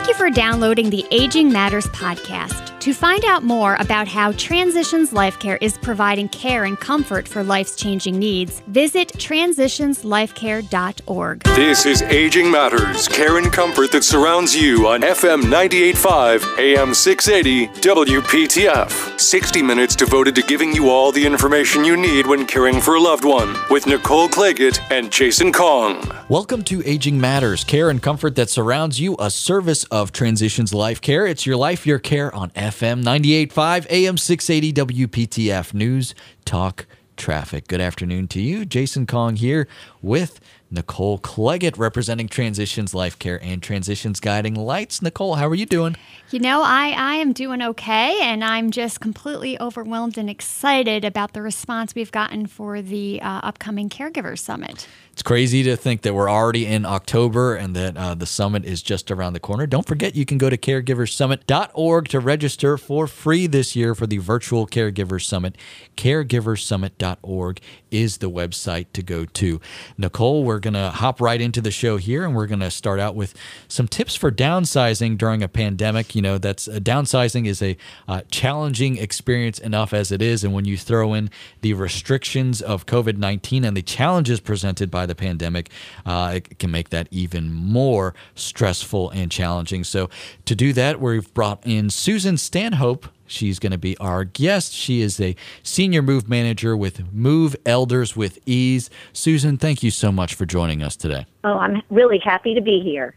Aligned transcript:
Thank 0.00 0.08
you 0.08 0.14
for 0.14 0.30
downloading 0.30 0.88
the 0.88 1.04
Aging 1.10 1.52
Matters 1.52 1.86
podcast. 1.88 2.70
To 2.80 2.94
find 2.94 3.22
out 3.26 3.44
more 3.44 3.76
about 3.78 4.08
how 4.08 4.32
Transitions 4.32 5.12
Life 5.12 5.38
Care 5.38 5.58
is 5.60 5.76
providing 5.76 6.30
care 6.30 6.64
and 6.64 6.80
comfort 6.80 7.28
for 7.28 7.44
life's 7.44 7.76
changing 7.76 8.18
needs, 8.18 8.60
visit 8.68 9.08
transitionslifecare.org. 9.08 11.42
This 11.42 11.84
is 11.84 12.00
Aging 12.00 12.50
Matters, 12.50 13.06
care 13.08 13.36
and 13.36 13.52
comfort 13.52 13.92
that 13.92 14.02
surrounds 14.02 14.56
you 14.56 14.88
on 14.88 15.02
FM 15.02 15.42
98.5, 15.42 16.58
AM 16.58 16.94
680, 16.94 17.66
WPTF. 17.82 19.20
60 19.20 19.62
minutes 19.62 19.94
devoted 19.94 20.34
to 20.36 20.42
giving 20.42 20.74
you 20.74 20.88
all 20.88 21.12
the 21.12 21.26
information 21.26 21.84
you 21.84 21.98
need 21.98 22.26
when 22.26 22.46
caring 22.46 22.80
for 22.80 22.94
a 22.94 23.00
loved 23.00 23.26
one 23.26 23.54
with 23.68 23.86
Nicole 23.86 24.30
Claggett 24.30 24.80
and 24.90 25.12
Jason 25.12 25.52
Kong. 25.52 26.02
Welcome 26.30 26.64
to 26.64 26.82
Aging 26.86 27.20
Matters, 27.20 27.62
care 27.64 27.90
and 27.90 28.00
comfort 28.00 28.36
that 28.36 28.48
surrounds 28.48 28.98
you, 28.98 29.14
a 29.18 29.30
service 29.30 29.84
of 29.90 30.12
Transitions 30.12 30.72
Life 30.72 31.00
Care. 31.00 31.26
It's 31.26 31.46
your 31.46 31.56
life, 31.56 31.86
your 31.86 31.98
care 31.98 32.34
on 32.34 32.50
FM 32.50 33.02
98.5, 33.02 33.86
AM 33.90 34.16
680, 34.16 35.06
WPTF 35.06 35.74
News, 35.74 36.14
Talk, 36.44 36.86
Traffic. 37.16 37.68
Good 37.68 37.80
afternoon 37.80 38.28
to 38.28 38.40
you. 38.40 38.64
Jason 38.64 39.06
Kong 39.06 39.36
here 39.36 39.68
with 40.00 40.40
Nicole 40.70 41.18
Claggett, 41.18 41.76
representing 41.76 42.28
Transitions 42.28 42.94
Life 42.94 43.18
Care 43.18 43.42
and 43.42 43.62
Transitions 43.62 44.20
Guiding 44.20 44.54
Lights. 44.54 45.02
Nicole, 45.02 45.34
how 45.34 45.48
are 45.48 45.54
you 45.54 45.66
doing? 45.66 45.96
You 46.30 46.38
know, 46.38 46.62
I, 46.62 46.94
I 46.96 47.14
am 47.16 47.32
doing 47.32 47.60
okay, 47.60 48.18
and 48.22 48.44
I'm 48.44 48.70
just 48.70 49.00
completely 49.00 49.60
overwhelmed 49.60 50.16
and 50.16 50.30
excited 50.30 51.04
about 51.04 51.32
the 51.32 51.42
response 51.42 51.94
we've 51.94 52.12
gotten 52.12 52.46
for 52.46 52.80
the 52.80 53.20
uh, 53.20 53.40
upcoming 53.42 53.88
Caregiver 53.88 54.38
Summit. 54.38 54.86
It's 55.20 55.26
crazy 55.26 55.62
to 55.64 55.76
think 55.76 56.00
that 56.00 56.14
we're 56.14 56.30
already 56.30 56.64
in 56.64 56.86
October 56.86 57.54
and 57.54 57.76
that 57.76 57.94
uh, 57.94 58.14
the 58.14 58.24
summit 58.24 58.64
is 58.64 58.80
just 58.80 59.10
around 59.10 59.34
the 59.34 59.38
corner. 59.38 59.66
Don't 59.66 59.86
forget, 59.86 60.16
you 60.16 60.24
can 60.24 60.38
go 60.38 60.48
to 60.48 60.56
caregiversummit.org 60.56 62.08
to 62.08 62.20
register 62.20 62.78
for 62.78 63.06
free 63.06 63.46
this 63.46 63.76
year 63.76 63.94
for 63.94 64.06
the 64.06 64.16
virtual 64.16 64.66
Caregiver 64.66 65.22
Summit. 65.22 65.58
Caregiversummit.org 65.98 67.60
is 67.90 68.16
the 68.18 68.30
website 68.30 68.86
to 68.94 69.02
go 69.02 69.26
to. 69.26 69.60
Nicole, 69.98 70.42
we're 70.42 70.58
going 70.58 70.72
to 70.72 70.88
hop 70.88 71.20
right 71.20 71.42
into 71.42 71.60
the 71.60 71.70
show 71.70 71.98
here 71.98 72.24
and 72.24 72.34
we're 72.34 72.46
going 72.46 72.60
to 72.60 72.70
start 72.70 72.98
out 72.98 73.14
with 73.14 73.34
some 73.68 73.88
tips 73.88 74.16
for 74.16 74.32
downsizing 74.32 75.18
during 75.18 75.42
a 75.42 75.48
pandemic. 75.48 76.14
You 76.14 76.22
know, 76.22 76.38
that's 76.38 76.66
uh, 76.66 76.78
downsizing 76.80 77.46
is 77.46 77.60
a 77.60 77.76
uh, 78.08 78.22
challenging 78.30 78.96
experience 78.96 79.58
enough 79.58 79.92
as 79.92 80.12
it 80.12 80.22
is. 80.22 80.44
And 80.44 80.54
when 80.54 80.64
you 80.64 80.78
throw 80.78 81.12
in 81.12 81.28
the 81.60 81.74
restrictions 81.74 82.62
of 82.62 82.86
COVID 82.86 83.18
19 83.18 83.66
and 83.66 83.76
the 83.76 83.82
challenges 83.82 84.40
presented 84.40 84.90
by 84.90 85.09
the 85.10 85.14
pandemic, 85.14 85.70
uh, 86.06 86.32
it 86.36 86.58
can 86.58 86.70
make 86.70 86.88
that 86.90 87.08
even 87.10 87.52
more 87.52 88.14
stressful 88.34 89.10
and 89.10 89.30
challenging. 89.30 89.84
So, 89.84 90.08
to 90.46 90.54
do 90.54 90.72
that, 90.72 91.00
we've 91.00 91.32
brought 91.34 91.60
in 91.66 91.90
Susan 91.90 92.38
Stanhope. 92.38 93.06
She's 93.26 93.60
going 93.60 93.72
to 93.72 93.78
be 93.78 93.96
our 93.98 94.24
guest. 94.24 94.72
She 94.72 95.02
is 95.02 95.20
a 95.20 95.36
senior 95.62 96.02
move 96.02 96.28
manager 96.28 96.76
with 96.76 97.12
Move 97.12 97.54
Elders 97.64 98.16
with 98.16 98.40
Ease. 98.44 98.90
Susan, 99.12 99.56
thank 99.56 99.84
you 99.84 99.90
so 99.92 100.10
much 100.10 100.34
for 100.34 100.46
joining 100.46 100.82
us 100.82 100.96
today. 100.96 101.26
Oh, 101.42 101.58
I'm 101.58 101.82
really 101.90 102.18
happy 102.18 102.54
to 102.54 102.60
be 102.60 102.80
here. 102.80 103.14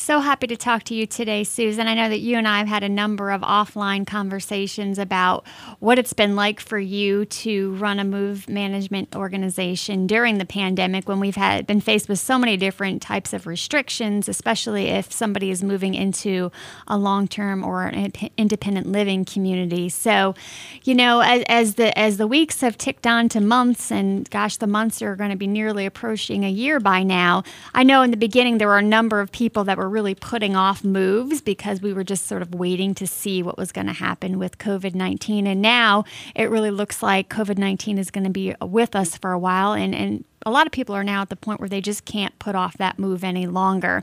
So 0.00 0.20
happy 0.20 0.46
to 0.46 0.56
talk 0.56 0.84
to 0.84 0.94
you 0.94 1.06
today, 1.06 1.42
Susan. 1.42 1.88
I 1.88 1.94
know 1.94 2.08
that 2.08 2.20
you 2.20 2.38
and 2.38 2.46
I 2.46 2.60
have 2.60 2.68
had 2.68 2.84
a 2.84 2.88
number 2.88 3.32
of 3.32 3.40
offline 3.40 4.06
conversations 4.06 4.96
about 4.96 5.44
what 5.80 5.98
it's 5.98 6.12
been 6.12 6.36
like 6.36 6.60
for 6.60 6.78
you 6.78 7.24
to 7.24 7.74
run 7.74 7.98
a 7.98 8.04
move 8.04 8.48
management 8.48 9.16
organization 9.16 10.06
during 10.06 10.38
the 10.38 10.44
pandemic 10.44 11.08
when 11.08 11.18
we've 11.18 11.34
had 11.34 11.66
been 11.66 11.80
faced 11.80 12.08
with 12.08 12.20
so 12.20 12.38
many 12.38 12.56
different 12.56 13.02
types 13.02 13.32
of 13.32 13.44
restrictions, 13.44 14.28
especially 14.28 14.86
if 14.86 15.12
somebody 15.12 15.50
is 15.50 15.64
moving 15.64 15.94
into 15.94 16.52
a 16.86 16.96
long-term 16.96 17.64
or 17.64 17.86
an 17.86 18.12
independent 18.36 18.86
living 18.86 19.24
community. 19.24 19.88
So, 19.88 20.36
you 20.84 20.94
know, 20.94 21.20
as, 21.20 21.42
as 21.48 21.74
the 21.74 21.98
as 21.98 22.18
the 22.18 22.28
weeks 22.28 22.60
have 22.60 22.78
ticked 22.78 23.06
on 23.06 23.28
to 23.30 23.40
months, 23.40 23.90
and 23.90 24.30
gosh, 24.30 24.58
the 24.58 24.68
months 24.68 25.02
are 25.02 25.16
going 25.16 25.30
to 25.30 25.36
be 25.36 25.48
nearly 25.48 25.86
approaching 25.86 26.44
a 26.44 26.50
year 26.50 26.78
by 26.78 27.02
now. 27.02 27.42
I 27.74 27.82
know 27.82 28.02
in 28.02 28.10
the 28.10 28.16
beginning 28.16 28.58
there 28.58 28.68
were 28.68 28.78
a 28.78 28.82
number 28.82 29.20
of 29.20 29.30
people 29.32 29.64
that 29.64 29.78
were 29.78 29.88
really 29.88 30.14
putting 30.14 30.56
off 30.56 30.84
moves 30.84 31.40
because 31.40 31.80
we 31.80 31.92
were 31.92 32.04
just 32.04 32.26
sort 32.26 32.42
of 32.42 32.54
waiting 32.54 32.94
to 32.94 33.06
see 33.06 33.42
what 33.42 33.58
was 33.58 33.72
going 33.72 33.86
to 33.86 33.92
happen 33.92 34.38
with 34.38 34.58
COVID 34.58 34.94
19. 34.94 35.46
And 35.46 35.62
now 35.62 36.04
it 36.34 36.50
really 36.50 36.70
looks 36.70 37.02
like 37.02 37.28
COVID 37.28 37.58
19 37.58 37.98
is 37.98 38.10
going 38.10 38.24
to 38.24 38.30
be 38.30 38.54
with 38.60 38.96
us 38.96 39.16
for 39.16 39.32
a 39.32 39.38
while. 39.38 39.72
And, 39.72 39.94
and 39.94 40.24
a 40.46 40.50
lot 40.50 40.66
of 40.66 40.72
people 40.72 40.94
are 40.94 41.04
now 41.04 41.22
at 41.22 41.28
the 41.28 41.36
point 41.36 41.60
where 41.60 41.68
they 41.68 41.80
just 41.80 42.04
can't 42.04 42.38
put 42.38 42.54
off 42.54 42.76
that 42.78 42.98
move 42.98 43.24
any 43.24 43.46
longer. 43.46 44.02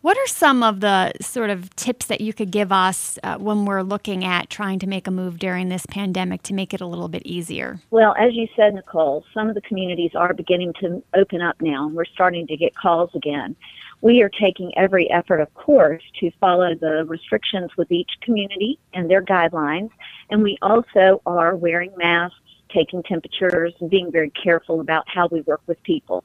What 0.00 0.16
are 0.16 0.26
some 0.26 0.62
of 0.62 0.80
the 0.80 1.12
sort 1.20 1.50
of 1.50 1.74
tips 1.76 2.06
that 2.06 2.20
you 2.20 2.32
could 2.32 2.50
give 2.50 2.70
us 2.70 3.18
uh, 3.22 3.36
when 3.36 3.64
we're 3.64 3.82
looking 3.82 4.24
at 4.24 4.48
trying 4.48 4.78
to 4.78 4.86
make 4.86 5.06
a 5.06 5.10
move 5.10 5.38
during 5.38 5.68
this 5.68 5.84
pandemic 5.86 6.42
to 6.44 6.54
make 6.54 6.72
it 6.72 6.80
a 6.80 6.86
little 6.86 7.08
bit 7.08 7.22
easier? 7.26 7.80
Well, 7.90 8.14
as 8.18 8.34
you 8.34 8.46
said, 8.54 8.74
Nicole, 8.74 9.24
some 9.34 9.48
of 9.48 9.54
the 9.54 9.60
communities 9.60 10.12
are 10.14 10.32
beginning 10.32 10.72
to 10.80 11.02
open 11.14 11.42
up 11.42 11.56
now. 11.60 11.88
We're 11.88 12.04
starting 12.04 12.46
to 12.46 12.56
get 12.56 12.76
calls 12.76 13.10
again 13.14 13.56
we 14.00 14.22
are 14.22 14.28
taking 14.28 14.72
every 14.76 15.10
effort, 15.10 15.40
of 15.40 15.52
course, 15.54 16.02
to 16.20 16.30
follow 16.40 16.74
the 16.74 17.04
restrictions 17.06 17.70
with 17.76 17.90
each 17.90 18.10
community 18.22 18.78
and 18.94 19.10
their 19.10 19.22
guidelines. 19.22 19.90
And 20.30 20.42
we 20.42 20.56
also 20.62 21.20
are 21.26 21.56
wearing 21.56 21.92
masks, 21.96 22.36
taking 22.72 23.02
temperatures, 23.02 23.74
and 23.80 23.90
being 23.90 24.12
very 24.12 24.30
careful 24.30 24.80
about 24.80 25.04
how 25.08 25.28
we 25.30 25.40
work 25.42 25.62
with 25.66 25.82
people. 25.82 26.22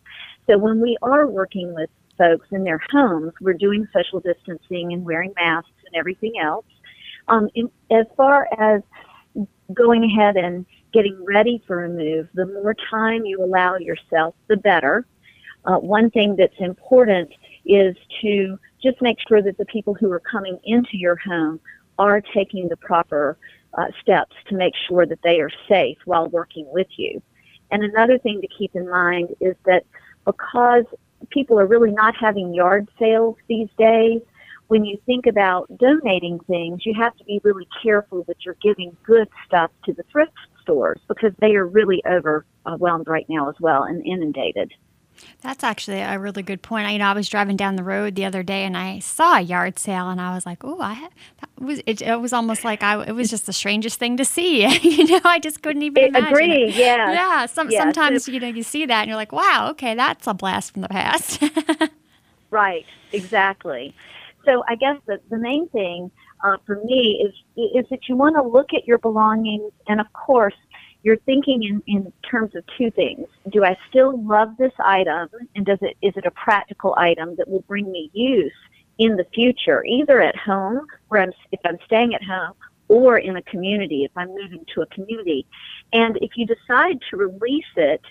So 0.47 0.57
when 0.57 0.81
we 0.81 0.97
are 1.01 1.25
working 1.25 1.73
with 1.73 1.89
folks 2.17 2.47
in 2.51 2.63
their 2.63 2.81
homes, 2.91 3.33
we're 3.41 3.53
doing 3.53 3.87
social 3.93 4.19
distancing 4.19 4.93
and 4.93 5.03
wearing 5.05 5.33
masks 5.35 5.71
and 5.85 5.95
everything 5.95 6.33
else. 6.41 6.65
Um, 7.27 7.49
in, 7.55 7.69
as 7.91 8.05
far 8.17 8.47
as 8.59 8.81
going 9.73 10.03
ahead 10.03 10.35
and 10.35 10.65
getting 10.93 11.23
ready 11.25 11.63
for 11.65 11.85
a 11.85 11.89
move, 11.89 12.27
the 12.33 12.45
more 12.45 12.75
time 12.89 13.25
you 13.25 13.43
allow 13.43 13.77
yourself, 13.77 14.35
the 14.47 14.57
better. 14.57 15.05
Uh, 15.65 15.77
one 15.77 16.09
thing 16.11 16.35
that's 16.35 16.59
important 16.59 17.31
is 17.65 17.95
to 18.21 18.59
just 18.81 19.01
make 19.01 19.17
sure 19.27 19.41
that 19.41 19.57
the 19.57 19.65
people 19.65 19.93
who 19.93 20.11
are 20.11 20.19
coming 20.19 20.59
into 20.65 20.97
your 20.97 21.15
home 21.15 21.59
are 21.97 22.21
taking 22.21 22.67
the 22.67 22.77
proper 22.77 23.37
uh, 23.75 23.87
steps 24.01 24.35
to 24.47 24.55
make 24.55 24.73
sure 24.87 25.05
that 25.05 25.19
they 25.23 25.39
are 25.39 25.49
safe 25.67 25.97
while 26.05 26.27
working 26.27 26.67
with 26.71 26.87
you. 26.97 27.21
And 27.71 27.83
another 27.83 28.19
thing 28.19 28.41
to 28.41 28.47
keep 28.47 28.75
in 28.75 28.89
mind 28.89 29.29
is 29.39 29.55
that 29.65 29.85
because 30.25 30.85
people 31.29 31.59
are 31.59 31.65
really 31.65 31.91
not 31.91 32.15
having 32.19 32.53
yard 32.53 32.89
sales 32.99 33.35
these 33.47 33.69
days, 33.77 34.21
when 34.67 34.85
you 34.85 34.97
think 35.05 35.25
about 35.27 35.69
donating 35.77 36.39
things, 36.47 36.85
you 36.85 36.93
have 36.99 37.15
to 37.17 37.23
be 37.25 37.39
really 37.43 37.67
careful 37.81 38.23
that 38.23 38.37
you're 38.45 38.57
giving 38.61 38.95
good 39.03 39.27
stuff 39.45 39.71
to 39.85 39.93
the 39.93 40.03
thrift 40.11 40.33
stores 40.61 40.99
because 41.07 41.31
they 41.39 41.55
are 41.55 41.67
really 41.67 42.01
overwhelmed 42.09 43.07
right 43.07 43.25
now 43.29 43.49
as 43.49 43.55
well 43.59 43.83
and 43.83 44.05
inundated. 44.05 44.71
That's 45.41 45.63
actually 45.63 45.99
a 45.99 46.17
really 46.17 46.41
good 46.41 46.61
point. 46.61 46.87
I, 46.87 46.91
you 46.91 46.99
know, 46.99 47.05
I 47.05 47.13
was 47.13 47.27
driving 47.27 47.57
down 47.57 47.75
the 47.75 47.83
road 47.83 48.15
the 48.15 48.25
other 48.25 48.43
day 48.43 48.63
and 48.63 48.77
I 48.77 48.99
saw 48.99 49.37
a 49.37 49.41
yard 49.41 49.77
sale 49.77 50.09
and 50.09 50.21
I 50.21 50.33
was 50.33 50.45
like, 50.45 50.63
"Oh, 50.63 50.79
I 50.81 51.09
that 51.41 51.49
was 51.59 51.81
it, 51.85 52.01
it, 52.01 52.19
was 52.19 52.33
almost 52.33 52.63
like 52.63 52.81
I 52.83 53.03
it 53.03 53.11
was 53.11 53.29
just 53.29 53.45
the 53.45 53.53
strangest 53.53 53.99
thing 53.99 54.17
to 54.17 54.25
see." 54.25 54.65
you 54.81 55.05
know, 55.05 55.21
I 55.23 55.39
just 55.39 55.61
couldn't 55.61 55.83
even 55.83 56.03
imagine. 56.05 56.27
Agree. 56.27 56.71
Yeah. 56.71 57.11
Yeah. 57.11 57.45
Some. 57.45 57.69
Sometimes 57.71 58.27
you 58.27 58.39
know 58.39 58.47
you 58.47 58.63
see 58.63 58.85
that 58.85 59.01
and 59.01 59.07
you're 59.09 59.17
like, 59.17 59.31
"Wow, 59.31 59.69
okay, 59.71 59.95
that's 59.95 60.27
a 60.27 60.33
blast 60.33 60.73
from 60.73 60.81
the 60.81 60.89
past." 60.89 61.43
right. 62.49 62.85
Exactly. 63.11 63.93
So 64.45 64.63
I 64.67 64.75
guess 64.75 64.97
the 65.05 65.19
the 65.29 65.37
main 65.37 65.67
thing 65.69 66.11
uh, 66.43 66.57
for 66.65 66.81
me 66.83 67.23
is 67.25 67.33
is 67.57 67.85
that 67.89 68.07
you 68.07 68.15
want 68.15 68.35
to 68.35 68.43
look 68.43 68.73
at 68.73 68.87
your 68.87 68.97
belongings 68.97 69.71
and 69.87 69.99
of 69.99 70.11
course 70.13 70.55
you're 71.03 71.17
thinking 71.17 71.63
in, 71.63 71.83
in 71.85 72.11
terms 72.29 72.55
of 72.55 72.63
two 72.77 72.89
things. 72.91 73.27
Do 73.51 73.63
I 73.63 73.77
still 73.89 74.21
love 74.23 74.55
this 74.57 74.73
item 74.79 75.29
and 75.55 75.65
does 75.65 75.79
it 75.81 75.97
is 76.01 76.13
it 76.15 76.25
a 76.25 76.31
practical 76.31 76.95
item 76.97 77.35
that 77.35 77.47
will 77.47 77.63
bring 77.67 77.91
me 77.91 78.09
use 78.13 78.53
in 78.97 79.15
the 79.15 79.25
future, 79.33 79.83
either 79.85 80.21
at 80.21 80.35
home 80.35 80.85
where 81.09 81.21
I'm 81.21 81.33
if 81.51 81.59
I'm 81.65 81.77
staying 81.85 82.15
at 82.15 82.23
home 82.23 82.53
or 82.87 83.17
in 83.17 83.37
a 83.37 83.41
community 83.43 84.03
if 84.03 84.11
I'm 84.15 84.29
moving 84.29 84.65
to 84.73 84.81
a 84.81 84.85
community. 84.87 85.45
And 85.91 86.17
if 86.21 86.31
you 86.35 86.45
decide 86.45 86.99
to 87.09 87.17
release 87.17 87.65
it 87.75 88.01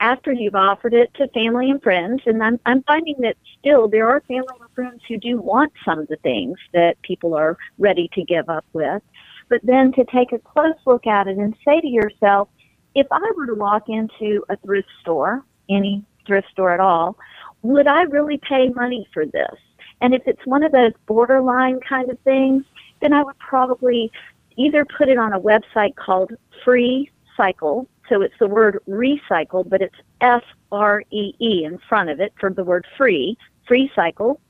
after 0.00 0.32
you've 0.32 0.54
offered 0.54 0.92
it 0.92 1.12
to 1.14 1.28
family 1.28 1.70
and 1.70 1.82
friends, 1.82 2.20
and 2.26 2.42
I'm, 2.42 2.60
I'm 2.66 2.82
finding 2.82 3.16
that 3.20 3.36
still 3.58 3.88
there 3.88 4.08
are 4.08 4.20
family 4.28 4.54
and 4.60 4.70
friends 4.74 5.02
who 5.08 5.16
do 5.16 5.40
want 5.40 5.72
some 5.84 5.98
of 5.98 6.08
the 6.08 6.16
things 6.16 6.58
that 6.74 7.00
people 7.02 7.34
are 7.34 7.56
ready 7.78 8.10
to 8.12 8.22
give 8.24 8.48
up 8.48 8.66
with 8.72 9.02
but 9.48 9.60
then 9.62 9.92
to 9.92 10.04
take 10.04 10.32
a 10.32 10.38
close 10.38 10.74
look 10.86 11.06
at 11.06 11.26
it 11.26 11.38
and 11.38 11.54
say 11.64 11.80
to 11.80 11.86
yourself, 11.86 12.48
if 12.94 13.06
I 13.10 13.32
were 13.36 13.46
to 13.46 13.54
walk 13.54 13.88
into 13.88 14.44
a 14.48 14.56
thrift 14.56 14.88
store, 15.00 15.44
any 15.68 16.04
thrift 16.26 16.48
store 16.50 16.72
at 16.72 16.80
all, 16.80 17.16
would 17.62 17.86
I 17.86 18.02
really 18.02 18.38
pay 18.38 18.68
money 18.70 19.08
for 19.12 19.26
this? 19.26 19.56
And 20.00 20.14
if 20.14 20.22
it's 20.26 20.44
one 20.46 20.62
of 20.62 20.72
those 20.72 20.92
borderline 21.06 21.80
kind 21.80 22.10
of 22.10 22.18
things, 22.20 22.64
then 23.00 23.12
I 23.12 23.22
would 23.22 23.38
probably 23.38 24.10
either 24.56 24.84
put 24.84 25.08
it 25.08 25.18
on 25.18 25.32
a 25.32 25.40
website 25.40 25.96
called 25.96 26.32
Free 26.64 27.10
Cycle. 27.36 27.88
So 28.08 28.22
it's 28.22 28.38
the 28.38 28.46
word 28.46 28.78
recycle, 28.88 29.68
but 29.68 29.82
it's 29.82 29.96
F 30.20 30.42
R 30.72 31.02
E 31.10 31.34
E 31.40 31.64
in 31.64 31.78
front 31.88 32.10
of 32.10 32.20
it 32.20 32.32
for 32.38 32.50
the 32.50 32.64
word 32.64 32.86
free, 32.96 33.36
free 33.66 33.90
cycle. 33.94 34.40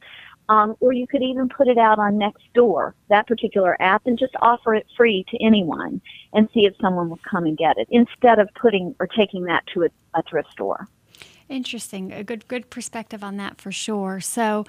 Um, 0.48 0.76
or 0.80 0.92
you 0.92 1.06
could 1.06 1.22
even 1.22 1.48
put 1.48 1.66
it 1.66 1.78
out 1.78 1.98
on 1.98 2.20
Nextdoor, 2.20 2.92
that 3.08 3.26
particular 3.26 3.76
app, 3.80 4.06
and 4.06 4.18
just 4.18 4.34
offer 4.40 4.74
it 4.74 4.86
free 4.96 5.24
to 5.30 5.44
anyone 5.44 6.00
and 6.32 6.48
see 6.54 6.66
if 6.66 6.74
someone 6.80 7.08
will 7.08 7.20
come 7.28 7.46
and 7.46 7.58
get 7.58 7.76
it 7.78 7.88
instead 7.90 8.38
of 8.38 8.48
putting 8.54 8.94
or 9.00 9.08
taking 9.08 9.44
that 9.44 9.64
to 9.74 9.82
a, 9.82 9.88
a 10.14 10.22
thrift 10.22 10.50
store. 10.52 10.88
Interesting. 11.48 12.12
A 12.12 12.24
good 12.24 12.48
good 12.48 12.70
perspective 12.70 13.22
on 13.22 13.36
that 13.36 13.60
for 13.60 13.70
sure. 13.70 14.18
So, 14.20 14.64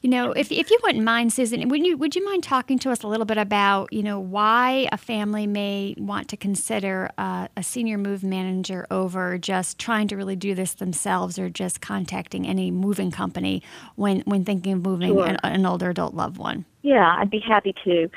you 0.00 0.08
know, 0.08 0.32
if, 0.32 0.50
if 0.50 0.70
you 0.70 0.78
wouldn't 0.82 1.04
mind, 1.04 1.30
Susan, 1.30 1.68
would 1.68 1.84
you 1.84 1.98
would 1.98 2.16
you 2.16 2.24
mind 2.24 2.42
talking 2.42 2.78
to 2.80 2.90
us 2.90 3.02
a 3.02 3.06
little 3.06 3.26
bit 3.26 3.36
about 3.36 3.92
you 3.92 4.02
know 4.02 4.18
why 4.18 4.88
a 4.90 4.96
family 4.96 5.46
may 5.46 5.94
want 5.98 6.28
to 6.28 6.38
consider 6.38 7.10
uh, 7.18 7.48
a 7.54 7.62
senior 7.62 7.98
move 7.98 8.24
manager 8.24 8.86
over 8.90 9.36
just 9.36 9.78
trying 9.78 10.08
to 10.08 10.16
really 10.16 10.34
do 10.34 10.54
this 10.54 10.72
themselves 10.72 11.38
or 11.38 11.50
just 11.50 11.82
contacting 11.82 12.46
any 12.46 12.70
moving 12.70 13.10
company 13.10 13.62
when 13.96 14.20
when 14.20 14.42
thinking 14.42 14.72
of 14.72 14.82
moving 14.82 15.10
sure. 15.10 15.26
an, 15.26 15.36
an 15.42 15.66
older 15.66 15.90
adult 15.90 16.14
loved 16.14 16.38
one? 16.38 16.64
Yeah, 16.80 17.14
I'd 17.18 17.30
be 17.30 17.40
happy 17.40 17.74
to. 17.84 18.10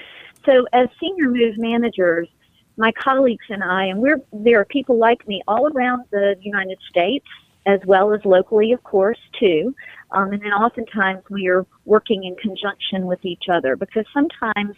So, 0.46 0.66
as 0.72 0.88
senior 1.02 1.30
move 1.30 1.58
managers, 1.58 2.30
my 2.78 2.94
colleagues 2.94 3.46
and 3.50 3.62
I, 3.62 3.86
and 3.88 4.00
we're 4.00 4.22
there 4.32 4.62
are 4.62 4.66
people 4.66 4.98
like 4.98 5.28
me 5.28 5.42
all 5.50 5.68
around 5.68 6.06
the 6.12 6.38
United 6.42 6.78
States 6.90 7.26
as 7.66 7.80
well 7.86 8.14
as 8.14 8.24
locally, 8.26 8.72
of 8.72 8.84
course, 8.84 9.20
too. 9.40 9.76
Um, 10.12 10.32
and 10.32 10.42
then 10.42 10.54
oftentimes 10.54 11.24
we 11.30 11.48
are 11.48 11.66
working 11.86 12.24
in 12.24 12.36
conjunction 12.36 13.06
with 13.06 13.24
each 13.26 13.46
other 13.50 13.76
because 13.76 14.06
sometimes 14.14 14.76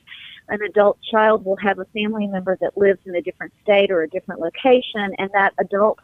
an 0.50 0.62
adult 0.62 0.98
child 1.12 1.44
will 1.44 1.58
have 1.58 1.80
a 1.80 1.86
family 1.86 2.28
member 2.28 2.58
that 2.62 2.78
lives 2.78 3.00
in 3.06 3.16
a 3.16 3.22
different 3.22 3.54
state 3.62 3.92
or 3.92 4.04
a 4.04 4.10
different 4.10 4.40
location, 4.40 5.14
and 5.18 5.30
that 5.34 5.54
adult 5.60 6.00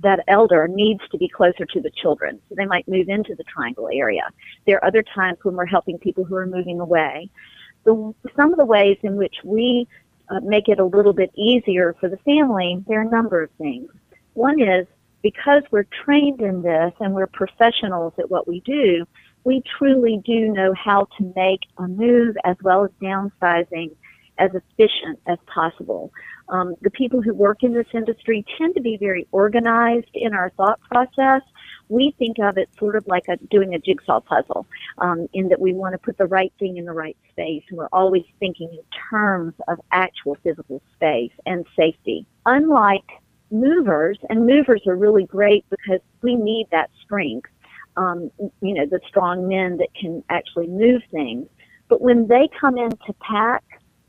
that 0.00 0.20
elder 0.28 0.68
needs 0.68 1.00
to 1.10 1.18
be 1.18 1.28
closer 1.28 1.64
to 1.64 1.80
the 1.80 1.90
children. 1.90 2.40
So 2.48 2.54
they 2.54 2.66
might 2.66 2.86
move 2.86 3.08
into 3.08 3.34
the 3.34 3.42
triangle 3.44 3.88
area. 3.92 4.22
There 4.66 4.76
are 4.76 4.84
other 4.84 5.02
times 5.02 5.38
when 5.42 5.56
we're 5.56 5.66
helping 5.66 5.98
people 5.98 6.22
who 6.22 6.36
are 6.36 6.46
moving 6.46 6.78
away. 6.78 7.28
The, 7.82 8.14
some 8.36 8.52
of 8.52 8.58
the 8.58 8.64
ways 8.64 8.98
in 9.02 9.16
which 9.16 9.34
we 9.42 9.88
uh, 10.28 10.40
make 10.40 10.68
it 10.68 10.78
a 10.78 10.84
little 10.84 11.12
bit 11.12 11.32
easier 11.34 11.96
for 11.98 12.08
the 12.08 12.18
family, 12.18 12.84
there 12.86 13.00
are 13.00 13.08
a 13.08 13.10
number 13.10 13.42
of 13.42 13.50
things. 13.58 13.90
One 14.34 14.60
is 14.60 14.86
because 15.24 15.62
we're 15.70 15.86
trained 16.04 16.42
in 16.42 16.60
this 16.60 16.92
and 17.00 17.14
we're 17.14 17.26
professionals 17.26 18.12
at 18.18 18.30
what 18.30 18.46
we 18.46 18.60
do, 18.60 19.06
we 19.44 19.62
truly 19.78 20.20
do 20.22 20.52
know 20.52 20.74
how 20.74 21.08
to 21.16 21.32
make 21.34 21.60
a 21.78 21.88
move 21.88 22.36
as 22.44 22.56
well 22.62 22.84
as 22.84 22.90
downsizing 23.02 23.90
as 24.36 24.50
efficient 24.52 25.18
as 25.26 25.38
possible. 25.46 26.12
Um, 26.50 26.74
the 26.82 26.90
people 26.90 27.22
who 27.22 27.32
work 27.32 27.62
in 27.62 27.72
this 27.72 27.86
industry 27.94 28.44
tend 28.58 28.74
to 28.74 28.82
be 28.82 28.98
very 28.98 29.26
organized 29.32 30.10
in 30.12 30.34
our 30.34 30.50
thought 30.58 30.78
process. 30.82 31.40
We 31.88 32.14
think 32.18 32.38
of 32.38 32.58
it 32.58 32.68
sort 32.78 32.94
of 32.94 33.06
like 33.06 33.24
a, 33.28 33.38
doing 33.50 33.74
a 33.74 33.78
jigsaw 33.78 34.20
puzzle, 34.20 34.66
um, 34.98 35.26
in 35.32 35.48
that 35.48 35.60
we 35.60 35.72
want 35.72 35.92
to 35.92 35.98
put 35.98 36.18
the 36.18 36.26
right 36.26 36.52
thing 36.58 36.76
in 36.76 36.84
the 36.84 36.92
right 36.92 37.16
space, 37.30 37.62
and 37.70 37.78
we're 37.78 37.88
always 37.92 38.24
thinking 38.40 38.68
in 38.70 38.84
terms 39.10 39.54
of 39.68 39.78
actual 39.90 40.36
physical 40.42 40.82
space 40.94 41.32
and 41.46 41.64
safety. 41.76 42.26
Unlike 42.44 43.08
movers, 43.54 44.18
and 44.28 44.46
movers 44.46 44.82
are 44.86 44.96
really 44.96 45.24
great 45.24 45.64
because 45.70 46.00
we 46.22 46.34
need 46.34 46.66
that 46.72 46.90
strength. 47.02 47.50
Um, 47.96 48.30
you 48.60 48.74
know, 48.74 48.86
the 48.86 49.00
strong 49.08 49.48
men 49.48 49.76
that 49.78 49.94
can 49.94 50.24
actually 50.28 50.66
move 50.66 51.02
things. 51.10 51.46
But 51.88 52.00
when 52.00 52.26
they 52.26 52.48
come 52.60 52.76
in 52.76 52.90
to 52.90 53.12
pack, 53.20 53.62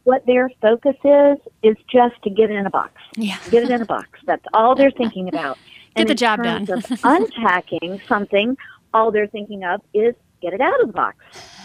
what 0.06 0.26
their 0.26 0.50
focus 0.62 0.96
is 1.04 1.38
is 1.62 1.76
just 1.92 2.16
to 2.24 2.30
get 2.30 2.50
it 2.50 2.56
in 2.56 2.66
a 2.66 2.70
box. 2.70 2.94
Yeah. 3.16 3.38
Get 3.52 3.64
it 3.64 3.70
in 3.70 3.82
a 3.82 3.86
box. 3.86 4.20
That's 4.26 4.46
all 4.54 4.76
they're 4.76 4.92
thinking 4.92 5.28
about. 5.28 5.58
Get 5.96 6.02
and 6.02 6.10
the 6.10 6.16
job 6.16 6.44
done. 6.44 6.70
of 6.70 6.86
unpacking 7.04 8.02
something, 8.08 8.58
all 8.94 9.12
they're 9.12 9.28
thinking 9.28 9.64
of 9.64 9.82
is 9.94 10.14
get 10.42 10.54
it 10.54 10.60
out 10.60 10.80
of 10.82 10.88
the 10.88 10.94
box. 10.94 11.18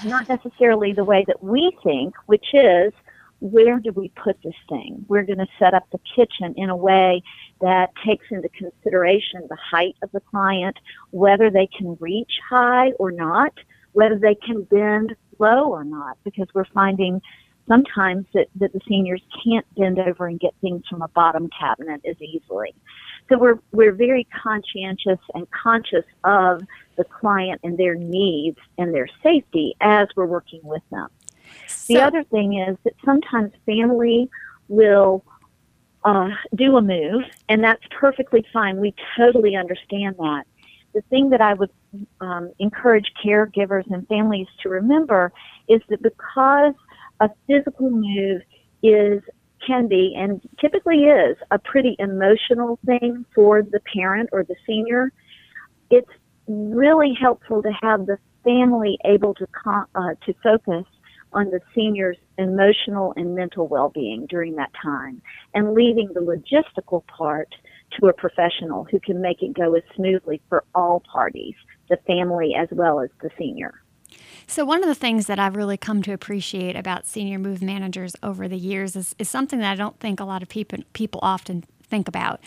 Not 0.05 0.29
necessarily 0.29 0.93
the 0.93 1.05
way 1.05 1.25
that 1.27 1.43
we 1.43 1.77
think, 1.83 2.15
which 2.27 2.47
is 2.53 2.93
where 3.41 3.79
do 3.79 3.93
we 3.93 4.11
put 4.11 4.37
this 4.43 4.55
thing? 4.69 5.05
We're 5.09 5.25
going 5.25 5.39
to 5.39 5.49
set 5.59 5.75
up 5.75 5.87
the 5.91 6.01
kitchen 6.15 6.55
in 6.57 6.71
a 6.71 6.77
way 6.77 7.23
that 7.61 7.91
takes 8.05 8.27
into 8.31 8.49
consideration 8.51 9.47
the 9.49 9.57
height 9.57 9.97
of 10.03 10.13
the 10.13 10.21
client, 10.21 10.79
whether 11.11 11.51
they 11.51 11.67
can 11.67 11.97
reach 12.01 12.33
high 12.49 12.93
or 12.93 13.11
not, 13.11 13.53
whether 13.93 14.19
they 14.19 14.35
can 14.35 14.63
bend 14.65 15.17
low 15.39 15.71
or 15.71 15.85
not, 15.85 16.19
because 16.23 16.49
we're 16.55 16.67
finding 16.67 17.21
sometimes 17.67 18.27
that, 18.35 18.49
that 18.57 18.73
the 18.73 18.81
seniors 18.89 19.23
can't 19.45 19.67
bend 19.77 19.99
over 19.99 20.27
and 20.27 20.41
get 20.41 20.53
things 20.61 20.83
from 20.89 21.03
a 21.03 21.09
bottom 21.09 21.49
cabinet 21.59 22.01
as 22.09 22.21
easily. 22.21 22.75
So 23.29 23.39
we're, 23.39 23.61
we're 23.71 23.93
very 23.93 24.27
conscientious 24.43 25.21
and 25.35 25.49
conscious 25.51 26.05
of 26.25 26.63
the 26.97 27.05
client 27.05 27.61
and 27.63 27.79
their 27.79 27.95
needs 27.95 28.59
and 28.77 28.93
their 28.93 29.09
safety 29.23 29.77
as 29.81 30.09
we're 30.17 30.27
working 30.27 30.61
with 30.65 30.83
them. 30.91 31.09
So, 31.71 31.95
the 31.95 32.01
other 32.03 32.25
thing 32.25 32.59
is 32.59 32.77
that 32.85 32.95
sometimes 33.05 33.53
family 33.67 34.29
will 34.69 35.25
uh, 36.05 36.31
do 36.55 36.77
a 36.77 36.83
move, 36.83 37.25
and 37.49 37.63
that's 37.63 37.83
perfectly 37.91 38.45
fine. 38.53 38.79
We 38.79 38.95
totally 39.17 39.57
understand 39.57 40.17
that. 40.19 40.45
The 40.95 41.03
thing 41.03 41.31
that 41.31 41.41
I 41.41 41.55
would 41.55 41.71
um, 42.21 42.53
encourage 42.59 43.13
caregivers 43.25 43.89
and 43.91 44.07
families 44.09 44.49
to 44.63 44.69
remember 44.69 45.33
is 45.69 45.81
that 45.89 46.03
because 46.03 46.75
a 47.21 47.31
physical 47.47 47.91
move 47.91 48.43
is 48.83 49.23
can 49.67 49.89
be 49.89 50.15
and 50.17 50.41
typically 50.59 51.05
is 51.05 51.37
a 51.51 51.59
pretty 51.59 51.95
emotional 51.99 52.79
thing 52.87 53.27
for 53.35 53.63
the 53.63 53.81
parent 53.93 54.31
or 54.33 54.43
the 54.43 54.57
senior, 54.67 55.13
it's 55.91 56.11
really 56.49 57.15
helpful 57.21 57.63
to 57.63 57.71
have 57.83 58.07
the 58.07 58.19
family 58.43 58.99
able 59.05 59.35
to 59.35 59.47
uh, 59.67 60.15
to 60.25 60.35
focus 60.43 60.87
on 61.33 61.51
the 61.51 61.61
senior's 61.75 62.17
emotional 62.39 63.13
and 63.17 63.35
mental 63.35 63.69
well-being 63.69 64.27
during 64.27 64.57
that 64.57 64.71
time 64.81 65.23
and 65.55 65.75
leaving 65.75 66.09
the 66.15 66.21
logistical 66.21 67.07
part 67.07 67.55
to 67.99 68.07
a 68.07 68.13
professional 68.13 68.85
who 68.85 69.01
can 69.01 69.21
make 69.21 69.43
it 69.43 69.55
go 69.55 69.75
as 69.75 69.83
smoothly 69.95 70.41
for 70.49 70.65
all 70.75 71.03
parties, 71.13 71.55
the 71.89 71.97
family 72.07 72.55
as 72.57 72.69
well 72.73 73.01
as 73.01 73.11
the 73.23 73.31
senior. 73.39 73.83
So, 74.47 74.65
one 74.65 74.83
of 74.83 74.89
the 74.89 74.95
things 74.97 75.27
that 75.27 75.39
I've 75.39 75.55
really 75.55 75.77
come 75.77 76.03
to 76.03 76.13
appreciate 76.13 76.75
about 76.75 77.07
senior 77.07 77.39
move 77.39 77.63
managers 77.63 78.17
over 78.23 78.49
the 78.49 78.57
years 78.57 78.97
is, 78.97 79.15
is 79.19 79.29
something 79.29 79.61
that 79.61 79.73
I 79.73 79.77
don't 79.77 79.99
think 80.01 80.19
a 80.19 80.25
lot 80.25 80.43
of 80.43 80.49
people, 80.49 80.81
people 80.93 81.21
often 81.23 81.63
think 81.89 82.09
about. 82.09 82.41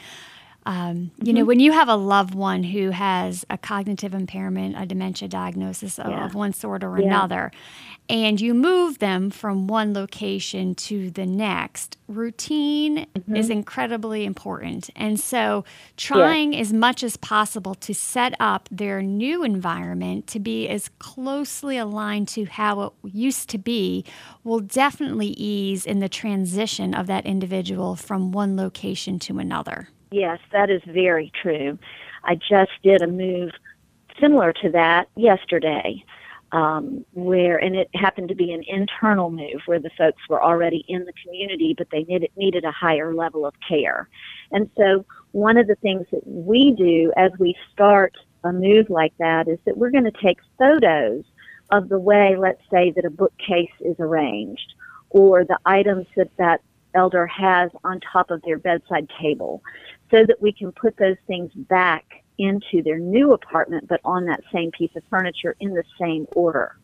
Um, 0.66 1.12
you 1.18 1.26
mm-hmm. 1.26 1.36
know, 1.36 1.46
when 1.46 1.60
you 1.60 1.72
have 1.72 1.90
a 1.90 1.96
loved 1.96 2.36
one 2.36 2.64
who 2.64 2.92
has 2.92 3.46
a 3.50 3.58
cognitive 3.58 4.14
impairment, 4.14 4.76
a 4.78 4.86
dementia 4.86 5.28
diagnosis 5.28 6.00
of, 6.00 6.10
yeah. 6.10 6.26
of 6.26 6.36
one 6.36 6.54
sort 6.54 6.84
or 6.84 6.98
yeah. 6.98 7.08
another, 7.08 7.52
and 8.10 8.40
you 8.40 8.54
move 8.54 9.00
them 9.00 9.30
from 9.30 9.68
one 9.68 9.94
location 9.94 10.76
to 10.76 11.10
the 11.10 11.26
next, 11.26 11.98
routine 12.08 13.06
mm-hmm. 13.14 13.36
is 13.36 13.50
incredibly 13.50 14.26
important. 14.26 14.90
And 14.96 15.20
so, 15.20 15.64
trying 15.96 16.54
yeah. 16.54 16.60
as 16.60 16.74
much 16.74 17.04
as 17.04 17.18
possible 17.18 17.76
to 17.76 17.94
set 17.94 18.34
up 18.40 18.68
their 18.72 19.02
new 19.02 19.44
environment 19.44 20.28
to 20.28 20.40
be 20.40 20.68
as 20.68 20.90
closely 21.00 21.78
aligned 21.78 22.28
to 22.30 22.46
how 22.46 22.82
it 22.82 22.94
used 23.04 23.50
to 23.50 23.58
be 23.58 24.04
will 24.44 24.60
definitely 24.60 25.28
ease 25.28 25.86
in 25.86 26.00
the 26.00 26.10
transition 26.10 26.94
of 26.94 27.08
that 27.08 27.26
individual 27.26 27.96
from 27.96 28.32
one 28.32 28.58
location 28.58 29.18
to 29.20 29.40
another. 29.40 29.88
Yes, 30.14 30.38
that 30.52 30.70
is 30.70 30.84
very 30.86 31.32
true. 31.42 31.80
I 32.24 32.36
just 32.36 32.72
did 32.84 33.02
a 33.02 33.08
move 33.08 33.50
similar 34.22 34.54
to 34.62 34.70
that 34.70 35.08
yesterday, 35.16 36.06
um, 36.52 37.04
where 37.14 37.58
and 37.58 37.76
it 37.76 37.90
happened 37.96 38.30
to 38.30 38.36
be 38.36 38.54
an 38.54 38.64
internal 38.68 39.32
move 39.32 39.64
where 39.66 39.80
the 39.80 39.90
folks 39.98 40.22
were 40.30 40.42
already 40.42 40.86
in 40.88 41.06
the 41.06 41.14
community, 41.24 41.74
but 41.76 41.88
they 41.92 42.04
needed 42.04 42.30
needed 42.38 42.64
a 42.64 42.72
higher 42.72 43.16
level 43.16 43.44
of 43.44 43.56
care. 43.68 44.08
And 44.52 44.70
so, 44.78 45.04
one 45.32 45.58
of 45.58 45.66
the 45.66 45.78
things 45.78 46.06
that 46.12 46.28
we 46.28 46.76
do 46.78 47.12
as 47.18 47.32
we 47.40 47.56
start 47.72 48.14
a 48.44 48.54
move 48.54 48.92
like 48.92 49.18
that 49.18 49.48
is 49.48 49.58
that 49.66 49.78
we're 49.78 49.90
going 49.90 50.04
to 50.04 50.22
take 50.24 50.38
photos 50.60 51.24
of 51.72 51.90
the 51.90 51.98
way, 51.98 52.36
let's 52.38 52.62
say, 52.70 52.92
that 52.92 53.04
a 53.04 53.10
bookcase 53.10 53.74
is 53.80 53.96
arranged, 53.98 54.76
or 55.10 55.44
the 55.44 55.58
items 55.66 56.06
that 56.16 56.30
that 56.38 56.62
elder 56.94 57.26
has 57.28 57.72
on 57.84 58.00
top 58.00 58.32
of 58.32 58.42
their 58.44 58.58
bedside 58.58 59.10
table 59.20 59.64
so 60.14 60.24
that 60.26 60.40
we 60.40 60.52
can 60.52 60.72
put 60.72 60.96
those 60.98 61.18
things 61.26 61.52
back 61.56 62.06
into 62.38 62.84
their 62.84 63.00
new 63.00 63.34
apartment, 63.34 63.88
but 63.88 64.00
on 64.06 64.26
that 64.26 64.42
same 64.54 64.70
piece 64.72 64.92
of 64.96 65.04
furniture 65.10 65.56
in 65.60 65.74
the 65.74 65.84
same 66.00 66.28
order. 66.36 66.78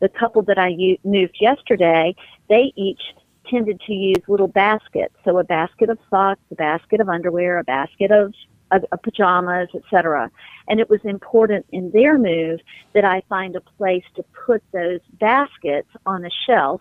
The 0.00 0.08
couple 0.08 0.42
that 0.42 0.58
I 0.58 0.68
u- 0.68 0.98
moved 1.04 1.36
yesterday, 1.40 2.16
they 2.48 2.72
each 2.74 3.00
tended 3.48 3.80
to 3.86 3.92
use 3.92 4.22
little 4.26 4.48
baskets. 4.48 5.14
So 5.24 5.38
a 5.38 5.44
basket 5.44 5.88
of 5.88 5.98
socks, 6.10 6.40
a 6.50 6.56
basket 6.56 7.00
of 7.00 7.08
underwear, 7.08 7.58
a 7.58 7.64
basket 7.64 8.10
of, 8.10 8.34
of, 8.72 8.84
of 8.90 9.02
pajamas, 9.02 9.68
etc. 9.74 10.30
And 10.66 10.80
it 10.80 10.90
was 10.90 11.00
important 11.04 11.66
in 11.70 11.92
their 11.92 12.18
move 12.18 12.60
that 12.94 13.04
I 13.04 13.22
find 13.28 13.54
a 13.54 13.60
place 13.60 14.04
to 14.16 14.24
put 14.46 14.62
those 14.72 15.00
baskets 15.20 15.88
on 16.06 16.24
a 16.24 16.30
shelf 16.46 16.80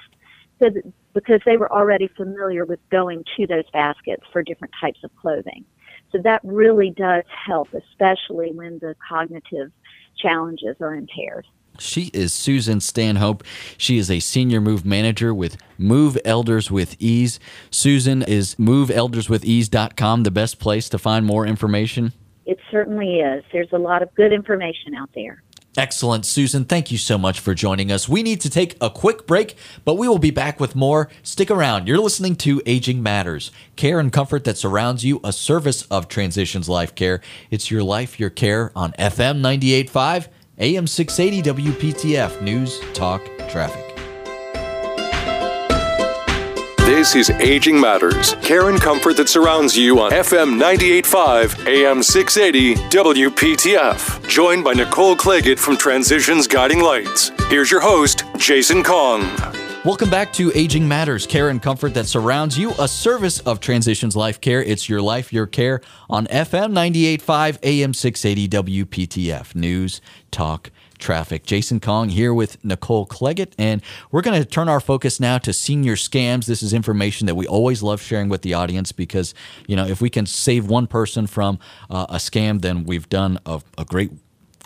so 0.59 0.69
that 0.69 0.83
because 1.13 1.41
they 1.45 1.57
were 1.57 1.71
already 1.71 2.07
familiar 2.07 2.65
with 2.65 2.79
going 2.89 3.23
to 3.37 3.45
those 3.45 3.69
baskets 3.71 4.23
for 4.31 4.41
different 4.41 4.73
types 4.81 4.99
of 5.03 5.15
clothing. 5.17 5.65
So 6.13 6.19
that 6.23 6.41
really 6.43 6.91
does 6.91 7.23
help, 7.45 7.69
especially 7.73 8.51
when 8.53 8.77
the 8.79 8.95
cognitive 9.09 9.71
challenges 10.15 10.75
are 10.79 10.93
impaired. 10.93 11.47
She 11.79 12.11
is 12.13 12.31
Susan 12.31 12.79
Stanhope. 12.79 13.43
She 13.79 13.97
is 13.97 14.11
a 14.11 14.19
senior 14.19 14.61
move 14.61 14.85
manager 14.85 15.33
with 15.33 15.57
Move 15.79 16.19
Elders 16.23 16.69
with 16.69 16.95
Ease. 16.99 17.39
Susan, 17.71 18.21
is 18.21 18.53
moveelderswithease.com 18.55 20.21
the 20.21 20.29
best 20.29 20.59
place 20.59 20.87
to 20.89 20.99
find 20.99 21.25
more 21.25 21.47
information? 21.47 22.13
It 22.45 22.59
certainly 22.69 23.15
is. 23.21 23.43
There's 23.51 23.71
a 23.71 23.79
lot 23.79 24.03
of 24.03 24.13
good 24.13 24.31
information 24.31 24.93
out 24.93 25.09
there. 25.15 25.41
Excellent, 25.75 26.25
Susan. 26.25 26.65
Thank 26.65 26.91
you 26.91 26.99
so 26.99 27.17
much 27.17 27.39
for 27.39 27.55
joining 27.55 27.91
us. 27.91 28.07
We 28.07 28.21
need 28.21 28.41
to 28.41 28.49
take 28.49 28.77
a 28.79 28.91
quick 28.91 29.25
break, 29.25 29.55
but 29.83 29.95
we 29.95 30.07
will 30.07 30.19
be 30.19 30.29
back 30.29 30.59
with 30.59 30.75
more. 30.75 31.09
Stick 31.23 31.49
around. 31.49 31.87
You're 31.87 31.97
listening 31.97 32.35
to 32.37 32.61
Aging 32.67 33.01
Matters, 33.01 33.51
care 33.75 33.99
and 33.99 34.13
comfort 34.13 34.43
that 34.43 34.57
surrounds 34.57 35.03
you, 35.03 35.19
a 35.23 35.33
service 35.33 35.81
of 35.83 36.07
Transitions 36.07 36.69
Life 36.69 36.93
Care. 36.93 37.21
It's 37.49 37.71
your 37.71 37.81
life, 37.81 38.19
your 38.19 38.29
care 38.29 38.71
on 38.75 38.91
FM 38.93 39.41
98.5 39.41 40.27
AM 40.59 40.85
680 40.85 41.71
WPTF 41.71 42.41
News, 42.41 42.79
Talk, 42.93 43.25
Traffic. 43.49 43.92
This 46.85 47.15
is 47.15 47.29
Aging 47.29 47.79
Matters, 47.79 48.33
care 48.41 48.67
and 48.67 48.79
comfort 48.79 49.15
that 49.15 49.29
surrounds 49.29 49.77
you 49.77 50.01
on 50.01 50.11
FM 50.11 50.59
98.5, 50.61 51.65
AM 51.65 52.03
680, 52.03 52.75
WPTF. 52.89 54.27
Joined 54.27 54.65
by 54.65 54.73
Nicole 54.73 55.15
Claggett 55.15 55.57
from 55.57 55.77
Transitions 55.77 56.45
Guiding 56.45 56.81
Lights. 56.81 57.31
Here's 57.47 57.71
your 57.71 57.79
host, 57.79 58.25
Jason 58.37 58.83
Kong. 58.83 59.21
Welcome 59.85 60.09
back 60.09 60.33
to 60.33 60.51
Aging 60.53 60.85
Matters, 60.85 61.25
care 61.25 61.47
and 61.47 61.61
comfort 61.61 61.93
that 61.93 62.07
surrounds 62.07 62.57
you, 62.57 62.73
a 62.77 62.89
service 62.89 63.39
of 63.39 63.61
Transitions 63.61 64.17
Life 64.17 64.41
Care. 64.41 64.61
It's 64.61 64.89
your 64.89 65.01
life, 65.01 65.31
your 65.31 65.47
care 65.47 65.79
on 66.09 66.27
FM 66.27 66.73
98.5, 66.73 67.59
AM 67.63 67.93
680, 67.93 68.83
WPTF. 68.83 69.55
News, 69.55 70.01
talk, 70.31 70.69
traffic. 71.03 71.45
Jason 71.45 71.79
Kong 71.79 72.09
here 72.09 72.33
with 72.33 72.63
Nicole 72.63 73.05
Claggett, 73.05 73.53
and 73.59 73.81
we're 74.09 74.21
going 74.21 74.41
to 74.41 74.47
turn 74.47 74.69
our 74.69 74.79
focus 74.79 75.19
now 75.19 75.37
to 75.37 75.53
senior 75.53 75.95
scams. 75.95 76.45
This 76.45 76.63
is 76.63 76.73
information 76.73 77.27
that 77.27 77.35
we 77.35 77.45
always 77.45 77.83
love 77.83 78.01
sharing 78.01 78.29
with 78.29 78.41
the 78.41 78.53
audience 78.55 78.91
because, 78.91 79.35
you 79.67 79.75
know, 79.75 79.85
if 79.85 80.01
we 80.01 80.09
can 80.09 80.25
save 80.25 80.67
one 80.67 80.87
person 80.87 81.27
from 81.27 81.59
uh, 81.89 82.07
a 82.09 82.15
scam, 82.15 82.61
then 82.61 82.85
we've 82.85 83.07
done 83.09 83.37
a, 83.45 83.61
a 83.77 83.85
great 83.85 84.11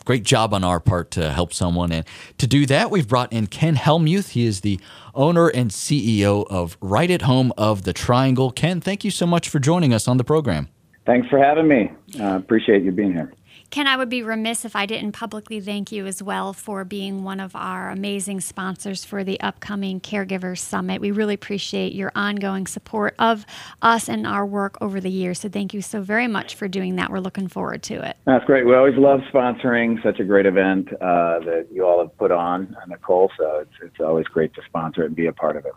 great 0.05 0.23
job 0.23 0.53
on 0.53 0.63
our 0.63 0.79
part 0.79 1.11
to 1.11 1.33
help 1.33 1.51
someone. 1.51 1.91
And 1.91 2.05
to 2.37 2.47
do 2.47 2.65
that, 2.67 2.89
we've 2.89 3.09
brought 3.09 3.33
in 3.33 3.47
Ken 3.47 3.75
Helmuth. 3.75 4.29
He 4.29 4.45
is 4.45 4.61
the 4.61 4.79
owner 5.13 5.49
and 5.49 5.69
CEO 5.69 6.47
of 6.49 6.77
Right 6.79 7.11
at 7.11 7.23
Home 7.23 7.51
of 7.57 7.83
the 7.83 7.91
Triangle. 7.91 8.49
Ken, 8.51 8.79
thank 8.79 9.03
you 9.03 9.11
so 9.11 9.27
much 9.27 9.49
for 9.49 9.59
joining 9.59 9.93
us 9.93 10.07
on 10.07 10.15
the 10.15 10.23
program. 10.23 10.69
Thanks 11.05 11.27
for 11.27 11.37
having 11.37 11.67
me. 11.67 11.91
Uh, 12.17 12.37
appreciate 12.37 12.83
you 12.83 12.93
being 12.93 13.11
here. 13.11 13.33
Ken, 13.69 13.85
I 13.85 13.97
would 13.97 14.07
be 14.09 14.23
remiss 14.23 14.63
if 14.63 14.77
I 14.77 14.85
didn't 14.85 15.11
publicly 15.11 15.59
thank 15.59 15.91
you 15.91 16.07
as 16.07 16.23
well 16.23 16.53
for 16.53 16.85
being 16.85 17.23
one 17.23 17.41
of 17.41 17.53
our 17.53 17.89
amazing 17.89 18.39
sponsors 18.39 19.03
for 19.03 19.25
the 19.25 19.39
upcoming 19.41 19.99
Caregivers 19.99 20.59
Summit. 20.59 21.01
We 21.01 21.11
really 21.11 21.33
appreciate 21.33 21.93
your 21.93 22.13
ongoing 22.15 22.65
support 22.65 23.13
of 23.19 23.45
us 23.81 24.07
and 24.07 24.25
our 24.25 24.45
work 24.45 24.77
over 24.79 25.01
the 25.01 25.09
years. 25.09 25.39
So 25.39 25.49
thank 25.49 25.73
you 25.73 25.81
so 25.81 26.01
very 26.01 26.27
much 26.27 26.55
for 26.55 26.69
doing 26.69 26.95
that. 26.95 27.11
We're 27.11 27.19
looking 27.19 27.49
forward 27.49 27.83
to 27.83 27.95
it. 28.07 28.15
That's 28.25 28.45
great. 28.45 28.65
We 28.65 28.73
always 28.73 28.95
love 28.97 29.19
sponsoring 29.33 30.01
such 30.01 30.21
a 30.21 30.23
great 30.23 30.45
event 30.45 30.87
uh, 30.93 31.39
that 31.39 31.67
you 31.69 31.85
all 31.85 31.99
have 31.99 32.17
put 32.17 32.31
on, 32.31 32.73
Nicole. 32.87 33.29
So 33.37 33.59
it's, 33.59 33.73
it's 33.81 33.99
always 33.99 34.25
great 34.27 34.53
to 34.53 34.61
sponsor 34.65 35.03
it 35.03 35.07
and 35.07 35.15
be 35.15 35.27
a 35.27 35.33
part 35.33 35.57
of 35.57 35.65
it. 35.65 35.73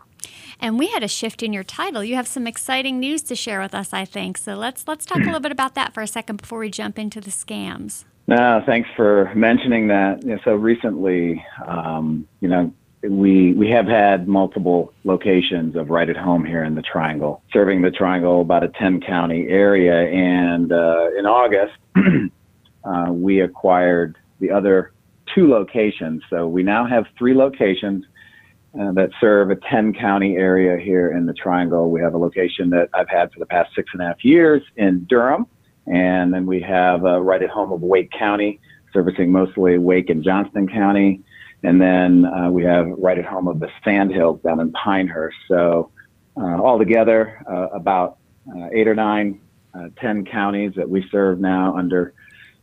And 0.59 0.77
we 0.77 0.87
had 0.87 1.03
a 1.03 1.07
shift 1.07 1.41
in 1.41 1.53
your 1.53 1.63
title. 1.63 2.03
You 2.03 2.15
have 2.15 2.27
some 2.27 2.47
exciting 2.47 2.99
news 2.99 3.21
to 3.23 3.35
share 3.35 3.59
with 3.59 3.73
us, 3.73 3.93
I 3.93 4.05
think. 4.05 4.37
So 4.37 4.55
let's 4.55 4.87
let's 4.87 5.05
talk 5.05 5.17
a 5.17 5.25
little 5.25 5.39
bit 5.39 5.51
about 5.51 5.75
that 5.75 5.93
for 5.93 6.01
a 6.01 6.07
second 6.07 6.37
before 6.37 6.59
we 6.59 6.69
jump 6.69 6.99
into 6.99 7.19
the 7.19 7.31
scams. 7.31 8.05
No, 8.27 8.61
thanks 8.65 8.89
for 8.95 9.33
mentioning 9.35 9.87
that. 9.87 10.21
So 10.45 10.55
recently, 10.55 11.43
um, 11.65 12.27
you 12.39 12.47
know, 12.47 12.73
we 13.03 13.53
we 13.53 13.69
have 13.71 13.87
had 13.87 14.27
multiple 14.27 14.93
locations 15.03 15.75
of 15.75 15.89
right 15.89 16.07
at 16.07 16.17
home 16.17 16.45
here 16.45 16.63
in 16.63 16.75
the 16.75 16.83
Triangle, 16.83 17.41
serving 17.51 17.81
the 17.81 17.91
Triangle, 17.91 18.41
about 18.41 18.63
a 18.63 18.69
ten 18.69 19.01
county 19.01 19.47
area. 19.47 20.07
And 20.09 20.71
uh, 20.71 21.09
in 21.17 21.25
August, 21.25 21.73
uh, 22.83 23.11
we 23.11 23.41
acquired 23.41 24.17
the 24.39 24.51
other 24.51 24.91
two 25.33 25.49
locations. 25.49 26.21
So 26.29 26.47
we 26.47 26.63
now 26.63 26.85
have 26.85 27.05
three 27.17 27.33
locations 27.33 28.05
uh, 28.79 28.91
that 28.93 29.09
serve 29.19 29.51
a 29.51 29.55
10 29.55 29.93
county 29.93 30.37
area 30.37 30.77
here 30.77 31.11
in 31.11 31.25
the 31.25 31.33
Triangle. 31.33 31.89
We 31.89 32.01
have 32.01 32.13
a 32.13 32.17
location 32.17 32.69
that 32.69 32.89
I've 32.93 33.09
had 33.09 33.31
for 33.33 33.39
the 33.39 33.45
past 33.45 33.75
six 33.75 33.89
and 33.93 34.01
a 34.01 34.05
half 34.05 34.23
years 34.23 34.61
in 34.77 35.05
Durham. 35.05 35.47
And 35.87 36.33
then 36.33 36.45
we 36.45 36.61
have 36.61 37.05
uh, 37.05 37.19
right 37.19 37.41
at 37.41 37.49
home 37.49 37.71
of 37.71 37.81
Wake 37.81 38.11
County, 38.11 38.59
servicing 38.93 39.31
mostly 39.31 39.77
Wake 39.77 40.09
and 40.09 40.23
Johnston 40.23 40.69
County. 40.69 41.21
And 41.63 41.81
then 41.81 42.25
uh, 42.25 42.49
we 42.49 42.63
have 42.63 42.87
right 42.97 43.17
at 43.17 43.25
home 43.25 43.47
of 43.47 43.59
the 43.59 43.69
Sandhills 43.83 44.41
down 44.41 44.59
in 44.59 44.71
Pinehurst. 44.71 45.37
So 45.47 45.91
uh, 46.37 46.41
altogether, 46.41 47.43
uh, 47.49 47.75
about 47.75 48.17
uh, 48.55 48.69
eight 48.71 48.87
or 48.87 48.95
nine, 48.95 49.41
uh, 49.73 49.89
10 49.99 50.25
counties 50.25 50.73
that 50.75 50.89
we 50.89 51.07
serve 51.11 51.39
now 51.39 51.75
under 51.75 52.13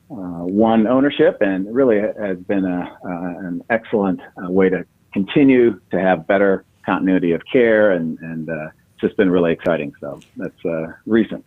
one 0.08 0.86
ownership. 0.86 1.38
And 1.42 1.72
really 1.74 2.00
has 2.00 2.38
been 2.38 2.64
a, 2.64 2.98
an 3.02 3.62
excellent 3.68 4.20
way 4.38 4.70
to 4.70 4.86
continue 5.12 5.80
to 5.90 6.00
have 6.00 6.26
better 6.26 6.64
continuity 6.84 7.32
of 7.32 7.42
care. 7.50 7.92
And, 7.92 8.18
and 8.20 8.48
uh, 8.48 8.68
it's 8.92 9.00
just 9.00 9.16
been 9.16 9.30
really 9.30 9.52
exciting. 9.52 9.92
So 10.00 10.20
that's 10.36 10.64
uh, 10.64 10.92
recent. 11.06 11.44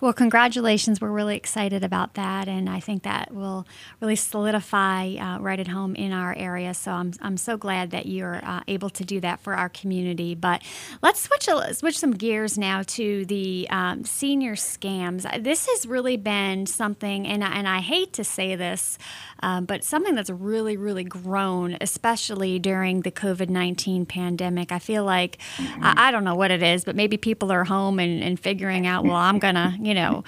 Well, 0.00 0.12
congratulations. 0.12 1.00
We're 1.00 1.10
really 1.10 1.34
excited 1.34 1.82
about 1.82 2.14
that. 2.14 2.46
And 2.46 2.70
I 2.70 2.78
think 2.78 3.02
that 3.02 3.34
will 3.34 3.66
really 4.00 4.14
solidify 4.14 5.16
uh, 5.16 5.40
right 5.40 5.58
at 5.58 5.66
home 5.66 5.96
in 5.96 6.12
our 6.12 6.36
area. 6.36 6.72
So 6.74 6.92
I'm, 6.92 7.12
I'm 7.20 7.36
so 7.36 7.56
glad 7.56 7.90
that 7.90 8.06
you're 8.06 8.40
uh, 8.44 8.60
able 8.68 8.90
to 8.90 9.04
do 9.04 9.18
that 9.20 9.40
for 9.40 9.54
our 9.54 9.68
community. 9.68 10.36
But 10.36 10.62
let's 11.02 11.20
switch, 11.20 11.48
a, 11.48 11.74
switch 11.74 11.98
some 11.98 12.12
gears 12.12 12.56
now 12.56 12.82
to 12.86 13.26
the 13.26 13.66
um, 13.70 14.04
senior 14.04 14.54
scams. 14.54 15.42
This 15.42 15.66
has 15.66 15.84
really 15.84 16.16
been 16.16 16.66
something, 16.66 17.26
and 17.26 17.42
I, 17.42 17.50
and 17.54 17.66
I 17.66 17.80
hate 17.80 18.12
to 18.14 18.24
say 18.24 18.54
this, 18.54 18.98
um, 19.40 19.64
but 19.64 19.82
something 19.82 20.14
that's 20.14 20.30
really, 20.30 20.76
really 20.76 21.04
grown, 21.04 21.76
especially 21.80 22.60
during 22.60 23.02
the 23.02 23.10
COVID 23.10 23.48
19 23.48 24.06
pandemic. 24.06 24.70
I 24.70 24.78
feel 24.78 25.04
like, 25.04 25.38
mm-hmm. 25.56 25.82
I, 25.82 26.08
I, 26.08 26.10
don't 26.10 26.24
know 26.24 26.34
what 26.34 26.50
it 26.50 26.62
is, 26.62 26.84
but 26.84 26.94
maybe 26.94 27.16
people 27.16 27.50
are 27.50 27.64
home 27.64 27.98
and, 27.98 28.22
and 28.22 28.38
figuring 28.38 28.86
out, 28.86 29.04
well, 29.04 29.16
I'm 29.16 29.38
going 29.38 29.54
to, 29.54 29.74
you 29.88 29.94
know, 29.94 30.22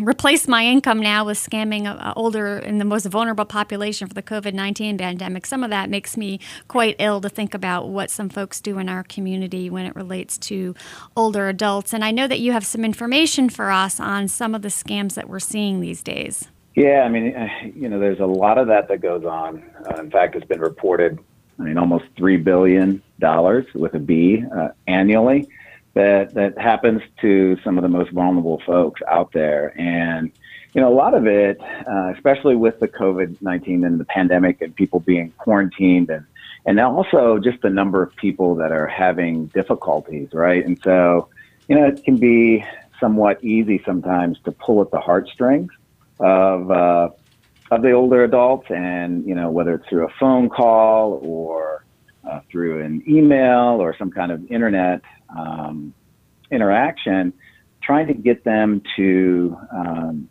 replace 0.00 0.48
my 0.48 0.64
income 0.64 0.98
now 0.98 1.24
with 1.24 1.38
scamming 1.38 1.86
uh, 1.86 2.12
older 2.16 2.56
and 2.58 2.80
the 2.80 2.84
most 2.84 3.06
vulnerable 3.06 3.44
population 3.44 4.08
for 4.08 4.14
the 4.14 4.22
COVID 4.22 4.54
19 4.54 4.98
pandemic. 4.98 5.46
Some 5.46 5.62
of 5.62 5.70
that 5.70 5.88
makes 5.88 6.16
me 6.16 6.40
quite 6.66 6.96
ill 6.98 7.20
to 7.20 7.28
think 7.28 7.54
about 7.54 7.88
what 7.88 8.10
some 8.10 8.28
folks 8.28 8.60
do 8.60 8.78
in 8.78 8.88
our 8.88 9.04
community 9.04 9.70
when 9.70 9.86
it 9.86 9.94
relates 9.94 10.36
to 10.38 10.74
older 11.16 11.48
adults. 11.48 11.92
And 11.92 12.04
I 12.04 12.10
know 12.10 12.26
that 12.26 12.40
you 12.40 12.52
have 12.52 12.66
some 12.66 12.84
information 12.84 13.48
for 13.48 13.70
us 13.70 14.00
on 14.00 14.26
some 14.26 14.54
of 14.54 14.62
the 14.62 14.68
scams 14.68 15.14
that 15.14 15.28
we're 15.28 15.38
seeing 15.38 15.80
these 15.80 16.02
days. 16.02 16.48
Yeah, 16.74 17.02
I 17.02 17.08
mean, 17.08 17.34
uh, 17.36 17.48
you 17.74 17.88
know, 17.88 17.98
there's 17.98 18.20
a 18.20 18.26
lot 18.26 18.58
of 18.58 18.66
that 18.68 18.88
that 18.88 19.00
goes 19.00 19.24
on. 19.24 19.62
Uh, 19.88 20.00
in 20.00 20.10
fact, 20.10 20.34
it's 20.36 20.46
been 20.46 20.60
reported, 20.60 21.18
I 21.58 21.62
mean, 21.62 21.78
almost 21.78 22.04
$3 22.16 22.42
billion 22.42 23.02
with 23.74 23.94
a 23.94 23.98
B 23.98 24.44
uh, 24.56 24.68
annually 24.86 25.48
that, 25.98 26.34
that 26.34 26.56
happens 26.56 27.02
to 27.20 27.58
some 27.64 27.76
of 27.76 27.82
the 27.82 27.88
most 27.88 28.12
vulnerable 28.12 28.62
folks 28.64 29.00
out 29.08 29.32
there. 29.32 29.72
And, 29.76 30.30
you 30.72 30.80
know, 30.80 30.92
a 30.92 30.94
lot 30.94 31.12
of 31.12 31.26
it, 31.26 31.60
uh, 31.60 32.12
especially 32.14 32.54
with 32.54 32.78
the 32.78 32.86
COVID 32.86 33.42
19 33.42 33.82
and 33.82 33.98
the 33.98 34.04
pandemic 34.04 34.62
and 34.62 34.74
people 34.76 35.00
being 35.00 35.32
quarantined 35.38 36.08
and, 36.08 36.24
and 36.66 36.78
also 36.78 37.38
just 37.38 37.62
the 37.62 37.70
number 37.70 38.00
of 38.00 38.14
people 38.14 38.54
that 38.54 38.70
are 38.70 38.86
having 38.86 39.46
difficulties, 39.46 40.28
right? 40.32 40.64
And 40.64 40.78
so, 40.84 41.28
you 41.66 41.74
know, 41.74 41.84
it 41.86 42.04
can 42.04 42.16
be 42.16 42.64
somewhat 43.00 43.42
easy 43.42 43.82
sometimes 43.84 44.38
to 44.44 44.52
pull 44.52 44.80
at 44.80 44.92
the 44.92 45.00
heartstrings 45.00 45.72
of 46.20 46.70
uh, 46.70 47.08
of 47.72 47.82
the 47.82 47.90
older 47.90 48.22
adults, 48.22 48.70
and 48.70 49.26
you 49.26 49.34
know 49.34 49.50
whether 49.50 49.74
it's 49.74 49.88
through 49.88 50.06
a 50.06 50.12
phone 50.20 50.48
call 50.48 51.20
or 51.22 51.84
uh, 52.28 52.40
through 52.50 52.84
an 52.84 53.02
email 53.08 53.80
or 53.80 53.96
some 53.96 54.10
kind 54.10 54.32
of 54.32 54.44
internet 54.50 55.00
um, 55.36 55.94
interaction, 56.50 57.32
trying 57.82 58.06
to 58.06 58.14
get 58.14 58.44
them 58.44 58.82
to 58.96 59.56
um, 59.72 60.28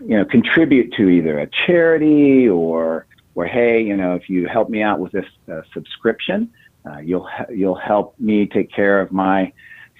you 0.00 0.16
know 0.16 0.24
contribute 0.24 0.92
to 0.94 1.08
either 1.08 1.38
a 1.38 1.48
charity 1.66 2.48
or 2.48 3.06
or 3.34 3.46
hey, 3.46 3.82
you 3.82 3.96
know, 3.96 4.14
if 4.14 4.28
you 4.28 4.46
help 4.46 4.68
me 4.68 4.82
out 4.82 5.00
with 5.00 5.12
this 5.12 5.26
uh, 5.50 5.62
subscription, 5.72 6.50
uh, 6.88 6.98
you'll 6.98 7.28
you'll 7.50 7.74
help 7.74 8.18
me 8.18 8.46
take 8.46 8.70
care 8.70 9.00
of 9.00 9.12
my 9.12 9.52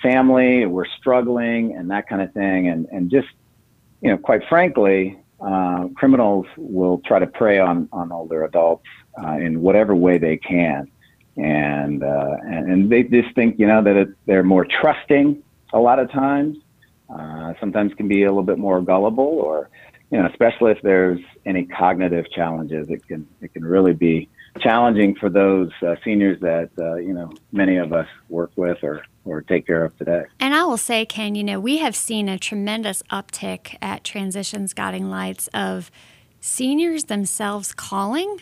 family. 0.02 0.66
We're 0.66 0.86
struggling 0.86 1.74
and 1.76 1.90
that 1.90 2.08
kind 2.08 2.22
of 2.22 2.32
thing, 2.32 2.68
and 2.68 2.86
and 2.92 3.10
just 3.10 3.28
you 4.00 4.10
know, 4.10 4.18
quite 4.18 4.42
frankly, 4.48 5.18
uh, 5.40 5.88
criminals 5.94 6.46
will 6.56 7.00
try 7.06 7.18
to 7.18 7.26
prey 7.26 7.58
on, 7.58 7.88
on 7.90 8.12
older 8.12 8.44
adults 8.44 8.86
uh, 9.22 9.32
in 9.32 9.62
whatever 9.62 9.94
way 9.94 10.18
they 10.18 10.36
can. 10.36 10.90
And, 11.36 12.02
uh, 12.02 12.36
and, 12.42 12.72
and 12.72 12.90
they 12.90 13.02
just 13.02 13.34
think, 13.34 13.58
you 13.58 13.66
know, 13.66 13.82
that 13.82 13.96
it, 13.96 14.08
they're 14.26 14.44
more 14.44 14.64
trusting 14.64 15.42
a 15.72 15.78
lot 15.78 15.98
of 15.98 16.10
times. 16.12 16.58
Uh, 17.08 17.52
sometimes 17.60 17.92
can 17.94 18.08
be 18.08 18.22
a 18.22 18.28
little 18.28 18.42
bit 18.42 18.58
more 18.58 18.80
gullible 18.80 19.24
or 19.24 19.68
you 20.14 20.20
know, 20.20 20.28
especially 20.28 20.70
if 20.70 20.80
there's 20.82 21.18
any 21.44 21.64
cognitive 21.64 22.30
challenges, 22.30 22.88
it 22.88 23.04
can 23.08 23.26
it 23.40 23.52
can 23.52 23.64
really 23.64 23.94
be 23.94 24.28
challenging 24.60 25.16
for 25.16 25.28
those 25.28 25.70
uh, 25.82 25.96
seniors 26.04 26.38
that 26.40 26.70
uh, 26.78 26.94
you 26.94 27.12
know 27.12 27.32
many 27.50 27.78
of 27.78 27.92
us 27.92 28.06
work 28.28 28.52
with 28.54 28.78
or 28.84 29.02
or 29.24 29.42
take 29.42 29.66
care 29.66 29.84
of 29.84 29.96
today. 29.98 30.22
And 30.38 30.54
I 30.54 30.62
will 30.64 30.76
say, 30.76 31.04
Ken, 31.04 31.34
you 31.34 31.42
know, 31.42 31.58
we 31.58 31.78
have 31.78 31.96
seen 31.96 32.28
a 32.28 32.38
tremendous 32.38 33.02
uptick 33.10 33.76
at 33.82 34.04
Transitions 34.04 34.72
Guiding 34.72 35.10
Lights 35.10 35.48
of 35.48 35.90
seniors 36.40 37.04
themselves 37.04 37.72
calling 37.72 38.40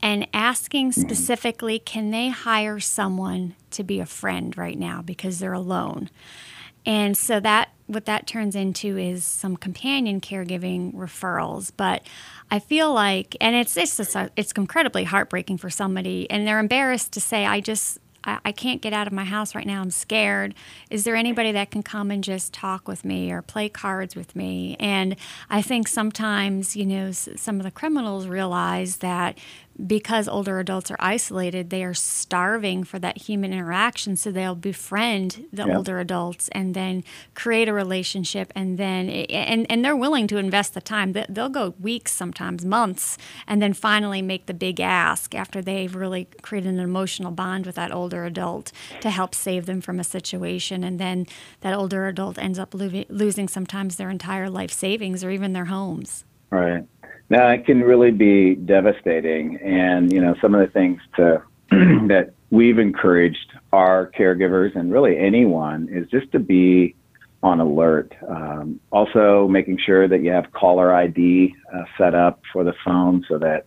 and 0.00 0.28
asking 0.32 0.90
mm-hmm. 0.90 1.00
specifically, 1.00 1.78
can 1.78 2.10
they 2.10 2.28
hire 2.28 2.80
someone 2.80 3.54
to 3.70 3.82
be 3.82 4.00
a 4.00 4.06
friend 4.06 4.56
right 4.56 4.78
now 4.78 5.02
because 5.02 5.38
they're 5.38 5.52
alone? 5.52 6.10
And 6.86 7.16
so 7.16 7.40
that 7.40 7.70
what 7.86 8.04
that 8.04 8.26
turns 8.26 8.54
into 8.54 8.96
is 8.96 9.24
some 9.24 9.56
companion 9.56 10.20
caregiving 10.20 10.94
referrals. 10.94 11.72
But 11.76 12.02
I 12.50 12.58
feel 12.58 12.92
like, 12.92 13.36
and 13.40 13.56
it's 13.56 13.76
it's 13.76 13.96
just 13.96 14.14
a, 14.14 14.30
it's 14.36 14.52
incredibly 14.52 15.04
heartbreaking 15.04 15.58
for 15.58 15.70
somebody, 15.70 16.30
and 16.30 16.46
they're 16.46 16.60
embarrassed 16.60 17.12
to 17.12 17.20
say, 17.20 17.44
I 17.44 17.60
just 17.60 17.98
I, 18.24 18.38
I 18.44 18.52
can't 18.52 18.82
get 18.82 18.92
out 18.92 19.06
of 19.06 19.12
my 19.12 19.24
house 19.24 19.54
right 19.54 19.66
now. 19.66 19.80
I'm 19.80 19.90
scared. 19.90 20.54
Is 20.90 21.04
there 21.04 21.16
anybody 21.16 21.52
that 21.52 21.70
can 21.70 21.82
come 21.82 22.10
and 22.10 22.22
just 22.22 22.52
talk 22.52 22.86
with 22.86 23.04
me 23.04 23.32
or 23.32 23.42
play 23.42 23.68
cards 23.68 24.14
with 24.14 24.36
me? 24.36 24.76
And 24.78 25.16
I 25.50 25.62
think 25.62 25.88
sometimes, 25.88 26.76
you 26.76 26.86
know, 26.86 27.12
some 27.12 27.56
of 27.58 27.64
the 27.64 27.70
criminals 27.70 28.26
realize 28.26 28.98
that 28.98 29.38
because 29.86 30.28
older 30.28 30.58
adults 30.58 30.90
are 30.90 30.96
isolated, 30.98 31.70
they 31.70 31.84
are 31.84 31.94
starving 31.94 32.84
for 32.84 32.98
that 32.98 33.16
human 33.18 33.52
interaction. 33.52 34.16
So 34.16 34.30
they'll 34.30 34.54
befriend 34.54 35.46
the 35.52 35.66
yeah. 35.66 35.76
older 35.76 36.00
adults 36.00 36.48
and 36.48 36.74
then 36.74 37.04
create 37.34 37.68
a 37.68 37.72
relationship, 37.72 38.52
and 38.54 38.78
then 38.78 39.08
and 39.08 39.66
and 39.70 39.84
they're 39.84 39.96
willing 39.96 40.26
to 40.28 40.36
invest 40.36 40.74
the 40.74 40.80
time. 40.80 41.14
They'll 41.28 41.48
go 41.48 41.74
weeks, 41.80 42.12
sometimes 42.12 42.64
months, 42.64 43.18
and 43.46 43.62
then 43.62 43.72
finally 43.72 44.22
make 44.22 44.46
the 44.46 44.54
big 44.54 44.80
ask 44.80 45.34
after 45.34 45.62
they've 45.62 45.94
really 45.94 46.28
created 46.42 46.74
an 46.74 46.80
emotional 46.80 47.30
bond 47.30 47.66
with 47.66 47.76
that 47.76 47.92
older 47.92 48.24
adult 48.24 48.72
to 49.00 49.10
help 49.10 49.34
save 49.34 49.66
them 49.66 49.80
from 49.80 50.00
a 50.00 50.04
situation. 50.04 50.82
And 50.82 50.98
then 50.98 51.26
that 51.60 51.74
older 51.74 52.06
adult 52.06 52.38
ends 52.38 52.58
up 52.58 52.74
lo- 52.74 53.04
losing 53.08 53.48
sometimes 53.48 53.96
their 53.96 54.10
entire 54.10 54.50
life 54.50 54.72
savings 54.72 55.22
or 55.22 55.30
even 55.30 55.52
their 55.52 55.66
homes. 55.66 56.24
Right. 56.50 56.84
Now 57.30 57.48
it 57.50 57.66
can 57.66 57.82
really 57.82 58.10
be 58.10 58.54
devastating, 58.54 59.56
and 59.56 60.12
you 60.12 60.20
know 60.20 60.34
some 60.40 60.54
of 60.54 60.60
the 60.60 60.72
things 60.72 61.00
to 61.16 61.42
that 61.70 62.32
we've 62.50 62.78
encouraged 62.78 63.52
our 63.72 64.10
caregivers 64.18 64.74
and 64.74 64.90
really 64.92 65.18
anyone 65.18 65.88
is 65.90 66.08
just 66.08 66.32
to 66.32 66.38
be 66.38 66.94
on 67.42 67.60
alert. 67.60 68.14
Um, 68.26 68.80
also, 68.90 69.46
making 69.48 69.78
sure 69.84 70.08
that 70.08 70.22
you 70.22 70.30
have 70.30 70.52
caller 70.52 70.92
ID 70.94 71.54
uh, 71.72 71.84
set 71.96 72.14
up 72.14 72.40
for 72.52 72.64
the 72.64 72.74
phone 72.84 73.24
so 73.28 73.38
that 73.38 73.66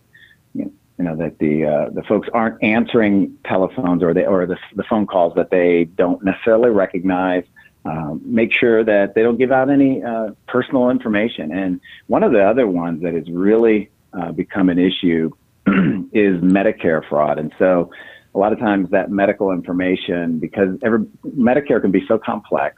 you 0.54 0.72
know 0.98 1.16
that 1.16 1.38
the 1.38 1.64
uh, 1.64 1.90
the 1.90 2.02
folks 2.02 2.28
aren't 2.32 2.62
answering 2.62 3.36
telephones 3.44 4.02
or 4.02 4.12
they 4.14 4.26
or 4.26 4.46
the 4.46 4.56
the 4.76 4.84
phone 4.84 5.06
calls 5.06 5.34
that 5.34 5.50
they 5.50 5.84
don't 5.84 6.22
necessarily 6.24 6.70
recognize. 6.70 7.44
Um, 7.84 8.22
make 8.24 8.52
sure 8.52 8.84
that 8.84 9.14
they 9.14 9.22
don't 9.22 9.38
give 9.38 9.50
out 9.50 9.68
any 9.68 10.02
uh, 10.02 10.30
personal 10.46 10.90
information. 10.90 11.50
And 11.52 11.80
one 12.06 12.22
of 12.22 12.30
the 12.30 12.44
other 12.44 12.66
ones 12.66 13.02
that 13.02 13.14
has 13.14 13.28
really 13.28 13.90
uh, 14.12 14.30
become 14.30 14.68
an 14.68 14.78
issue 14.78 15.30
is 15.66 16.40
Medicare 16.40 17.06
fraud. 17.08 17.38
And 17.38 17.52
so 17.58 17.90
a 18.34 18.38
lot 18.38 18.52
of 18.52 18.58
times 18.58 18.90
that 18.90 19.10
medical 19.10 19.50
information, 19.50 20.38
because 20.38 20.78
every, 20.82 21.00
Medicare 21.26 21.80
can 21.80 21.90
be 21.90 22.04
so 22.06 22.18
complex, 22.18 22.76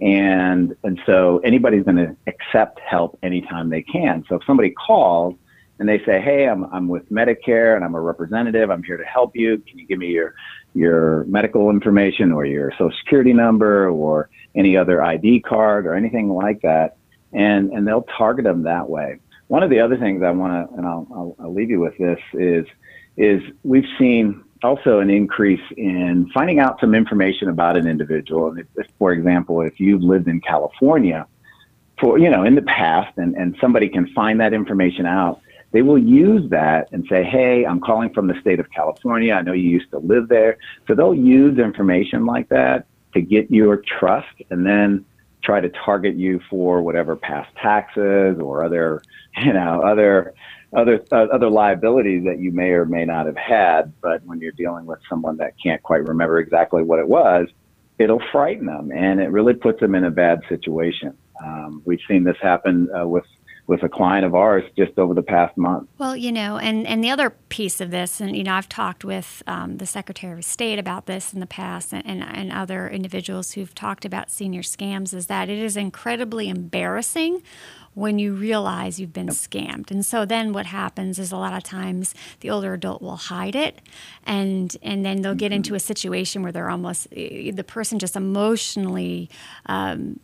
and 0.00 0.76
and 0.84 1.00
so 1.06 1.38
anybody's 1.38 1.84
going 1.84 1.96
to 1.96 2.16
accept 2.26 2.80
help 2.80 3.18
anytime 3.22 3.70
they 3.70 3.82
can. 3.82 4.24
So 4.28 4.36
if 4.36 4.42
somebody 4.46 4.70
calls 4.70 5.34
and 5.78 5.88
they 5.88 5.98
say, 6.04 6.20
"Hey, 6.20 6.48
I'm 6.48 6.64
I'm 6.72 6.88
with 6.88 7.10
Medicare 7.10 7.76
and 7.76 7.84
I'm 7.84 7.94
a 7.94 8.00
representative. 8.00 8.70
I'm 8.70 8.82
here 8.82 8.96
to 8.96 9.04
help 9.04 9.34
you. 9.34 9.58
Can 9.58 9.78
you 9.78 9.86
give 9.86 9.98
me 9.98 10.08
your 10.08 10.34
your 10.76 11.24
medical 11.24 11.70
information 11.70 12.32
or 12.32 12.44
your 12.44 12.70
social 12.72 12.92
security 12.98 13.32
number 13.32 13.88
or 13.88 14.28
any 14.54 14.76
other 14.76 15.02
ID 15.02 15.40
card 15.40 15.86
or 15.86 15.94
anything 15.94 16.28
like 16.28 16.60
that?" 16.62 16.96
And 17.32 17.70
and 17.72 17.86
they'll 17.86 18.06
target 18.16 18.44
them 18.44 18.62
that 18.64 18.88
way. 18.88 19.18
One 19.48 19.62
of 19.62 19.70
the 19.70 19.80
other 19.80 19.96
things 19.96 20.22
I 20.22 20.30
want 20.30 20.70
to, 20.70 20.76
and 20.76 20.86
I'll, 20.86 21.06
I'll, 21.14 21.36
I'll 21.38 21.54
leave 21.54 21.70
you 21.70 21.80
with 21.80 21.96
this 21.98 22.18
is 22.34 22.66
is 23.16 23.42
we've 23.62 23.88
seen 23.98 24.44
also 24.62 25.00
an 25.00 25.10
increase 25.10 25.62
in 25.76 26.28
finding 26.34 26.58
out 26.58 26.80
some 26.80 26.94
information 26.94 27.48
about 27.48 27.76
an 27.76 27.86
individual. 27.86 28.54
If, 28.76 28.86
for 28.98 29.12
example, 29.12 29.60
if 29.60 29.78
you've 29.78 30.02
lived 30.02 30.28
in 30.28 30.40
California 30.40 31.26
for 31.98 32.18
you 32.18 32.30
know 32.30 32.44
in 32.44 32.54
the 32.54 32.62
past 32.62 33.16
and, 33.16 33.34
and 33.36 33.56
somebody 33.60 33.88
can 33.88 34.06
find 34.12 34.40
that 34.40 34.52
information 34.52 35.06
out 35.06 35.40
they 35.76 35.82
will 35.82 35.98
use 35.98 36.48
that 36.48 36.88
and 36.92 37.04
say, 37.06 37.22
Hey, 37.22 37.66
I'm 37.66 37.80
calling 37.80 38.08
from 38.14 38.28
the 38.28 38.40
state 38.40 38.60
of 38.60 38.70
California. 38.70 39.34
I 39.34 39.42
know 39.42 39.52
you 39.52 39.68
used 39.68 39.90
to 39.90 39.98
live 39.98 40.26
there. 40.26 40.56
So 40.88 40.94
they'll 40.94 41.14
use 41.14 41.58
information 41.58 42.24
like 42.24 42.48
that 42.48 42.86
to 43.12 43.20
get 43.20 43.50
your 43.50 43.82
trust 43.98 44.34
and 44.48 44.64
then 44.64 45.04
try 45.44 45.60
to 45.60 45.68
target 45.68 46.14
you 46.16 46.40
for 46.48 46.80
whatever 46.80 47.14
past 47.14 47.54
taxes 47.56 48.38
or 48.40 48.64
other, 48.64 49.02
you 49.36 49.52
know, 49.52 49.82
other 49.82 50.32
other 50.74 51.04
uh, 51.12 51.26
other 51.30 51.50
liabilities 51.50 52.24
that 52.24 52.38
you 52.38 52.52
may 52.52 52.70
or 52.70 52.86
may 52.86 53.04
not 53.04 53.26
have 53.26 53.36
had. 53.36 53.92
But 54.00 54.24
when 54.24 54.40
you're 54.40 54.52
dealing 54.52 54.86
with 54.86 55.00
someone 55.10 55.36
that 55.36 55.56
can't 55.62 55.82
quite 55.82 56.08
remember 56.08 56.38
exactly 56.38 56.84
what 56.84 57.00
it 57.00 57.06
was, 57.06 57.48
it'll 57.98 58.22
frighten 58.32 58.64
them, 58.64 58.92
and 58.92 59.20
it 59.20 59.30
really 59.30 59.52
puts 59.52 59.80
them 59.80 59.94
in 59.94 60.04
a 60.04 60.10
bad 60.10 60.40
situation. 60.48 61.14
Um, 61.44 61.82
we've 61.84 62.00
seen 62.08 62.24
this 62.24 62.38
happen 62.40 62.88
uh, 62.98 63.06
with 63.06 63.26
with 63.66 63.82
a 63.82 63.88
client 63.88 64.24
of 64.24 64.34
ours 64.34 64.64
just 64.76 64.98
over 64.98 65.12
the 65.14 65.22
past 65.22 65.56
month. 65.56 65.88
Well, 65.98 66.16
you 66.16 66.30
know, 66.30 66.58
and, 66.58 66.86
and 66.86 67.02
the 67.02 67.10
other 67.10 67.30
piece 67.48 67.80
of 67.80 67.90
this, 67.90 68.20
and, 68.20 68.36
you 68.36 68.44
know, 68.44 68.54
I've 68.54 68.68
talked 68.68 69.04
with 69.04 69.42
um, 69.46 69.78
the 69.78 69.86
Secretary 69.86 70.38
of 70.38 70.44
State 70.44 70.78
about 70.78 71.06
this 71.06 71.32
in 71.32 71.40
the 71.40 71.46
past 71.46 71.92
and, 71.92 72.06
and, 72.06 72.22
and 72.22 72.52
other 72.52 72.88
individuals 72.88 73.52
who've 73.52 73.74
talked 73.74 74.04
about 74.04 74.30
senior 74.30 74.62
scams, 74.62 75.12
is 75.12 75.26
that 75.26 75.48
it 75.48 75.58
is 75.58 75.76
incredibly 75.76 76.48
embarrassing 76.48 77.42
when 77.96 78.18
you 78.18 78.34
realize 78.34 79.00
you've 79.00 79.14
been 79.14 79.28
scammed. 79.28 79.90
And 79.90 80.04
so 80.04 80.26
then 80.26 80.52
what 80.52 80.66
happens 80.66 81.18
is 81.18 81.32
a 81.32 81.36
lot 81.36 81.54
of 81.54 81.62
times 81.62 82.14
the 82.40 82.50
older 82.50 82.74
adult 82.74 83.00
will 83.00 83.16
hide 83.16 83.56
it 83.56 83.80
and 84.24 84.76
and 84.82 85.02
then 85.02 85.22
they'll 85.22 85.34
get 85.34 85.50
into 85.50 85.74
a 85.74 85.80
situation 85.80 86.42
where 86.42 86.52
they're 86.52 86.68
almost 86.68 87.08
the 87.08 87.64
person 87.66 87.98
just 87.98 88.14
emotionally 88.14 89.30
um, 89.64 90.20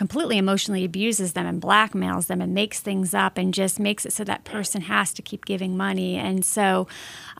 completely 0.00 0.38
emotionally 0.38 0.82
abuses 0.82 1.34
them 1.34 1.44
and 1.44 1.60
blackmails 1.60 2.26
them 2.26 2.40
and 2.40 2.54
makes 2.54 2.80
things 2.80 3.12
up 3.12 3.36
and 3.36 3.52
just 3.52 3.78
makes 3.78 4.06
it 4.06 4.14
so 4.14 4.24
that 4.24 4.44
person 4.44 4.80
has 4.80 5.12
to 5.12 5.20
keep 5.20 5.44
giving 5.44 5.76
money. 5.76 6.16
And 6.16 6.42
so, 6.42 6.88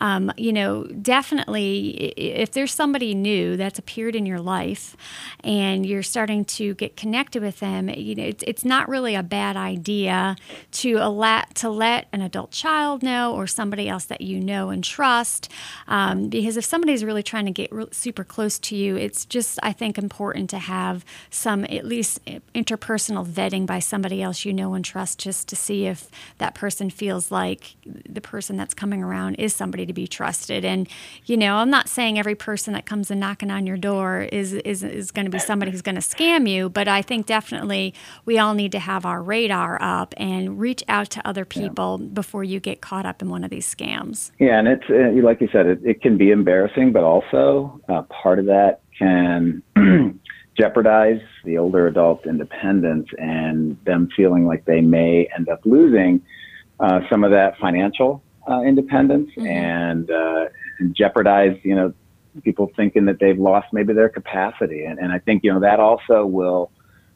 um, 0.02 0.30
you 0.36 0.52
know, 0.52 0.84
definitely 0.84 2.12
if 2.18 2.52
there's 2.52 2.74
somebody 2.74 3.14
new 3.14 3.56
that's 3.56 3.78
appeared 3.78 4.14
in 4.14 4.26
your 4.26 4.40
life 4.40 4.94
and 5.42 5.86
you're 5.86 6.02
starting 6.02 6.44
to 6.44 6.74
get 6.74 6.98
connected 6.98 7.42
with 7.42 7.60
them, 7.60 7.88
you 7.88 8.14
know, 8.14 8.24
it's, 8.24 8.44
it's 8.46 8.62
not 8.62 8.90
really 8.90 9.14
a 9.14 9.22
bad 9.22 9.56
idea 9.56 10.36
to 10.72 10.98
let 10.98 11.54
to 11.54 11.70
let 11.70 12.08
an 12.12 12.20
adult 12.20 12.50
child 12.50 13.02
know 13.02 13.34
or 13.34 13.46
somebody 13.46 13.88
else 13.88 14.04
that 14.04 14.20
you 14.20 14.38
know 14.38 14.68
and 14.68 14.84
trust. 14.84 15.50
Um, 15.88 16.28
because 16.28 16.58
if 16.58 16.66
somebody's 16.66 17.04
really 17.06 17.22
trying 17.22 17.46
to 17.46 17.52
get 17.52 17.72
re- 17.72 17.86
super 17.90 18.22
close 18.22 18.58
to 18.58 18.76
you, 18.76 18.96
it's 18.96 19.24
just 19.24 19.58
I 19.62 19.72
think 19.72 19.96
important 19.96 20.50
to 20.50 20.58
have 20.58 21.06
some 21.30 21.64
at 21.64 21.86
least 21.86 22.20
interpersonal 22.54 23.26
vetting 23.26 23.64
by 23.64 23.78
somebody 23.78 24.22
else 24.22 24.44
you 24.44 24.52
know 24.52 24.74
and 24.74 24.84
trust 24.84 25.18
just 25.18 25.48
to 25.48 25.56
see 25.56 25.86
if 25.86 26.08
that 26.38 26.54
person 26.54 26.90
feels 26.90 27.30
like 27.30 27.76
the 27.84 28.20
person 28.20 28.56
that's 28.56 28.74
coming 28.74 29.02
around 29.02 29.36
is 29.36 29.54
somebody 29.54 29.86
to 29.86 29.92
be 29.92 30.06
trusted. 30.06 30.64
And, 30.64 30.88
you 31.26 31.36
know, 31.36 31.56
I'm 31.56 31.70
not 31.70 31.88
saying 31.88 32.18
every 32.18 32.34
person 32.34 32.74
that 32.74 32.86
comes 32.86 33.10
and 33.10 33.20
knocking 33.20 33.50
on 33.50 33.66
your 33.66 33.76
door 33.76 34.22
is, 34.32 34.52
is, 34.52 34.82
is 34.82 35.10
going 35.10 35.26
to 35.26 35.30
be 35.30 35.38
somebody 35.38 35.70
who's 35.70 35.82
going 35.82 35.94
to 35.94 36.00
scam 36.00 36.48
you, 36.48 36.68
but 36.68 36.88
I 36.88 37.02
think 37.02 37.26
definitely 37.26 37.94
we 38.24 38.38
all 38.38 38.54
need 38.54 38.72
to 38.72 38.78
have 38.78 39.06
our 39.06 39.22
radar 39.22 39.80
up 39.80 40.14
and 40.16 40.58
reach 40.58 40.82
out 40.88 41.10
to 41.10 41.26
other 41.26 41.44
people 41.44 41.98
yeah. 42.00 42.08
before 42.08 42.44
you 42.44 42.60
get 42.60 42.80
caught 42.80 43.06
up 43.06 43.22
in 43.22 43.28
one 43.28 43.44
of 43.44 43.50
these 43.50 43.72
scams. 43.72 44.32
Yeah, 44.38 44.58
and 44.58 44.68
it's, 44.68 44.84
uh, 44.90 45.24
like 45.24 45.40
you 45.40 45.48
said, 45.52 45.66
it, 45.66 45.80
it 45.84 46.02
can 46.02 46.18
be 46.18 46.30
embarrassing, 46.30 46.92
but 46.92 47.04
also 47.04 47.80
uh, 47.88 48.02
part 48.02 48.38
of 48.38 48.46
that 48.46 48.80
can 48.98 49.62
jeopardize 50.60 51.22
the 51.44 51.56
older 51.56 51.86
adult 51.86 52.26
independence 52.26 53.08
and 53.18 53.82
them 53.84 54.08
feeling 54.14 54.46
like 54.46 54.64
they 54.66 54.82
may 54.82 55.26
end 55.36 55.48
up 55.48 55.60
losing 55.64 56.20
uh, 56.80 57.00
some 57.08 57.24
of 57.24 57.30
that 57.30 57.56
financial 57.58 58.22
uh, 58.48 58.60
independence 58.60 59.30
mm-hmm. 59.36 59.46
and, 59.46 60.10
uh, 60.10 60.46
and 60.78 60.94
jeopardize, 60.94 61.58
you 61.62 61.74
know, 61.74 61.94
people 62.42 62.70
thinking 62.76 63.06
that 63.06 63.18
they've 63.20 63.38
lost 63.38 63.68
maybe 63.72 63.92
their 63.94 64.08
capacity. 64.08 64.84
And, 64.84 64.98
and 64.98 65.12
I 65.12 65.18
think, 65.18 65.42
you 65.44 65.52
know, 65.52 65.60
that 65.60 65.80
also 65.80 66.26
will 66.26 66.70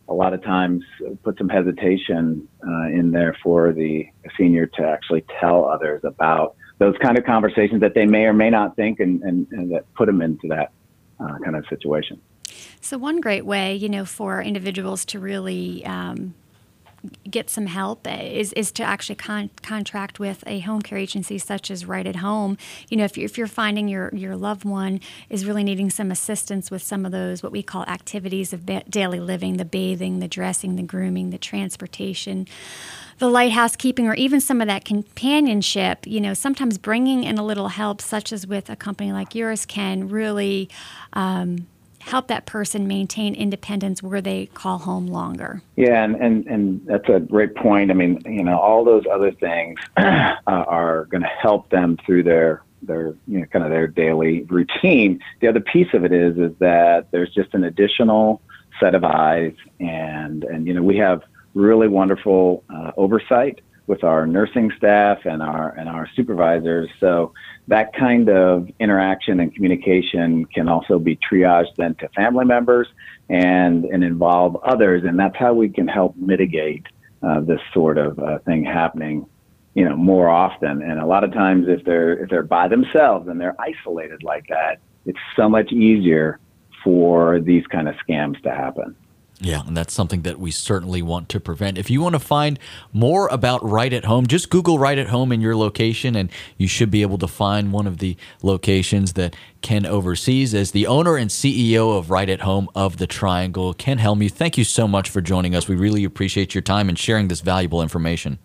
a 0.08 0.14
lot 0.14 0.32
of 0.32 0.42
times 0.42 0.82
put 1.22 1.36
some 1.38 1.48
hesitation 1.48 2.48
uh, 2.66 2.86
in 2.88 3.10
there 3.10 3.36
for 3.42 3.72
the 3.72 4.06
senior 4.38 4.66
to 4.66 4.82
actually 4.82 5.24
tell 5.40 5.66
others 5.66 6.02
about 6.04 6.56
those 6.78 6.94
kind 7.00 7.16
of 7.18 7.24
conversations 7.24 7.80
that 7.80 7.94
they 7.94 8.06
may 8.06 8.24
or 8.24 8.32
may 8.32 8.50
not 8.50 8.74
think 8.74 9.00
and, 9.00 9.22
and, 9.22 9.46
and 9.52 9.72
that 9.72 9.92
put 9.94 10.06
them 10.06 10.20
into 10.20 10.48
that 10.48 10.72
uh, 11.20 11.38
kind 11.44 11.56
of 11.56 11.64
situation. 11.68 12.20
So, 12.84 12.98
one 12.98 13.22
great 13.22 13.46
way, 13.46 13.74
you 13.74 13.88
know, 13.88 14.04
for 14.04 14.42
individuals 14.42 15.06
to 15.06 15.18
really 15.18 15.82
um, 15.86 16.34
get 17.30 17.48
some 17.48 17.64
help 17.64 18.06
is, 18.06 18.52
is 18.52 18.70
to 18.72 18.82
actually 18.82 19.14
con- 19.14 19.48
contract 19.62 20.20
with 20.20 20.44
a 20.46 20.58
home 20.58 20.82
care 20.82 20.98
agency 20.98 21.38
such 21.38 21.70
as 21.70 21.86
Right 21.86 22.06
at 22.06 22.16
Home. 22.16 22.58
You 22.90 22.98
know, 22.98 23.04
if 23.04 23.16
you're, 23.16 23.24
if 23.24 23.38
you're 23.38 23.46
finding 23.46 23.88
your, 23.88 24.14
your 24.14 24.36
loved 24.36 24.66
one 24.66 25.00
is 25.30 25.46
really 25.46 25.64
needing 25.64 25.88
some 25.88 26.10
assistance 26.10 26.70
with 26.70 26.82
some 26.82 27.06
of 27.06 27.12
those, 27.12 27.42
what 27.42 27.52
we 27.52 27.62
call 27.62 27.84
activities 27.84 28.52
of 28.52 28.66
ba- 28.66 28.84
daily 28.86 29.18
living 29.18 29.56
the 29.56 29.64
bathing, 29.64 30.20
the 30.20 30.28
dressing, 30.28 30.76
the 30.76 30.82
grooming, 30.82 31.30
the 31.30 31.38
transportation 31.38 32.46
the 33.18 33.28
light 33.28 33.52
housekeeping 33.52 34.08
or 34.08 34.14
even 34.14 34.40
some 34.40 34.60
of 34.60 34.66
that 34.66 34.84
companionship 34.84 36.04
you 36.04 36.20
know 36.20 36.34
sometimes 36.34 36.78
bringing 36.78 37.22
in 37.22 37.38
a 37.38 37.44
little 37.44 37.68
help 37.68 38.02
such 38.02 38.32
as 38.32 38.44
with 38.44 38.68
a 38.68 38.74
company 38.74 39.12
like 39.12 39.36
yours 39.36 39.64
can 39.64 40.08
really 40.08 40.68
um, 41.12 41.64
help 42.04 42.28
that 42.28 42.44
person 42.44 42.86
maintain 42.86 43.34
independence 43.34 44.02
where 44.02 44.20
they 44.20 44.46
call 44.46 44.78
home 44.78 45.06
longer. 45.06 45.62
Yeah, 45.76 46.04
and, 46.04 46.14
and, 46.16 46.46
and 46.46 46.86
that's 46.86 47.08
a 47.08 47.20
great 47.20 47.54
point. 47.54 47.90
I 47.90 47.94
mean, 47.94 48.20
you 48.26 48.44
know, 48.44 48.58
all 48.58 48.84
those 48.84 49.04
other 49.10 49.32
things 49.32 49.78
uh, 49.96 50.34
are 50.46 51.06
going 51.06 51.22
to 51.22 51.28
help 51.28 51.70
them 51.70 51.96
through 52.04 52.24
their 52.24 52.62
their 52.82 53.14
you 53.26 53.40
know 53.40 53.46
kind 53.46 53.64
of 53.64 53.70
their 53.70 53.86
daily 53.86 54.42
routine. 54.44 55.18
The 55.40 55.48
other 55.48 55.60
piece 55.60 55.88
of 55.94 56.04
it 56.04 56.12
is 56.12 56.36
is 56.36 56.52
that 56.58 57.06
there's 57.10 57.32
just 57.32 57.54
an 57.54 57.64
additional 57.64 58.42
set 58.78 58.94
of 58.94 59.04
eyes, 59.04 59.54
and 59.80 60.44
and 60.44 60.66
you 60.66 60.74
know 60.74 60.82
we 60.82 60.98
have 60.98 61.22
really 61.54 61.88
wonderful 61.88 62.62
uh, 62.68 62.92
oversight 62.98 63.60
with 63.86 64.02
our 64.02 64.26
nursing 64.26 64.70
staff 64.76 65.18
and 65.24 65.42
our 65.42 65.70
and 65.70 65.88
our 65.88 66.08
supervisors. 66.16 66.88
So 67.00 67.32
that 67.68 67.94
kind 67.94 68.28
of 68.28 68.68
interaction 68.80 69.40
and 69.40 69.54
communication 69.54 70.46
can 70.46 70.68
also 70.68 70.98
be 70.98 71.16
triaged 71.16 71.76
then 71.76 71.94
to 71.96 72.08
family 72.10 72.44
members 72.44 72.88
and 73.28 73.84
and 73.84 74.04
involve 74.04 74.56
others, 74.64 75.04
and 75.04 75.18
that's 75.18 75.36
how 75.36 75.54
we 75.54 75.68
can 75.68 75.88
help 75.88 76.16
mitigate 76.16 76.86
uh, 77.22 77.40
this 77.40 77.60
sort 77.72 77.98
of 77.98 78.18
uh, 78.18 78.38
thing 78.40 78.64
happening. 78.64 79.26
You 79.74 79.88
know, 79.88 79.96
more 79.96 80.28
often, 80.28 80.82
and 80.82 81.00
a 81.00 81.06
lot 81.06 81.24
of 81.24 81.32
times, 81.32 81.66
if 81.68 81.84
they're 81.84 82.22
if 82.22 82.30
they're 82.30 82.42
by 82.42 82.68
themselves 82.68 83.28
and 83.28 83.40
they're 83.40 83.56
isolated 83.60 84.22
like 84.22 84.46
that, 84.48 84.78
it's 85.04 85.18
so 85.36 85.48
much 85.48 85.72
easier 85.72 86.38
for 86.84 87.40
these 87.40 87.66
kind 87.66 87.88
of 87.88 87.94
scams 88.06 88.40
to 88.42 88.50
happen. 88.50 88.94
Yeah, 89.40 89.62
and 89.66 89.76
that's 89.76 89.92
something 89.92 90.22
that 90.22 90.38
we 90.38 90.50
certainly 90.50 91.02
want 91.02 91.28
to 91.30 91.40
prevent. 91.40 91.76
If 91.76 91.90
you 91.90 92.00
want 92.00 92.14
to 92.14 92.20
find 92.20 92.58
more 92.92 93.26
about 93.28 93.68
Right 93.68 93.92
at 93.92 94.04
Home, 94.04 94.26
just 94.26 94.48
Google 94.48 94.78
Right 94.78 94.96
at 94.96 95.08
Home 95.08 95.32
in 95.32 95.40
your 95.40 95.56
location, 95.56 96.14
and 96.14 96.30
you 96.56 96.68
should 96.68 96.90
be 96.90 97.02
able 97.02 97.18
to 97.18 97.26
find 97.26 97.72
one 97.72 97.86
of 97.86 97.98
the 97.98 98.16
locations 98.42 99.14
that 99.14 99.34
Ken 99.60 99.84
oversees. 99.84 100.54
As 100.54 100.70
the 100.70 100.86
owner 100.86 101.16
and 101.16 101.30
CEO 101.30 101.98
of 101.98 102.10
Right 102.10 102.30
at 102.30 102.42
Home 102.42 102.68
of 102.74 102.98
the 102.98 103.08
Triangle, 103.08 103.74
Ken 103.74 103.98
Helmuth, 103.98 104.34
thank 104.34 104.56
you 104.56 104.64
so 104.64 104.86
much 104.86 105.10
for 105.10 105.20
joining 105.20 105.54
us. 105.54 105.68
We 105.68 105.74
really 105.74 106.04
appreciate 106.04 106.54
your 106.54 106.62
time 106.62 106.88
and 106.88 106.98
sharing 106.98 107.28
this 107.28 107.40
valuable 107.40 107.82
information. 107.82 108.38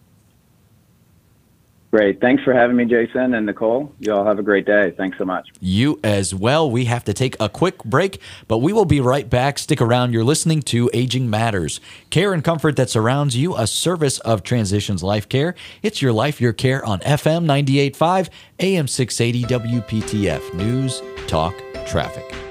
Great. 1.92 2.22
Thanks 2.22 2.44
for 2.44 2.54
having 2.54 2.76
me, 2.76 2.86
Jason 2.86 3.34
and 3.34 3.48
Nicole. 3.48 3.92
You 4.00 4.14
all 4.14 4.24
have 4.24 4.38
a 4.38 4.44
great 4.44 4.66
day. 4.66 4.94
Thanks 4.96 5.18
so 5.18 5.26
much. 5.26 5.50
You 5.60 6.00
as 6.04 6.36
well. 6.36 6.70
We 6.70 6.86
have 6.86 7.04
to 7.06 7.14
take 7.14 7.36
a 7.40 7.50
quick 7.50 7.84
break, 7.84 8.22
but 8.48 8.60
we 8.60 8.74
will 8.74 8.86
be 8.86 9.02
right 9.02 9.28
back. 9.28 9.58
Stick 9.58 9.82
around. 9.82 10.14
You're 10.14 10.24
listening 10.24 10.62
to 10.64 10.92
Aging 10.94 11.32
Matters. 11.32 11.80
Care 12.12 12.34
and 12.34 12.44
comfort 12.44 12.76
that 12.76 12.92
surrounds 12.92 13.36
you, 13.36 13.56
a 13.56 13.66
service 13.66 14.20
of 14.20 14.44
Transitions 14.44 15.02
Life 15.02 15.28
Care. 15.28 15.56
It's 15.82 16.00
your 16.00 16.14
life, 16.14 16.40
your 16.40 16.54
care 16.54 16.86
on 16.86 17.00
FM 17.00 17.46
98.5, 17.46 18.30
AM 18.60 18.88
680 18.88 19.82
WPTF. 19.82 20.54
News, 20.54 21.02
talk, 21.28 21.56
traffic. 21.88 22.49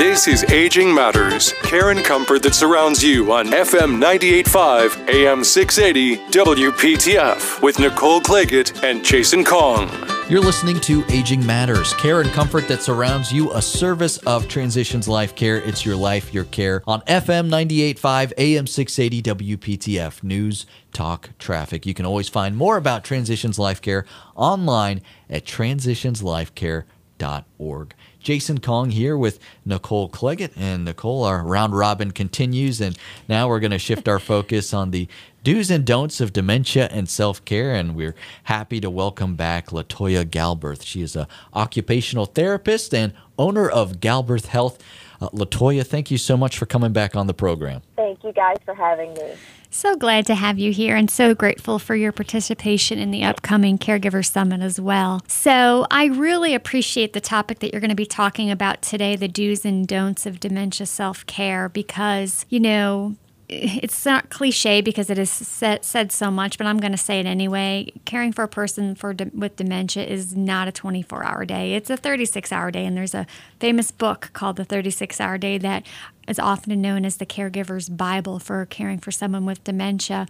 This 0.00 0.24
is 0.26 0.42
Aging 0.44 0.94
Matters, 0.94 1.52
care 1.62 1.90
and 1.90 2.02
comfort 2.02 2.42
that 2.44 2.54
surrounds 2.54 3.04
you 3.04 3.34
on 3.34 3.48
FM 3.48 4.02
98.5, 4.02 5.12
AM 5.12 5.44
680, 5.44 6.16
WPTF, 6.32 7.60
with 7.60 7.78
Nicole 7.78 8.22
Claggett 8.22 8.82
and 8.82 9.04
Jason 9.04 9.44
Kong. 9.44 9.90
You're 10.30 10.40
listening 10.40 10.80
to 10.80 11.04
Aging 11.10 11.44
Matters, 11.44 11.92
care 11.92 12.22
and 12.22 12.30
comfort 12.30 12.66
that 12.68 12.80
surrounds 12.80 13.30
you, 13.30 13.52
a 13.52 13.60
service 13.60 14.16
of 14.24 14.48
Transitions 14.48 15.06
Life 15.06 15.34
Care. 15.34 15.58
It's 15.58 15.84
your 15.84 15.96
life, 15.96 16.32
your 16.32 16.44
care 16.44 16.82
on 16.86 17.02
FM 17.02 17.50
98.5, 17.50 18.32
AM 18.38 18.66
680, 18.66 19.58
WPTF, 19.58 20.22
News, 20.22 20.64
Talk, 20.94 21.28
Traffic. 21.38 21.84
You 21.84 21.92
can 21.92 22.06
always 22.06 22.30
find 22.30 22.56
more 22.56 22.78
about 22.78 23.04
Transitions 23.04 23.58
Life 23.58 23.82
Care 23.82 24.06
online 24.34 25.02
at 25.28 25.44
transitionslifecare.org. 25.44 27.94
Jason 28.20 28.58
Kong 28.60 28.90
here 28.90 29.16
with 29.16 29.38
Nicole 29.64 30.08
Claggett. 30.08 30.52
And 30.56 30.84
Nicole, 30.84 31.24
our 31.24 31.42
round 31.42 31.76
robin 31.76 32.10
continues. 32.10 32.80
And 32.80 32.96
now 33.28 33.48
we're 33.48 33.60
going 33.60 33.70
to 33.70 33.78
shift 33.78 34.08
our 34.08 34.18
focus 34.18 34.72
on 34.72 34.90
the 34.90 35.08
do's 35.42 35.70
and 35.70 35.84
don'ts 35.86 36.20
of 36.20 36.32
dementia 36.32 36.88
and 36.92 37.08
self-care 37.08 37.74
and 37.74 37.94
we're 37.94 38.14
happy 38.44 38.78
to 38.78 38.90
welcome 38.90 39.36
back 39.36 39.68
latoya 39.68 40.22
galberth 40.22 40.82
she 40.82 41.00
is 41.00 41.16
a 41.16 41.26
occupational 41.54 42.26
therapist 42.26 42.92
and 42.92 43.14
owner 43.38 43.66
of 43.68 44.00
galberth 44.00 44.46
health 44.46 44.78
uh, 45.22 45.30
latoya 45.30 45.86
thank 45.86 46.10
you 46.10 46.18
so 46.18 46.36
much 46.36 46.58
for 46.58 46.66
coming 46.66 46.92
back 46.92 47.16
on 47.16 47.26
the 47.26 47.32
program 47.32 47.80
thank 47.96 48.22
you 48.22 48.32
guys 48.32 48.56
for 48.66 48.74
having 48.74 49.14
me 49.14 49.32
so 49.70 49.96
glad 49.96 50.26
to 50.26 50.34
have 50.34 50.58
you 50.58 50.72
here 50.72 50.96
and 50.96 51.10
so 51.10 51.34
grateful 51.34 51.78
for 51.78 51.94
your 51.94 52.12
participation 52.12 52.98
in 52.98 53.10
the 53.10 53.24
upcoming 53.24 53.78
Caregiver 53.78 54.24
Summit 54.24 54.60
as 54.60 54.80
well. 54.80 55.22
So, 55.26 55.86
I 55.90 56.06
really 56.06 56.54
appreciate 56.54 57.12
the 57.12 57.20
topic 57.20 57.60
that 57.60 57.72
you're 57.72 57.80
going 57.80 57.90
to 57.90 57.96
be 57.96 58.06
talking 58.06 58.50
about 58.50 58.82
today 58.82 59.16
the 59.16 59.28
do's 59.28 59.64
and 59.64 59.86
don'ts 59.86 60.26
of 60.26 60.40
dementia 60.40 60.86
self 60.86 61.24
care 61.26 61.68
because, 61.68 62.46
you 62.48 62.60
know, 62.60 63.16
it's 63.50 64.06
not 64.06 64.30
cliche 64.30 64.80
because 64.80 65.10
it 65.10 65.18
is 65.18 65.30
said, 65.30 65.84
said 65.84 66.12
so 66.12 66.30
much, 66.30 66.56
but 66.56 66.66
I'm 66.66 66.78
going 66.78 66.92
to 66.92 66.98
say 66.98 67.18
it 67.18 67.26
anyway. 67.26 67.92
Caring 68.04 68.32
for 68.32 68.44
a 68.44 68.48
person 68.48 68.94
for 68.94 69.14
with 69.34 69.56
dementia 69.56 70.04
is 70.04 70.36
not 70.36 70.68
a 70.68 70.72
24 70.72 71.24
hour 71.24 71.44
day. 71.44 71.74
It's 71.74 71.90
a 71.90 71.96
36 71.96 72.52
hour 72.52 72.70
day. 72.70 72.86
And 72.86 72.96
there's 72.96 73.14
a 73.14 73.26
famous 73.58 73.90
book 73.90 74.30
called 74.32 74.56
The 74.56 74.64
36 74.64 75.20
Hour 75.20 75.36
Day 75.36 75.58
that 75.58 75.84
is 76.28 76.38
often 76.38 76.80
known 76.80 77.04
as 77.04 77.16
the 77.16 77.26
caregiver's 77.26 77.88
Bible 77.88 78.38
for 78.38 78.64
caring 78.66 78.98
for 78.98 79.10
someone 79.10 79.44
with 79.44 79.64
dementia. 79.64 80.28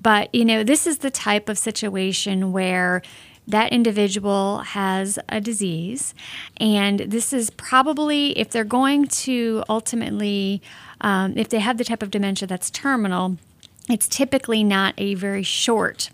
But, 0.00 0.34
you 0.34 0.44
know, 0.44 0.64
this 0.64 0.86
is 0.86 0.98
the 0.98 1.10
type 1.10 1.48
of 1.48 1.56
situation 1.56 2.52
where 2.52 3.02
that 3.46 3.72
individual 3.72 4.58
has 4.58 5.18
a 5.28 5.40
disease. 5.40 6.14
And 6.58 7.00
this 7.00 7.32
is 7.32 7.50
probably, 7.50 8.38
if 8.38 8.50
they're 8.50 8.64
going 8.64 9.06
to 9.08 9.62
ultimately, 9.68 10.62
um, 11.00 11.36
if 11.36 11.48
they 11.48 11.60
have 11.60 11.78
the 11.78 11.84
type 11.84 12.02
of 12.02 12.10
dementia 12.10 12.46
that's 12.46 12.70
terminal, 12.70 13.36
it's 13.88 14.08
typically 14.08 14.62
not 14.62 14.94
a 14.98 15.14
very 15.14 15.42
short 15.42 16.10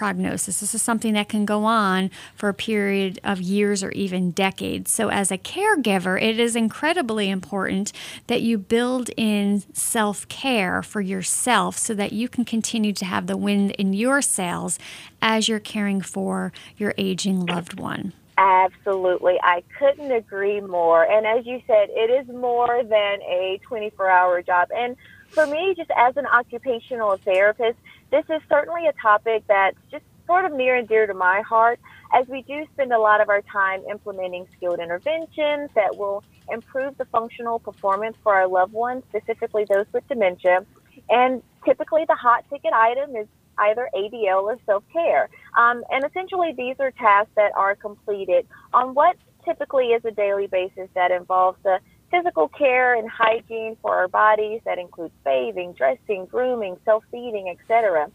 prognosis. 0.00 0.60
This 0.60 0.74
is 0.74 0.80
something 0.80 1.12
that 1.12 1.28
can 1.28 1.44
go 1.44 1.64
on 1.64 2.10
for 2.34 2.48
a 2.48 2.54
period 2.54 3.20
of 3.22 3.38
years 3.38 3.84
or 3.84 3.90
even 3.90 4.30
decades. 4.30 4.90
So, 4.90 5.10
as 5.10 5.30
a 5.30 5.36
caregiver, 5.36 6.20
it 6.20 6.40
is 6.40 6.56
incredibly 6.56 7.28
important 7.28 7.92
that 8.26 8.40
you 8.40 8.56
build 8.56 9.10
in 9.18 9.62
self 9.74 10.26
care 10.28 10.82
for 10.82 11.02
yourself 11.02 11.76
so 11.76 11.92
that 11.92 12.14
you 12.14 12.30
can 12.30 12.46
continue 12.46 12.94
to 12.94 13.04
have 13.04 13.26
the 13.26 13.36
wind 13.36 13.72
in 13.72 13.92
your 13.92 14.22
sails 14.22 14.78
as 15.20 15.48
you're 15.48 15.60
caring 15.60 16.00
for 16.00 16.50
your 16.78 16.94
aging 16.96 17.44
loved 17.44 17.78
one. 17.78 18.14
Absolutely. 18.40 19.38
I 19.42 19.62
couldn't 19.78 20.10
agree 20.10 20.62
more. 20.62 21.04
And 21.04 21.26
as 21.26 21.44
you 21.44 21.60
said, 21.66 21.90
it 21.90 22.10
is 22.10 22.34
more 22.34 22.82
than 22.82 23.20
a 23.20 23.60
24 23.68 24.08
hour 24.08 24.40
job. 24.40 24.68
And 24.74 24.96
for 25.28 25.46
me, 25.46 25.74
just 25.76 25.90
as 25.94 26.16
an 26.16 26.24
occupational 26.24 27.18
therapist, 27.18 27.78
this 28.10 28.24
is 28.30 28.40
certainly 28.48 28.86
a 28.86 28.94
topic 28.94 29.44
that's 29.46 29.76
just 29.90 30.04
sort 30.26 30.46
of 30.46 30.54
near 30.54 30.74
and 30.74 30.88
dear 30.88 31.06
to 31.06 31.12
my 31.12 31.42
heart 31.42 31.80
as 32.14 32.26
we 32.28 32.40
do 32.42 32.64
spend 32.72 32.94
a 32.94 32.98
lot 32.98 33.20
of 33.20 33.28
our 33.28 33.42
time 33.42 33.82
implementing 33.90 34.46
skilled 34.56 34.80
interventions 34.80 35.68
that 35.74 35.98
will 35.98 36.24
improve 36.50 36.96
the 36.96 37.04
functional 37.06 37.58
performance 37.58 38.16
for 38.22 38.34
our 38.34 38.48
loved 38.48 38.72
ones, 38.72 39.02
specifically 39.10 39.66
those 39.68 39.84
with 39.92 40.06
dementia. 40.08 40.64
And 41.10 41.42
typically 41.66 42.06
the 42.08 42.14
hot 42.14 42.44
ticket 42.48 42.72
item 42.72 43.14
is 43.16 43.26
either 43.60 43.88
ADL 43.94 44.42
or 44.42 44.58
self 44.66 44.84
care. 44.92 45.28
Um, 45.56 45.84
and 45.90 46.04
essentially, 46.04 46.52
these 46.56 46.76
are 46.80 46.90
tasks 46.92 47.32
that 47.36 47.52
are 47.56 47.74
completed 47.74 48.46
on 48.72 48.94
what 48.94 49.16
typically 49.44 49.86
is 49.86 50.04
a 50.04 50.10
daily 50.10 50.46
basis 50.46 50.88
that 50.94 51.10
involves 51.10 51.58
the 51.62 51.78
physical 52.10 52.48
care 52.48 52.94
and 52.94 53.08
hygiene 53.08 53.76
for 53.80 53.94
our 53.94 54.08
bodies 54.08 54.60
that 54.64 54.78
includes 54.78 55.14
bathing, 55.24 55.72
dressing, 55.72 56.26
grooming, 56.26 56.76
self-feeding, 56.84 57.48
etc. 57.48 58.10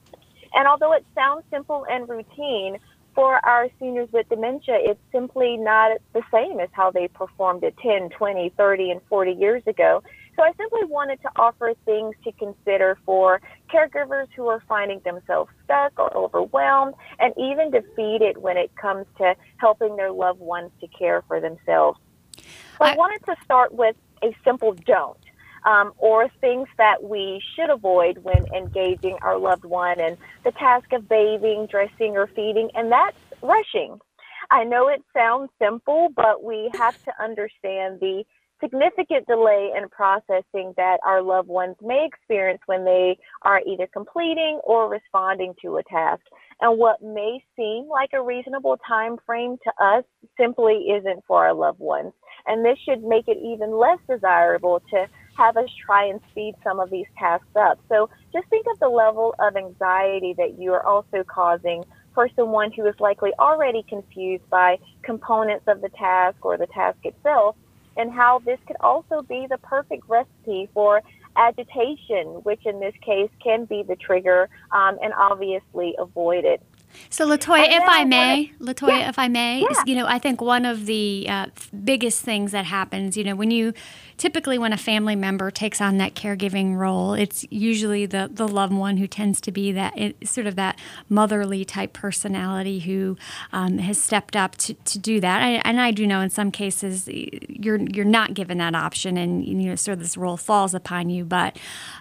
And 0.54 0.68
although 0.68 0.94
it 0.94 1.06
sounds 1.16 1.44
simple 1.50 1.86
and 1.90 2.08
routine, 2.08 2.78
for 3.16 3.40
our 3.46 3.70
seniors 3.80 4.10
with 4.12 4.28
dementia, 4.28 4.78
it's 4.78 5.00
simply 5.12 5.56
not 5.56 5.98
the 6.14 6.22
same 6.34 6.60
as 6.60 6.68
how 6.74 6.92
they 6.92 7.08
performed 7.08 7.64
it 7.64 7.76
10, 7.78 8.10
20, 8.10 8.50
30, 8.58 8.92
and 8.92 9.02
40 9.10 9.32
years 9.32 9.64
ago. 9.66 10.04
So 10.36 10.44
I 10.44 10.52
simply 10.58 10.86
wanted 10.86 11.22
to 11.22 11.30
offer 11.38 11.74
things 11.86 12.16
to 12.26 12.32
consider 12.34 12.98
for 13.06 13.42
caregivers 13.74 14.28
who 14.36 14.48
are 14.48 14.62
finding 14.68 15.00
themselves 15.06 15.52
stuck 15.64 15.94
or 15.98 16.16
overwhelmed 16.16 16.96
and 17.20 17.34
even 17.38 17.72
defeated 17.72 18.38
when 18.38 18.58
it 18.58 18.72
comes 18.76 19.06
to 19.18 19.36
helping 19.58 19.96
their 19.96 20.12
loved 20.12 20.42
ones 20.42 20.72
to 20.82 20.88
care 20.88 21.24
for 21.28 21.40
themselves. 21.40 22.00
So 22.80 22.86
I, 22.86 22.92
I 22.92 22.96
wanted 22.96 23.24
to 23.26 23.36
start 23.44 23.74
with 23.74 23.96
a 24.24 24.36
simple 24.44 24.74
don't. 24.74 25.18
um, 25.66 25.94
or 25.98 26.30
things 26.42 26.68
that 26.78 27.04
we 27.04 27.42
should 27.56 27.70
avoid 27.70 28.20
when 28.20 28.46
engaging 28.56 29.18
our 29.22 29.38
loved 29.38 29.66
one 29.66 30.00
and 30.00 30.18
the 30.44 30.52
task 30.52 30.94
of 30.94 31.10
bathing, 31.10 31.68
dressing, 31.70 32.16
or 32.18 32.28
feeding, 32.28 32.70
and 32.76 32.92
that's 32.92 33.18
rushing. 33.42 34.00
I 34.52 34.64
know 34.64 34.88
it 34.90 35.04
sounds 35.14 35.50
simple, 35.60 36.10
but 36.16 36.44
we 36.44 36.70
have 36.76 37.02
to 37.06 37.12
understand 37.24 38.00
the 38.00 38.26
significant 38.66 39.28
delay 39.28 39.72
in 39.78 39.88
processing 39.90 40.74
that 40.76 40.98
our 41.06 41.22
loved 41.22 41.48
ones 41.48 41.76
may 41.82 42.06
experience 42.06 42.62
when 42.66 42.84
they 42.84 43.18
are 43.44 43.62
either 43.66 43.88
completing 43.94 44.60
or 44.64 44.90
responding 44.90 45.54
to 45.62 45.78
a 45.78 45.84
task. 45.84 46.22
And 46.62 46.80
what 46.80 47.02
may 47.04 47.44
seem 47.56 47.88
like 47.88 48.12
a 48.14 48.22
reasonable 48.22 48.78
time 48.88 49.18
frame 49.26 49.58
to 49.64 49.84
us 49.84 50.04
simply 50.40 50.88
isn't 50.98 51.24
for 51.28 51.46
our 51.46 51.54
loved 51.54 51.80
ones. 51.80 52.14
And 52.48 52.66
this 52.66 52.78
should 52.88 53.04
make 53.04 53.28
it 53.28 53.38
even 53.38 53.78
less 53.78 54.00
desirable 54.10 54.82
to 54.92 55.08
have 55.38 55.58
us 55.58 55.70
try 55.86 56.06
and 56.06 56.20
speed 56.32 56.56
some 56.64 56.80
of 56.80 56.90
these 56.90 57.08
tasks 57.20 57.56
up. 57.56 57.80
So 57.90 58.10
just 58.34 58.48
think 58.50 58.66
of 58.72 58.80
the 58.80 58.90
level 58.90 59.36
of 59.40 59.56
anxiety 59.56 60.34
that 60.38 60.58
you 60.58 60.74
are 60.74 60.86
also 60.86 61.24
causing 61.28 61.84
for 62.14 62.30
someone 62.36 62.72
who 62.72 62.88
is 62.88 62.96
likely 63.00 63.32
already 63.40 63.84
confused 63.88 64.50
by 64.50 64.78
components 65.04 65.66
of 65.68 65.82
the 65.82 65.90
task 65.90 66.38
or 66.44 66.58
the 66.58 66.68
task 66.68 66.98
itself, 67.04 67.58
and 67.98 68.12
how 68.12 68.40
this 68.40 68.60
could 68.68 68.78
also 68.80 69.22
be 69.22 69.48
the 69.50 69.58
perfect 69.60 70.04
recipe 70.08 70.70
for 70.74 71.02
agitation, 71.38 72.28
which 72.44 72.66
in 72.66 72.80
this 72.80 72.94
case 73.02 73.30
can 73.44 73.66
be 73.66 73.84
the 73.84 73.96
trigger 73.96 74.50
um, 74.72 74.98
and 75.02 75.14
obviously 75.14 75.96
avoided. 76.00 76.62
So 77.10 77.28
Latoya, 77.28 77.68
if 77.68 77.84
I 77.86 78.06
may, 78.06 78.52
Latoya, 78.60 79.00
yeah. 79.00 79.10
if 79.10 79.20
I 79.20 79.28
may, 79.28 79.62
yeah. 79.62 79.84
you 79.86 79.96
know, 79.96 80.06
I 80.08 80.18
think 80.18 80.40
one 80.42 80.66
of 80.66 80.86
the 80.86 81.26
uh, 81.30 81.48
biggest 81.84 82.22
things 82.22 82.54
that 82.54 82.66
happens, 82.66 83.18
you 83.18 83.24
know, 83.24 83.36
when 83.36 83.52
you 83.52 83.74
typically 84.18 84.58
when 84.58 84.74
a 84.74 84.78
family 84.78 85.16
member 85.16 85.52
takes 85.52 85.82
on 85.82 85.98
that 85.98 86.16
caregiving 86.16 86.76
role, 86.76 87.14
it's 87.14 87.46
usually 87.50 88.06
the 88.06 88.30
the 88.32 88.48
loved 88.48 88.74
one 88.74 88.98
who 88.98 89.08
tends 89.08 89.42
to 89.42 89.52
be 89.52 89.72
that 89.72 89.98
it, 89.98 90.28
sort 90.28 90.48
of 90.48 90.56
that 90.56 90.80
motherly 91.10 91.66
type 91.66 91.94
personality 91.94 92.80
who 92.80 93.18
um, 93.52 93.78
has 93.78 94.02
stepped 94.02 94.36
up 94.36 94.56
to, 94.56 94.74
to 94.74 95.00
do 95.00 95.20
that. 95.20 95.42
I, 95.42 95.50
and 95.66 95.80
I 95.80 95.92
do 95.92 96.08
know 96.08 96.22
in 96.22 96.30
some 96.30 96.52
cases 96.52 97.08
you're 97.08 97.82
you're 97.82 98.06
not 98.06 98.34
given 98.34 98.58
that 98.60 98.76
option, 98.76 99.18
and 99.18 99.46
you 99.46 99.54
know, 99.56 99.76
sort 99.76 99.94
of 99.94 100.00
this 100.00 100.18
role 100.18 100.38
falls 100.38 100.74
upon 100.74 101.10
you. 101.10 101.26
But 101.26 101.58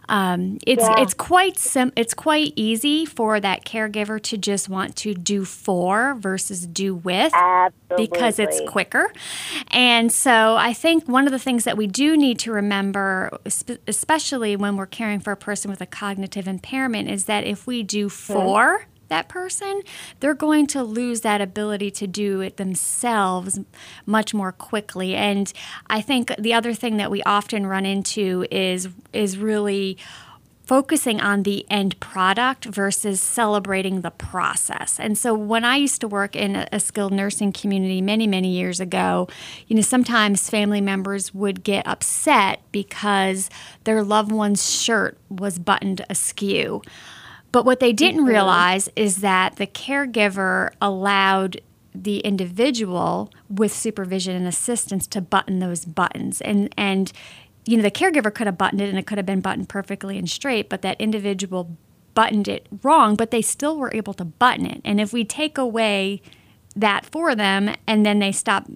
um, 0.09 0.59
it's 0.67 0.83
yeah. 0.83 1.01
it's 1.01 1.15
quite 1.15 1.59
sim- 1.59 1.93
it's 1.97 2.15
quite 2.15 2.53
easy 2.57 3.05
for 3.05 3.41
that 3.41 3.65
caregiver 3.65 4.23
to 4.23 4.39
just 4.39 4.69
want 4.69 4.97
to 4.97 5.15
do 5.15 5.45
for 5.45 6.15
versus 6.15 6.67
do 6.67 6.95
with 6.95 7.33
Absolutely. 7.35 8.07
because 8.07 8.39
it's 8.39 8.61
quicker. 8.69 9.13
And 9.71 10.13
so 10.13 10.57
I 10.57 10.73
think 10.73 11.09
one 11.09 11.27
of 11.27 11.33
the 11.33 11.39
things 11.39 11.65
that 11.65 11.77
we 11.77 11.87
do 11.87 12.04
do 12.05 12.19
need 12.19 12.39
to 12.41 12.53
remember, 12.53 13.31
especially 13.87 14.57
when 14.57 14.77
we're 14.77 14.85
caring 14.85 15.21
for 15.21 15.33
a 15.33 15.37
person 15.37 15.71
with 15.71 15.81
a 15.81 15.87
cognitive 15.87 16.47
impairment, 16.47 17.09
is 17.09 17.25
that 17.25 17.45
if 17.45 17.67
we 17.67 17.83
do 17.83 18.11
for 18.11 18.87
that 19.09 19.29
person, 19.29 19.83
they're 20.21 20.35
going 20.35 20.67
to 20.67 20.83
lose 20.83 21.23
that 21.23 21.41
ability 21.41 21.91
to 21.91 22.07
do 22.07 22.43
it 22.43 22.59
themselves 22.59 23.59
much 24.05 24.35
more 24.35 24.53
quickly. 24.53 25.15
And 25.15 25.51
I 25.89 26.03
think 26.03 26.31
the 26.39 26.53
other 26.53 26.75
thing 26.75 26.99
that 26.99 27.11
we 27.11 27.23
often 27.23 27.67
run 27.67 27.87
into 27.87 28.47
is 28.51 28.89
is 29.13 29.39
really 29.39 29.97
focusing 30.67 31.21
on 31.21 31.43
the 31.43 31.67
end 31.71 31.99
product 32.01 32.65
versus 32.65 33.21
celebrating 33.21 34.01
the 34.01 34.11
process. 34.11 34.99
And 34.99 35.17
so 35.17 35.35
when 35.35 35.65
I 35.65 35.77
used 35.77 36.01
to 36.01 36.09
work 36.09 36.35
in 36.35 36.67
a, 36.73 36.81
skilled 36.81 37.13
nursing 37.13 37.53
community 37.53 38.01
many, 38.01 38.27
many 38.27 38.49
years 38.49 38.81
ago, 38.81 39.29
you 39.67 39.77
know, 39.77 39.83
sometimes 39.83 40.49
family 40.49 40.81
members 40.81 41.35
would 41.35 41.65
get 41.65 41.87
upset 41.87 42.61
because 42.73 43.51
their 43.85 44.03
loved 44.03 44.33
one's 44.33 44.71
shirt 44.71 45.19
was 45.29 45.59
buttoned 45.59 46.05
askew. 46.09 46.83
But 47.53 47.65
what 47.65 47.81
they 47.81 47.93
didn't 47.93 48.23
mm-hmm. 48.23 48.31
realize 48.31 48.89
is 48.97 49.19
that 49.19 49.57
the 49.57 49.67
caregiver 49.67 50.71
allowed 50.81 51.61
the 51.95 52.19
individual 52.21 53.31
with 53.49 53.73
supervision 53.73 54.35
and 54.35 54.49
assistance 54.49 55.07
to 55.07 55.21
button 55.21 55.61
those 55.61 55.85
buttons 55.85 56.41
and 56.41 56.75
and 56.77 57.13
you 57.67 57.77
know, 57.77 57.83
the 57.83 57.91
caregiver 57.91 58.33
could 58.33 58.47
have 58.47 58.59
buttoned 58.59 58.81
it 58.81 58.89
and 58.89 58.99
it 58.99 59.07
could 59.07 59.19
have 59.19 59.27
been 59.27 59.41
buttoned 59.41 59.69
perfectly 59.69 60.19
and 60.19 60.29
straight, 60.29 60.69
but 60.69 60.83
that 60.83 61.01
individual 61.01 61.77
buttoned 62.15 62.49
it 62.49 62.67
wrong, 62.83 63.17
but 63.17 63.31
they 63.31 63.43
still 63.43 63.77
were 63.77 63.93
able 63.95 64.15
to 64.15 64.25
button 64.25 64.67
it. 64.67 64.81
And 64.85 65.01
if 65.01 65.13
we 65.13 65.25
take 65.25 65.59
away 65.59 66.23
that 66.77 67.07
for 67.07 67.35
them 67.35 67.75
and 67.87 68.05
then 68.05 68.19
they 68.19 68.33
stop 68.33 68.67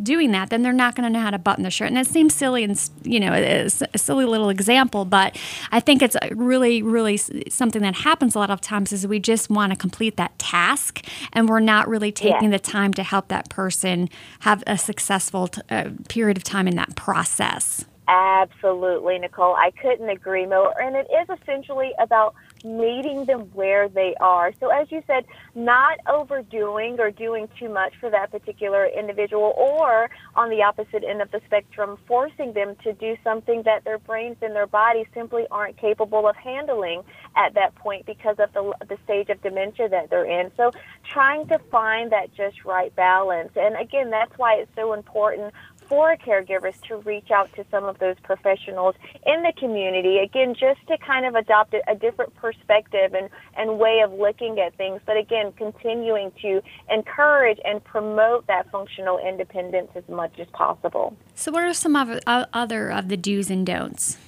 doing 0.00 0.30
that, 0.30 0.50
then 0.50 0.62
they're 0.62 0.72
not 0.72 0.94
going 0.94 1.04
to 1.04 1.10
know 1.10 1.22
how 1.22 1.30
to 1.30 1.38
button 1.38 1.64
the 1.64 1.70
shirt. 1.70 1.88
And 1.88 1.98
it 1.98 2.06
seems 2.06 2.34
silly 2.34 2.62
and 2.62 2.90
you 3.02 3.18
know 3.18 3.32
it's 3.32 3.82
a 3.92 3.98
silly 3.98 4.24
little 4.24 4.48
example, 4.48 5.04
but 5.04 5.36
I 5.72 5.80
think 5.80 6.02
it's 6.02 6.16
really, 6.30 6.82
really 6.82 7.16
something 7.16 7.82
that 7.82 7.96
happens 7.96 8.34
a 8.34 8.38
lot 8.38 8.50
of 8.50 8.60
times 8.60 8.92
is 8.92 9.06
we 9.06 9.18
just 9.18 9.50
want 9.50 9.72
to 9.72 9.76
complete 9.76 10.16
that 10.16 10.38
task, 10.38 11.04
and 11.32 11.48
we're 11.48 11.60
not 11.60 11.88
really 11.88 12.12
taking 12.12 12.44
yeah. 12.44 12.50
the 12.50 12.58
time 12.58 12.94
to 12.94 13.02
help 13.02 13.28
that 13.28 13.48
person 13.48 14.08
have 14.40 14.62
a 14.66 14.78
successful 14.78 15.48
t- 15.48 15.62
uh, 15.70 15.90
period 16.08 16.36
of 16.36 16.44
time 16.44 16.68
in 16.68 16.76
that 16.76 16.94
process. 16.94 17.84
Absolutely, 18.08 19.18
Nicole. 19.18 19.54
I 19.54 19.70
couldn't 19.70 20.08
agree 20.08 20.46
more. 20.46 20.72
And 20.80 20.96
it 20.96 21.06
is 21.12 21.28
essentially 21.42 21.92
about 21.98 22.34
meeting 22.64 23.26
them 23.26 23.42
where 23.52 23.86
they 23.88 24.14
are. 24.18 24.50
So, 24.58 24.68
as 24.70 24.90
you 24.90 25.02
said, 25.06 25.26
not 25.54 25.98
overdoing 26.08 26.98
or 27.00 27.10
doing 27.10 27.48
too 27.58 27.68
much 27.68 27.92
for 28.00 28.08
that 28.08 28.30
particular 28.30 28.86
individual, 28.86 29.52
or 29.58 30.08
on 30.34 30.48
the 30.48 30.62
opposite 30.62 31.04
end 31.04 31.20
of 31.20 31.30
the 31.32 31.42
spectrum, 31.44 31.98
forcing 32.06 32.54
them 32.54 32.76
to 32.82 32.94
do 32.94 33.14
something 33.22 33.62
that 33.64 33.84
their 33.84 33.98
brains 33.98 34.38
and 34.40 34.56
their 34.56 34.66
bodies 34.66 35.06
simply 35.12 35.46
aren't 35.50 35.76
capable 35.76 36.26
of 36.26 36.34
handling 36.36 37.02
at 37.36 37.52
that 37.54 37.74
point 37.74 38.06
because 38.06 38.36
of 38.38 38.50
the, 38.54 38.72
the 38.88 38.96
stage 39.04 39.28
of 39.28 39.42
dementia 39.42 39.86
that 39.90 40.08
they're 40.08 40.24
in. 40.24 40.50
So, 40.56 40.70
trying 41.04 41.46
to 41.48 41.58
find 41.70 42.10
that 42.12 42.34
just 42.34 42.64
right 42.64 42.94
balance. 42.96 43.52
And 43.54 43.76
again, 43.76 44.08
that's 44.08 44.32
why 44.38 44.54
it's 44.54 44.70
so 44.74 44.94
important 44.94 45.52
for 45.88 46.16
caregivers 46.16 46.80
to 46.88 46.96
reach 46.98 47.30
out 47.30 47.52
to 47.54 47.64
some 47.70 47.84
of 47.84 47.98
those 47.98 48.16
professionals 48.22 48.94
in 49.26 49.42
the 49.42 49.52
community, 49.58 50.18
again, 50.18 50.54
just 50.54 50.86
to 50.88 50.98
kind 50.98 51.24
of 51.24 51.34
adopt 51.34 51.74
a, 51.74 51.80
a 51.90 51.94
different 51.94 52.34
perspective 52.34 53.14
and, 53.14 53.30
and 53.56 53.78
way 53.78 54.00
of 54.04 54.12
looking 54.12 54.60
at 54.60 54.76
things, 54.76 55.00
but 55.06 55.16
again, 55.16 55.52
continuing 55.52 56.32
to 56.42 56.60
encourage 56.90 57.58
and 57.64 57.82
promote 57.84 58.46
that 58.46 58.70
functional 58.70 59.18
independence 59.18 59.90
as 59.94 60.06
much 60.08 60.38
as 60.38 60.46
possible. 60.52 61.16
So, 61.34 61.52
what 61.52 61.62
are 61.62 61.72
some 61.72 61.96
of, 61.96 62.20
uh, 62.26 62.46
other 62.52 62.90
of 62.90 63.08
the 63.08 63.16
do's 63.16 63.50
and 63.50 63.66
don'ts? 63.66 64.18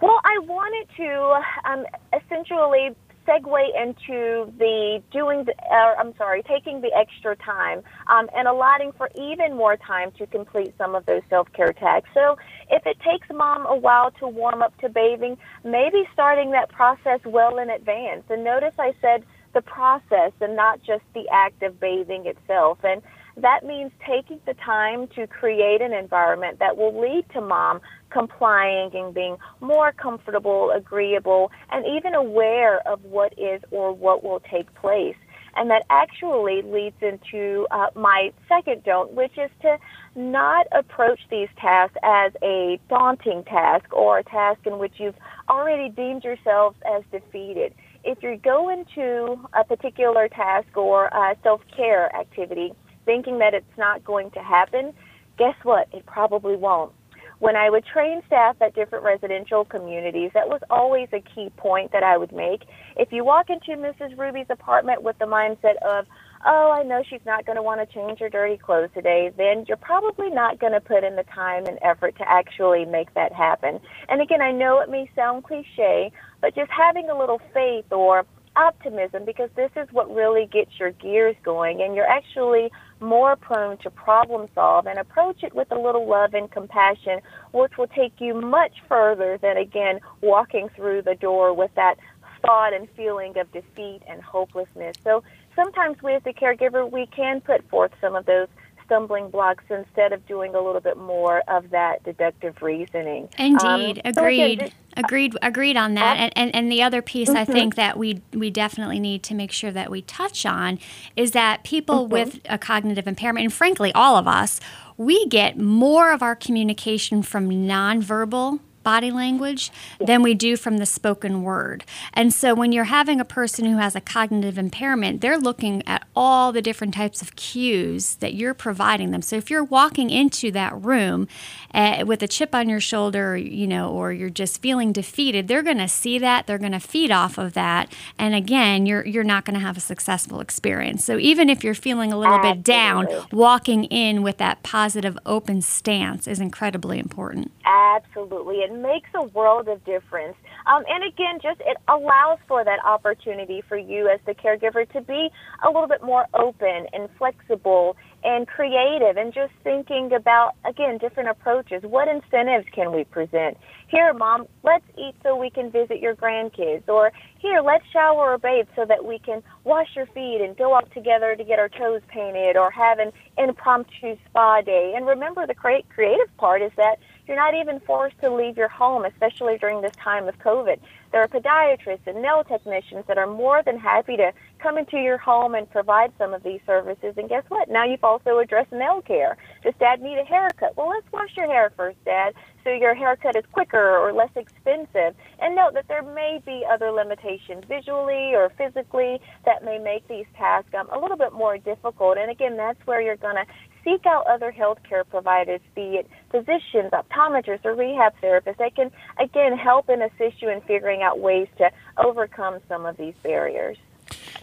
Well, 0.00 0.20
I 0.24 0.38
wanted 0.40 0.88
to 0.96 1.70
um, 1.70 1.86
essentially 2.12 2.94
segue 3.28 3.64
into 3.80 4.50
the 4.58 5.02
doing 5.12 5.44
the, 5.44 5.54
uh, 5.70 5.94
I'm 5.98 6.16
sorry, 6.16 6.42
taking 6.42 6.80
the 6.80 6.90
extra 6.96 7.36
time 7.36 7.82
um, 8.06 8.28
and 8.34 8.48
allotting 8.48 8.92
for 8.96 9.10
even 9.14 9.56
more 9.56 9.76
time 9.76 10.10
to 10.18 10.26
complete 10.26 10.74
some 10.78 10.94
of 10.94 11.04
those 11.06 11.22
self-care 11.28 11.74
tasks. 11.74 12.08
So 12.14 12.38
if 12.70 12.86
it 12.86 12.96
takes 13.00 13.28
mom 13.32 13.66
a 13.66 13.76
while 13.76 14.10
to 14.12 14.26
warm 14.26 14.62
up 14.62 14.76
to 14.78 14.88
bathing, 14.88 15.36
maybe 15.62 16.08
starting 16.12 16.52
that 16.52 16.70
process 16.70 17.20
well 17.24 17.58
in 17.58 17.68
advance. 17.68 18.24
And 18.30 18.42
notice 18.42 18.74
I 18.78 18.94
said 19.02 19.24
the 19.54 19.62
process 19.62 20.32
and 20.40 20.56
not 20.56 20.82
just 20.82 21.02
the 21.14 21.24
act 21.30 21.62
of 21.62 21.78
bathing 21.80 22.26
itself. 22.26 22.78
And 22.82 23.02
that 23.36 23.64
means 23.64 23.92
taking 24.06 24.40
the 24.46 24.54
time 24.54 25.06
to 25.14 25.26
create 25.26 25.80
an 25.80 25.92
environment 25.92 26.58
that 26.58 26.76
will 26.76 26.98
lead 26.98 27.24
to 27.34 27.40
mom 27.40 27.80
complying 28.10 28.90
and 28.94 29.14
being 29.14 29.36
more 29.60 29.92
comfortable, 29.92 30.70
agreeable, 30.70 31.50
and 31.70 31.84
even 31.86 32.14
aware 32.14 32.86
of 32.86 33.04
what 33.04 33.32
is 33.38 33.60
or 33.70 33.92
what 33.92 34.22
will 34.22 34.40
take 34.40 34.72
place. 34.74 35.16
And 35.56 35.70
that 35.70 35.84
actually 35.90 36.62
leads 36.62 36.96
into 37.00 37.66
uh, 37.70 37.88
my 37.94 38.32
second 38.48 38.84
don't, 38.84 39.12
which 39.12 39.36
is 39.36 39.50
to 39.62 39.76
not 40.14 40.66
approach 40.72 41.20
these 41.30 41.48
tasks 41.60 41.96
as 42.04 42.32
a 42.42 42.78
daunting 42.88 43.42
task 43.44 43.86
or 43.92 44.18
a 44.18 44.24
task 44.24 44.60
in 44.66 44.78
which 44.78 44.94
you've 44.98 45.16
already 45.48 45.88
deemed 45.88 46.22
yourselves 46.22 46.76
as 46.88 47.02
defeated. 47.10 47.74
If 48.04 48.22
you 48.22 48.36
go 48.36 48.68
into 48.68 49.40
a 49.52 49.64
particular 49.64 50.28
task 50.28 50.76
or 50.76 51.10
self 51.42 51.60
care 51.76 52.14
activity 52.14 52.72
thinking 53.04 53.38
that 53.38 53.54
it's 53.54 53.78
not 53.78 54.04
going 54.04 54.30
to 54.32 54.40
happen, 54.40 54.92
guess 55.38 55.54
what? 55.62 55.88
It 55.92 56.06
probably 56.06 56.56
won't. 56.56 56.92
When 57.38 57.54
I 57.54 57.70
would 57.70 57.84
train 57.86 58.20
staff 58.26 58.56
at 58.60 58.74
different 58.74 59.04
residential 59.04 59.64
communities, 59.64 60.32
that 60.34 60.48
was 60.48 60.60
always 60.70 61.08
a 61.12 61.20
key 61.20 61.50
point 61.56 61.92
that 61.92 62.02
I 62.02 62.16
would 62.16 62.32
make. 62.32 62.62
If 62.96 63.12
you 63.12 63.24
walk 63.24 63.48
into 63.48 63.80
Mrs. 63.80 64.18
Ruby's 64.18 64.50
apartment 64.50 65.02
with 65.02 65.18
the 65.18 65.26
mindset 65.26 65.76
of, 65.86 66.06
oh, 66.44 66.72
I 66.72 66.82
know 66.82 67.02
she's 67.08 67.24
not 67.24 67.46
going 67.46 67.54
to 67.54 67.62
want 67.62 67.80
to 67.80 67.94
change 67.94 68.18
her 68.18 68.28
dirty 68.28 68.56
clothes 68.56 68.90
today, 68.92 69.30
then 69.36 69.64
you're 69.68 69.76
probably 69.76 70.30
not 70.30 70.58
going 70.58 70.72
to 70.72 70.80
put 70.80 71.04
in 71.04 71.14
the 71.14 71.22
time 71.32 71.66
and 71.66 71.78
effort 71.82 72.16
to 72.18 72.28
actually 72.28 72.84
make 72.84 73.14
that 73.14 73.32
happen. 73.32 73.78
And 74.08 74.20
again, 74.20 74.42
I 74.42 74.50
know 74.50 74.80
it 74.80 74.90
may 74.90 75.08
sound 75.14 75.44
cliche, 75.44 76.10
but 76.40 76.56
just 76.56 76.72
having 76.72 77.08
a 77.08 77.16
little 77.16 77.40
faith 77.54 77.92
or 77.92 78.26
optimism 78.56 79.24
because 79.24 79.50
this 79.54 79.70
is 79.76 79.86
what 79.92 80.12
really 80.12 80.46
gets 80.46 80.72
your 80.80 80.90
gears 80.90 81.36
going 81.44 81.80
and 81.80 81.94
you're 81.94 82.08
actually 82.08 82.70
more 83.00 83.36
prone 83.36 83.78
to 83.78 83.90
problem 83.90 84.48
solve 84.54 84.86
and 84.86 84.98
approach 84.98 85.42
it 85.42 85.54
with 85.54 85.70
a 85.70 85.78
little 85.78 86.08
love 86.08 86.34
and 86.34 86.50
compassion 86.50 87.20
which 87.52 87.76
will 87.78 87.86
take 87.88 88.12
you 88.18 88.34
much 88.34 88.72
further 88.88 89.38
than 89.40 89.56
again 89.56 90.00
walking 90.20 90.68
through 90.74 91.02
the 91.02 91.14
door 91.14 91.54
with 91.54 91.70
that 91.76 91.96
thought 92.44 92.72
and 92.72 92.88
feeling 92.96 93.36
of 93.38 93.50
defeat 93.52 94.00
and 94.08 94.22
hopelessness. 94.22 94.96
So 95.04 95.22
sometimes 95.56 95.96
we 96.02 96.14
as 96.14 96.22
a 96.26 96.32
caregiver 96.32 96.90
we 96.90 97.06
can 97.06 97.40
put 97.40 97.68
forth 97.68 97.92
some 98.00 98.14
of 98.14 98.26
those 98.26 98.48
stumbling 98.88 99.28
blocks 99.28 99.64
instead 99.68 100.14
of 100.14 100.26
doing 100.26 100.54
a 100.54 100.60
little 100.60 100.80
bit 100.80 100.96
more 100.96 101.42
of 101.46 101.68
that 101.70 102.02
deductive 102.04 102.60
reasoning. 102.62 103.28
Indeed, 103.38 104.00
um, 104.04 104.12
agreed. 104.12 104.60
So 104.60 104.64
again, 104.64 104.72
agreed 104.96 105.36
agreed 105.42 105.76
on 105.76 105.94
that 105.94 106.16
and, 106.16 106.32
and, 106.34 106.54
and 106.54 106.72
the 106.72 106.82
other 106.82 107.00
piece 107.00 107.28
mm-hmm. 107.28 107.38
i 107.38 107.44
think 107.44 107.76
that 107.76 107.96
we 107.96 108.20
we 108.32 108.50
definitely 108.50 108.98
need 108.98 109.22
to 109.22 109.34
make 109.34 109.52
sure 109.52 109.70
that 109.70 109.90
we 109.90 110.02
touch 110.02 110.44
on 110.44 110.78
is 111.14 111.30
that 111.32 111.62
people 111.62 112.04
mm-hmm. 112.04 112.14
with 112.14 112.40
a 112.46 112.58
cognitive 112.58 113.06
impairment 113.06 113.44
and 113.44 113.52
frankly 113.52 113.92
all 113.92 114.16
of 114.16 114.26
us 114.26 114.60
we 114.96 115.26
get 115.26 115.56
more 115.56 116.10
of 116.10 116.22
our 116.22 116.34
communication 116.34 117.22
from 117.22 117.48
nonverbal 117.48 118.58
body 118.82 119.10
language 119.10 119.70
than 120.00 120.22
we 120.22 120.34
do 120.34 120.56
from 120.56 120.78
the 120.78 120.86
spoken 120.86 121.42
word. 121.42 121.84
And 122.14 122.32
so 122.32 122.54
when 122.54 122.72
you're 122.72 122.84
having 122.84 123.20
a 123.20 123.24
person 123.24 123.64
who 123.64 123.78
has 123.78 123.94
a 123.94 124.00
cognitive 124.00 124.58
impairment, 124.58 125.20
they're 125.20 125.38
looking 125.38 125.82
at 125.86 126.06
all 126.14 126.52
the 126.52 126.62
different 126.62 126.94
types 126.94 127.22
of 127.22 127.36
cues 127.36 128.16
that 128.16 128.34
you're 128.34 128.54
providing 128.54 129.10
them. 129.10 129.22
So 129.22 129.36
if 129.36 129.50
you're 129.50 129.64
walking 129.64 130.10
into 130.10 130.50
that 130.52 130.80
room 130.80 131.28
uh, 131.74 132.04
with 132.06 132.22
a 132.22 132.28
chip 132.28 132.54
on 132.54 132.68
your 132.68 132.80
shoulder, 132.80 133.36
you 133.36 133.66
know, 133.66 133.90
or 133.90 134.12
you're 134.12 134.30
just 134.30 134.60
feeling 134.60 134.92
defeated, 134.92 135.48
they're 135.48 135.62
going 135.62 135.78
to 135.78 135.88
see 135.88 136.18
that, 136.18 136.46
they're 136.46 136.58
going 136.58 136.72
to 136.72 136.80
feed 136.80 137.10
off 137.10 137.38
of 137.38 137.52
that, 137.54 137.92
and 138.18 138.34
again, 138.34 138.86
you're 138.86 139.06
you're 139.06 139.24
not 139.24 139.44
going 139.44 139.54
to 139.54 139.60
have 139.60 139.76
a 139.76 139.80
successful 139.80 140.40
experience. 140.40 141.04
So 141.04 141.18
even 141.18 141.48
if 141.48 141.62
you're 141.64 141.74
feeling 141.74 142.12
a 142.12 142.18
little 142.18 142.34
Absolutely. 142.34 142.58
bit 142.58 142.64
down, 142.64 143.08
walking 143.32 143.84
in 143.84 144.22
with 144.22 144.38
that 144.38 144.62
positive 144.62 145.18
open 145.26 145.62
stance 145.62 146.26
is 146.26 146.40
incredibly 146.40 146.98
important. 146.98 147.52
Absolutely. 147.64 148.62
It 148.68 148.74
makes 148.74 149.08
a 149.14 149.22
world 149.22 149.68
of 149.68 149.82
difference. 149.84 150.36
Um, 150.66 150.84
and 150.88 151.02
again, 151.04 151.38
just 151.42 151.60
it 151.60 151.78
allows 151.88 152.38
for 152.46 152.64
that 152.64 152.84
opportunity 152.84 153.62
for 153.66 153.78
you 153.78 154.08
as 154.08 154.20
the 154.26 154.34
caregiver 154.34 154.90
to 154.92 155.00
be 155.00 155.30
a 155.64 155.68
little 155.68 155.88
bit 155.88 156.02
more 156.02 156.26
open 156.34 156.86
and 156.92 157.08
flexible 157.16 157.96
and 158.22 158.46
creative 158.46 159.16
and 159.16 159.32
just 159.32 159.52
thinking 159.64 160.12
about, 160.12 160.52
again, 160.66 160.98
different 160.98 161.30
approaches. 161.30 161.82
What 161.82 162.08
incentives 162.08 162.66
can 162.74 162.92
we 162.92 163.04
present? 163.04 163.56
Here, 163.88 164.12
mom, 164.12 164.46
let's 164.64 164.84
eat 164.98 165.14
so 165.22 165.34
we 165.34 165.48
can 165.48 165.70
visit 165.70 166.00
your 166.00 166.14
grandkids. 166.14 166.88
Or 166.88 167.10
here, 167.38 167.60
let's 167.60 167.84
shower 167.92 168.32
or 168.32 168.38
bathe 168.38 168.66
so 168.74 168.84
that 168.84 169.04
we 169.04 169.18
can 169.18 169.42
wash 169.64 169.94
your 169.94 170.06
feet 170.06 170.40
and 170.40 170.56
go 170.56 170.74
out 170.74 170.92
together 170.92 171.36
to 171.36 171.44
get 171.44 171.58
our 171.58 171.68
toes 171.68 172.02
painted 172.08 172.56
or 172.56 172.70
have 172.70 172.98
an 172.98 173.12
impromptu 173.36 174.16
spa 174.28 174.60
day. 174.60 174.94
And 174.96 175.06
remember, 175.06 175.46
the 175.46 175.54
creative 175.54 176.36
part 176.36 176.62
is 176.62 176.72
that 176.76 176.98
you're 177.28 177.36
not 177.36 177.54
even 177.54 177.78
forced 177.80 178.18
to 178.22 178.34
leave 178.34 178.56
your 178.56 178.68
home, 178.68 179.04
especially 179.04 179.58
during 179.58 179.82
this 179.82 179.94
time 180.02 180.26
of 180.26 180.38
COVID. 180.38 180.80
There 181.12 181.22
are 181.22 181.28
podiatrists 181.28 182.06
and 182.06 182.22
nail 182.22 182.42
technicians 182.42 183.04
that 183.06 183.18
are 183.18 183.26
more 183.26 183.62
than 183.62 183.78
happy 183.78 184.16
to 184.16 184.32
come 184.58 184.76
into 184.76 184.96
your 184.96 185.18
home 185.18 185.54
and 185.54 185.70
provide 185.70 186.12
some 186.18 186.34
of 186.34 186.42
these 186.42 186.60
services. 186.66 187.14
And 187.16 187.28
guess 187.28 187.44
what? 187.48 187.68
Now 187.70 187.84
you've 187.84 188.02
also 188.02 188.38
addressed 188.38 188.72
nail 188.72 189.02
care. 189.02 189.36
Does 189.62 189.74
dad 189.78 190.00
need 190.00 190.18
a 190.18 190.24
haircut? 190.24 190.76
Well, 190.76 190.88
let's 190.88 191.10
wash 191.12 191.36
your 191.36 191.46
hair 191.46 191.70
first, 191.76 192.02
dad, 192.04 192.34
so 192.64 192.70
your 192.70 192.94
haircut 192.94 193.36
is 193.36 193.44
quicker 193.52 193.96
or 193.98 194.12
less 194.12 194.30
expensive. 194.36 195.14
And 195.40 195.54
note 195.54 195.74
that 195.74 195.88
there 195.88 196.02
may 196.02 196.42
be 196.44 196.64
other 196.70 196.90
limitations 196.90 197.64
visually 197.68 198.34
or 198.34 198.50
physically 198.56 199.20
that 199.44 199.64
may 199.64 199.78
make 199.78 200.06
these 200.08 200.26
tasks 200.36 200.74
um, 200.74 200.88
a 200.90 200.98
little 200.98 201.16
bit 201.16 201.32
more 201.32 201.58
difficult. 201.58 202.18
And 202.18 202.30
again, 202.30 202.56
that's 202.56 202.84
where 202.86 203.00
you're 203.00 203.16
going 203.16 203.36
to 203.36 203.46
seek 203.84 204.04
out 204.06 204.26
other 204.26 204.52
healthcare 204.52 205.08
providers, 205.08 205.60
be 205.74 205.96
it 205.96 206.08
physicians, 206.30 206.90
optometrists, 206.92 207.64
or 207.64 207.74
rehab 207.74 208.12
therapists 208.22 208.58
that 208.58 208.74
can, 208.74 208.90
again, 209.18 209.56
help 209.56 209.88
and 209.88 210.02
assist 210.02 210.42
you 210.42 210.50
in 210.50 210.60
figuring 210.62 211.02
out 211.02 211.20
ways 211.20 211.48
to 211.58 211.70
overcome 211.96 212.58
some 212.68 212.84
of 212.86 212.96
these 212.96 213.14
barriers. 213.22 213.78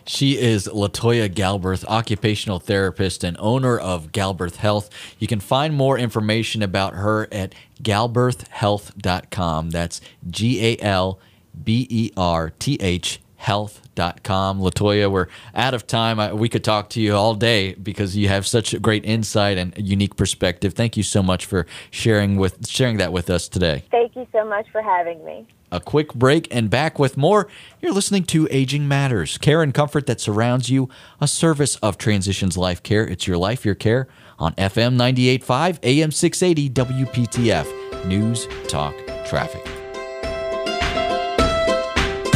She 0.06 0.38
is 0.38 0.68
Latoya 0.68 1.30
Galberth, 1.30 1.86
occupational 1.86 2.60
therapist 2.60 3.24
and 3.24 3.36
owner 3.40 3.78
of 3.78 4.12
Galberth 4.12 4.58
Health. 4.58 4.90
You 5.20 5.28
can 5.28 5.40
find 5.40 5.74
more 5.74 5.98
information 5.98 6.62
about 6.62 6.94
her 6.94 7.28
at 7.32 7.56
galberthhealth.com. 7.82 9.70
That's 9.70 10.02
G 10.30 10.66
A 10.66 10.78
L 10.82 11.20
B 11.64 11.88
E 11.90 12.12
R 12.18 12.52
T 12.52 12.78
H 12.80 13.20
health.com. 13.46 14.60
Latoya, 14.60 15.12
we're 15.12 15.28
out 15.54 15.76
of 15.76 15.86
time. 15.86 16.38
we 16.38 16.50
could 16.50 16.64
talk 16.64 16.90
to 16.90 17.00
you 17.00 17.14
all 17.14 17.36
day 17.36 17.76
because 17.76 18.18
you 18.18 18.28
have 18.28 18.48
such 18.48 18.74
a 18.74 18.80
great 18.80 19.06
insight 19.06 19.58
and 19.58 19.72
unique 19.78 20.16
perspective. 20.16 20.74
Thank 20.74 20.98
you 20.98 21.04
so 21.04 21.22
much 21.22 21.46
for 21.46 21.68
sharing 21.92 22.38
with 22.38 22.68
sharing 22.68 22.98
that 22.98 23.14
with 23.14 23.30
us 23.30 23.48
today. 23.48 23.84
Thank 23.92 24.16
you 24.16 24.26
so 24.32 24.44
much 24.46 24.66
for 24.72 24.82
having 24.82 25.24
me. 25.24 25.46
A 25.76 25.82
quick 25.82 26.14
break 26.14 26.48
and 26.56 26.70
back 26.70 26.98
with 26.98 27.18
more. 27.18 27.50
You're 27.82 27.92
listening 27.92 28.24
to 28.28 28.48
Aging 28.50 28.88
Matters, 28.88 29.38
care 29.38 29.62
and 29.62 29.74
comfort 29.74 30.06
that 30.06 30.22
surrounds 30.22 30.70
you, 30.70 30.88
a 31.20 31.28
service 31.28 31.76
of 31.78 31.98
Transitions 31.98 32.56
Life 32.56 32.82
Care. 32.82 33.06
It's 33.06 33.28
your 33.28 33.38
life, 33.38 33.66
your 33.66 33.76
care 33.76 34.08
on 34.40 34.54
FM 34.54 34.96
98.5, 34.96 35.80
AM 35.84 36.12
680, 36.12 36.70
WPTF, 36.70 38.06
News, 38.06 38.48
Talk, 38.70 38.96
Traffic. 39.26 39.85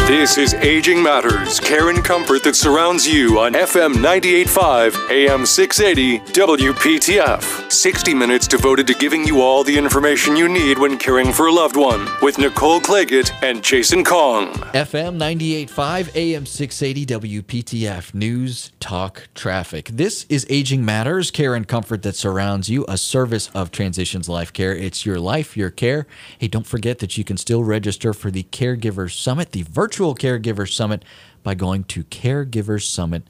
This 0.10 0.40
is 0.40 0.56
Aging 0.56 1.04
Matters, 1.04 1.60
care 1.60 1.92
and 1.92 2.04
comfort 2.04 2.44
that 2.44 2.56
surrounds 2.56 3.08
you 3.08 3.40
on 3.40 3.54
FM 3.54 3.94
98.5, 3.94 5.12
AM 5.12 5.46
680, 5.46 6.20
WPTF. 6.34 7.72
60 7.72 8.16
minutes 8.16 8.48
devoted 8.48 8.88
to 8.88 8.96
giving 8.96 9.24
you 9.24 9.44
all 9.44 9.64
the 9.64 9.78
information 9.78 10.36
you 10.36 10.50
need 10.50 10.80
when 10.80 10.98
caring 10.98 11.32
for 11.32 11.46
a 11.46 11.52
loved 11.52 11.76
one 11.76 12.10
with 12.24 12.40
Nicole 12.40 12.82
Claggett 12.82 13.32
and 13.44 13.64
Jason 13.64 14.04
Kong. 14.04 14.52
FM 14.74 15.20
98.5, 15.20 16.16
AM 16.16 16.48
680, 16.48 17.44
WPTF. 17.44 18.12
News, 18.16 18.72
talk, 18.80 19.28
traffic. 19.36 19.90
This 19.94 20.26
is 20.28 20.44
Aging 20.50 20.84
Matters, 20.84 21.30
care 21.30 21.54
and 21.54 21.68
comfort 21.68 22.02
that 22.02 22.16
surrounds 22.16 22.68
you, 22.68 22.84
a 22.88 22.98
service 22.98 23.52
of 23.54 23.70
Transitions 23.70 24.28
Life 24.28 24.54
Care. 24.54 24.76
It's 24.76 25.06
your 25.06 25.20
life, 25.20 25.56
your 25.56 25.70
care. 25.70 26.08
Hey, 26.40 26.48
don't 26.48 26.66
forget 26.66 26.98
that 26.98 27.16
you 27.16 27.24
can 27.24 27.38
still 27.38 27.64
register 27.64 28.12
for 28.12 28.32
the 28.32 28.42
Caregiver 28.42 29.12
Summit, 29.12 29.52
the 29.52 29.62
virtual 29.62 29.99
virtual 30.00 30.16
Caregiver 30.16 30.72
Summit 30.72 31.04
by 31.44 31.54
going 31.54 31.84
to 31.84 32.06
caregiversummit.com 32.06 33.26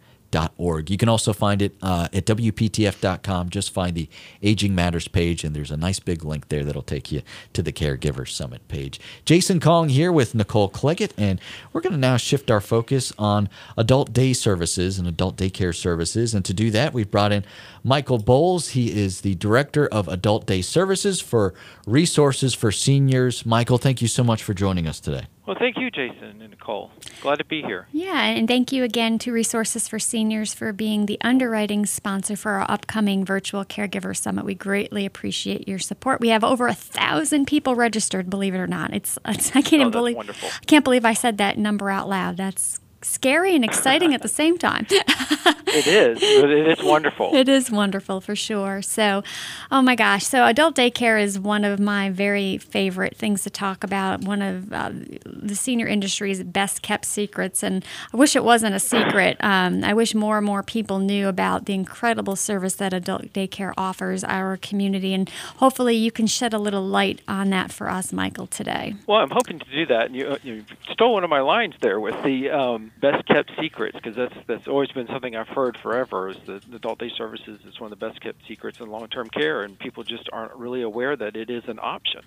Org. 0.57 0.91
You 0.91 0.97
can 0.97 1.09
also 1.09 1.33
find 1.33 1.61
it 1.61 1.75
uh, 1.81 2.07
at 2.13 2.25
WPTF.com. 2.25 3.49
Just 3.49 3.73
find 3.73 3.95
the 3.95 4.07
Aging 4.43 4.75
Matters 4.75 5.07
page, 5.07 5.43
and 5.43 5.55
there's 5.55 5.71
a 5.71 5.77
nice 5.77 5.99
big 5.99 6.23
link 6.23 6.49
there 6.49 6.63
that'll 6.63 6.83
take 6.83 7.11
you 7.11 7.21
to 7.53 7.63
the 7.63 7.71
Caregiver 7.71 8.27
Summit 8.27 8.67
page. 8.67 8.99
Jason 9.25 9.59
Kong 9.59 9.89
here 9.89 10.11
with 10.11 10.35
Nicole 10.35 10.69
Claggett, 10.69 11.13
and 11.17 11.41
we're 11.73 11.81
going 11.81 11.93
to 11.93 11.99
now 11.99 12.17
shift 12.17 12.51
our 12.51 12.61
focus 12.61 13.11
on 13.17 13.49
adult 13.75 14.13
day 14.13 14.33
services 14.33 14.99
and 14.99 15.07
adult 15.07 15.35
daycare 15.35 15.75
services. 15.75 16.35
And 16.35 16.45
to 16.45 16.53
do 16.53 16.69
that, 16.71 16.93
we've 16.93 17.09
brought 17.09 17.31
in 17.31 17.43
Michael 17.83 18.19
Bowles. 18.19 18.69
He 18.69 18.91
is 18.91 19.21
the 19.21 19.35
Director 19.35 19.87
of 19.87 20.07
Adult 20.07 20.45
Day 20.45 20.61
Services 20.61 21.19
for 21.19 21.53
Resources 21.87 22.53
for 22.53 22.71
Seniors. 22.71 23.45
Michael, 23.45 23.79
thank 23.79 24.01
you 24.01 24.07
so 24.07 24.23
much 24.23 24.43
for 24.43 24.53
joining 24.53 24.87
us 24.87 24.99
today. 24.99 25.25
Well, 25.49 25.57
thank 25.57 25.79
you, 25.79 25.89
Jason 25.89 26.43
and 26.43 26.51
Nicole. 26.51 26.91
Glad 27.21 27.37
to 27.37 27.43
be 27.43 27.63
here. 27.63 27.87
Yeah, 27.91 28.23
and 28.23 28.47
thank 28.47 28.71
you 28.71 28.83
again 28.83 29.17
to 29.17 29.31
Resources 29.31 29.87
for 29.87 29.97
Seniors 29.97 30.53
for 30.53 30.71
being 30.71 31.07
the 31.07 31.17
underwriting 31.21 31.87
sponsor 31.87 32.35
for 32.35 32.51
our 32.51 32.69
upcoming 32.69 33.25
virtual 33.25 33.65
caregiver 33.65 34.15
summit. 34.15 34.45
We 34.45 34.53
greatly 34.53 35.07
appreciate 35.07 35.67
your 35.67 35.79
support. 35.79 36.21
We 36.21 36.29
have 36.29 36.43
over 36.43 36.67
a 36.67 36.75
thousand 36.75 37.47
people 37.47 37.73
registered. 37.73 38.29
Believe 38.29 38.53
it 38.53 38.59
or 38.59 38.67
not, 38.67 38.93
it's, 38.93 39.17
it's 39.25 39.49
I 39.55 39.63
can't 39.63 39.81
oh, 39.81 39.87
even 39.87 39.91
believe 39.91 40.17
wonderful. 40.17 40.49
I 40.49 40.65
can't 40.65 40.85
believe 40.85 41.03
I 41.03 41.13
said 41.13 41.39
that 41.39 41.57
number 41.57 41.89
out 41.89 42.07
loud. 42.07 42.37
That's 42.37 42.79
scary 43.01 43.55
and 43.55 43.63
exciting 43.63 44.13
at 44.13 44.21
the 44.21 44.27
same 44.27 44.57
time. 44.57 44.85
it 44.89 45.87
is. 45.87 46.19
It 46.21 46.79
is 46.79 46.83
wonderful. 46.83 47.33
It 47.33 47.47
is 47.47 47.71
wonderful 47.71 48.21
for 48.21 48.35
sure. 48.35 48.81
So, 48.81 49.23
oh 49.71 49.81
my 49.81 49.95
gosh. 49.95 50.25
So, 50.25 50.45
adult 50.45 50.75
daycare 50.75 51.21
is 51.21 51.39
one 51.39 51.63
of 51.63 51.79
my 51.79 52.09
very 52.09 52.57
favorite 52.57 53.15
things 53.15 53.43
to 53.43 53.49
talk 53.49 53.83
about. 53.83 54.21
One 54.21 54.41
of 54.41 54.73
uh, 54.73 54.91
the 55.25 55.55
senior 55.55 55.87
industry's 55.87 56.43
best 56.43 56.81
kept 56.81 57.05
secrets. 57.05 57.63
And 57.63 57.85
I 58.13 58.17
wish 58.17 58.35
it 58.35 58.43
wasn't 58.43 58.75
a 58.75 58.79
secret. 58.79 59.37
Um, 59.39 59.83
I 59.83 59.93
wish 59.93 60.13
more 60.13 60.37
and 60.37 60.45
more 60.45 60.63
people 60.63 60.99
knew 60.99 61.27
about 61.27 61.65
the 61.65 61.73
incredible 61.73 62.35
service 62.35 62.75
that 62.75 62.93
adult 62.93 63.33
daycare 63.33 63.73
offers 63.77 64.23
our 64.23 64.57
community. 64.57 65.13
And 65.13 65.29
hopefully, 65.57 65.95
you 65.95 66.11
can 66.11 66.27
shed 66.27 66.53
a 66.53 66.59
little 66.59 66.83
light 66.83 67.21
on 67.27 67.49
that 67.51 67.71
for 67.71 67.89
us, 67.89 68.11
Michael, 68.11 68.47
today. 68.47 68.95
Well, 69.07 69.19
I'm 69.19 69.31
hoping 69.31 69.59
to 69.59 69.65
do 69.65 69.85
that. 69.87 70.07
And 70.07 70.15
you, 70.15 70.37
you 70.43 70.65
stole 70.91 71.13
one 71.13 71.23
of 71.23 71.29
my 71.29 71.41
lines 71.41 71.75
there 71.81 71.99
with 71.99 72.21
the. 72.23 72.49
Um, 72.49 72.88
best 72.97 73.25
kept 73.27 73.51
secrets 73.59 73.95
because 73.95 74.15
that's 74.15 74.35
that's 74.47 74.67
always 74.67 74.91
been 74.91 75.07
something 75.07 75.35
I've 75.35 75.47
heard 75.47 75.77
forever. 75.81 76.29
Is 76.29 76.37
that 76.47 76.63
adult 76.73 76.99
day 76.99 77.11
services 77.17 77.61
is 77.65 77.79
one 77.79 77.91
of 77.91 77.99
the 77.99 78.05
best 78.07 78.21
kept 78.21 78.41
secrets 78.47 78.79
in 78.79 78.87
long 78.89 79.07
term 79.09 79.29
care, 79.29 79.63
and 79.63 79.77
people 79.79 80.03
just 80.03 80.29
aren't 80.33 80.55
really 80.55 80.81
aware 80.81 81.15
that 81.15 81.35
it 81.35 81.49
is 81.49 81.63
an 81.67 81.79
option. 81.81 82.21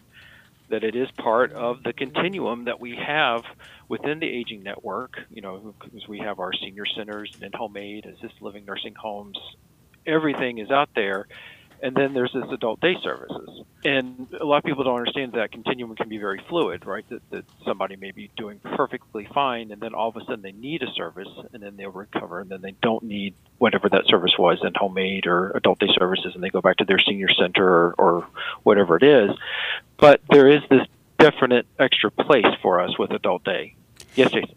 that 0.69 0.85
it 0.85 0.97
is 0.97 1.09
part 1.19 1.53
of 1.53 1.83
the 1.83 1.93
continuum 1.93 2.65
that 2.65 2.81
we 2.81 2.97
have 2.97 3.43
within 3.89 4.21
the 4.21 4.27
aging 4.27 4.63
network. 4.63 5.15
You 5.31 5.43
know, 5.43 5.75
because 5.81 6.09
we 6.09 6.21
have 6.21 6.39
our 6.41 6.53
senior 6.55 6.87
centers 6.87 7.31
and 7.35 7.43
in-home 7.45 7.77
aid, 7.77 8.07
assisted 8.07 8.41
living 8.41 8.65
nursing 8.65 8.95
homes. 8.95 9.39
Everything 10.07 10.59
is 10.59 10.71
out 10.71 10.91
there, 10.95 11.27
and 11.83 11.97
then 11.97 12.15
there's 12.15 12.33
this 12.33 12.45
adult 12.53 12.81
day 12.81 12.97
services. 13.03 13.63
And 13.85 14.29
a 14.41 14.45
lot 14.45 14.59
of 14.59 14.65
people 14.65 14.85
don't 14.85 14.97
understand 14.97 15.33
that 15.33 15.51
continuum 15.51 15.97
can 15.97 16.09
be 16.09 16.19
very 16.19 16.41
fluid, 16.49 16.87
right? 16.87 17.05
That, 17.09 17.29
that 17.31 17.45
somebody 17.65 17.97
may 17.97 18.13
be 18.13 18.31
doing 18.37 18.61
perfectly 18.61 19.29
fine, 19.35 19.73
and 19.73 19.83
then 19.83 19.93
all 19.93 20.09
of 20.09 20.17
a 20.17 20.21
sudden 20.21 20.43
they 20.43 20.53
need 20.53 20.83
a 20.85 20.93
service, 20.93 21.29
and 21.53 21.61
then 21.61 21.77
they'll 21.77 21.91
recover, 21.91 22.39
and 22.41 22.49
then 22.49 22.63
they 22.63 22.75
don't 22.83 23.03
need 23.03 23.35
whatever 23.59 23.89
that 23.89 24.07
service 24.07 24.35
was 24.39 24.61
in 24.63 24.73
homemade 24.75 25.27
or 25.27 25.51
adult 25.51 25.81
day 25.81 25.89
services, 25.99 26.35
and 26.35 26.43
they 26.43 26.51
go 26.51 26.61
back 26.61 26.77
to 26.77 26.85
their 26.85 27.01
senior 27.01 27.29
center 27.29 27.67
or, 27.67 27.95
or 27.99 28.27
whatever 28.63 28.97
it 28.97 29.03
is. 29.03 29.31
But 29.97 30.21
there 30.31 30.49
is 30.49 30.63
this 30.71 30.87
definite 31.19 31.67
extra 31.81 32.13
place 32.13 32.47
for 32.63 32.81
us 32.81 32.97
with 32.97 33.11
adult 33.11 33.43
day. 33.43 33.75
Yes, 34.15 34.31
Jason. 34.31 34.55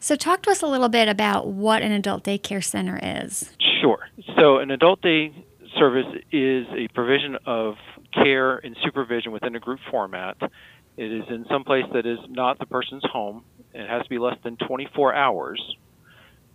So, 0.00 0.16
talk 0.16 0.42
to 0.42 0.50
us 0.50 0.62
a 0.62 0.66
little 0.66 0.88
bit 0.88 1.08
about 1.08 1.48
what 1.48 1.82
an 1.82 1.92
adult 1.92 2.24
daycare 2.24 2.62
center 2.62 2.98
is. 3.02 3.50
Sure. 3.80 4.08
So, 4.36 4.58
an 4.58 4.70
adult 4.70 5.00
day 5.02 5.32
service 5.78 6.06
is 6.32 6.66
a 6.76 6.88
provision 6.94 7.36
of 7.46 7.74
care 8.12 8.56
and 8.56 8.76
supervision 8.84 9.32
within 9.32 9.54
a 9.56 9.60
group 9.60 9.80
format. 9.90 10.36
It 10.96 11.12
is 11.12 11.24
in 11.28 11.44
some 11.50 11.64
place 11.64 11.84
that 11.92 12.06
is 12.06 12.18
not 12.28 12.58
the 12.58 12.66
person's 12.66 13.04
home. 13.04 13.44
It 13.74 13.88
has 13.88 14.02
to 14.02 14.08
be 14.08 14.18
less 14.18 14.36
than 14.42 14.56
24 14.56 15.14
hours. 15.14 15.76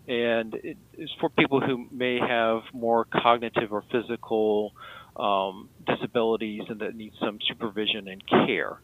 And 0.07 0.55
it 0.55 0.77
is 0.97 1.09
for 1.19 1.29
people 1.29 1.61
who 1.61 1.85
may 1.91 2.19
have 2.19 2.61
more 2.73 3.05
cognitive 3.05 3.71
or 3.71 3.83
physical 3.91 4.73
um, 5.15 5.69
disabilities 5.85 6.63
and 6.69 6.81
that 6.81 6.95
need 6.95 7.13
some 7.19 7.39
supervision 7.47 8.07
and 8.07 8.27
care. 8.27 8.79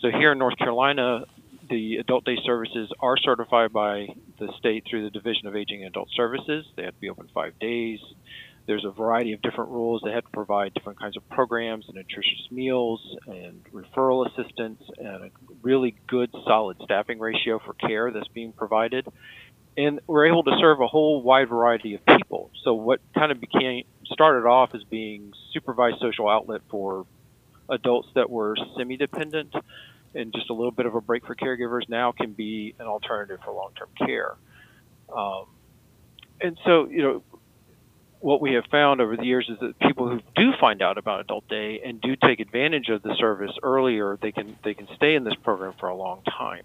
So 0.00 0.10
here 0.10 0.32
in 0.32 0.38
North 0.38 0.58
Carolina, 0.58 1.24
the 1.70 1.96
adult 1.96 2.24
day 2.24 2.36
services 2.44 2.90
are 3.00 3.16
certified 3.16 3.72
by 3.72 4.08
the 4.38 4.48
state 4.58 4.84
through 4.88 5.04
the 5.04 5.10
Division 5.10 5.46
of 5.46 5.56
Aging 5.56 5.80
and 5.80 5.88
Adult 5.88 6.08
Services. 6.14 6.66
They 6.76 6.82
have 6.82 6.94
to 6.94 7.00
be 7.00 7.08
open 7.08 7.28
five 7.32 7.58
days. 7.58 8.00
There's 8.66 8.84
a 8.84 8.90
variety 8.90 9.32
of 9.32 9.42
different 9.42 9.70
rules. 9.70 10.00
They 10.04 10.12
have 10.12 10.24
to 10.24 10.30
provide 10.30 10.72
different 10.72 10.98
kinds 10.98 11.16
of 11.16 11.28
programs 11.28 11.86
and 11.86 11.96
nutritious 11.96 12.50
meals 12.50 13.16
and 13.26 13.62
referral 13.72 14.26
assistance 14.26 14.82
and 14.98 15.24
a 15.24 15.30
really 15.62 15.94
good, 16.06 16.30
solid 16.46 16.78
staffing 16.82 17.18
ratio 17.18 17.58
for 17.58 17.74
care 17.74 18.10
that's 18.10 18.28
being 18.28 18.52
provided. 18.52 19.06
And 19.76 20.00
we're 20.06 20.26
able 20.26 20.44
to 20.44 20.56
serve 20.58 20.80
a 20.80 20.86
whole 20.86 21.20
wide 21.20 21.48
variety 21.48 21.94
of 21.94 22.06
people. 22.06 22.50
So 22.62 22.74
what 22.74 23.00
kind 23.12 23.32
of 23.32 23.40
became 23.40 23.84
started 24.06 24.46
off 24.46 24.74
as 24.74 24.84
being 24.84 25.32
supervised 25.52 25.98
social 26.00 26.28
outlet 26.28 26.62
for 26.70 27.06
adults 27.68 28.08
that 28.14 28.30
were 28.30 28.56
semi-dependent 28.76 29.54
and 30.14 30.32
just 30.32 30.48
a 30.48 30.54
little 30.54 30.70
bit 30.70 30.86
of 30.86 30.94
a 30.94 31.00
break 31.00 31.26
for 31.26 31.34
caregivers 31.34 31.88
now 31.88 32.12
can 32.12 32.32
be 32.32 32.74
an 32.78 32.86
alternative 32.86 33.40
for 33.44 33.52
long-term 33.52 33.88
care. 33.98 34.36
Um, 35.14 35.46
and 36.40 36.58
so, 36.64 36.88
you 36.88 37.02
know, 37.02 37.22
what 38.24 38.40
we 38.40 38.54
have 38.54 38.64
found 38.70 39.02
over 39.02 39.16
the 39.18 39.24
years 39.24 39.50
is 39.50 39.58
that 39.60 39.78
people 39.80 40.08
who 40.08 40.18
do 40.34 40.52
find 40.58 40.80
out 40.80 40.96
about 40.96 41.20
adult 41.20 41.46
day 41.48 41.82
and 41.84 42.00
do 42.00 42.16
take 42.16 42.40
advantage 42.40 42.88
of 42.88 43.02
the 43.02 43.14
service 43.16 43.52
earlier, 43.62 44.18
they 44.20 44.32
can 44.32 44.56
they 44.64 44.72
can 44.72 44.88
stay 44.96 45.14
in 45.14 45.24
this 45.24 45.34
program 45.42 45.74
for 45.78 45.90
a 45.90 45.94
long 45.94 46.22
time. 46.22 46.62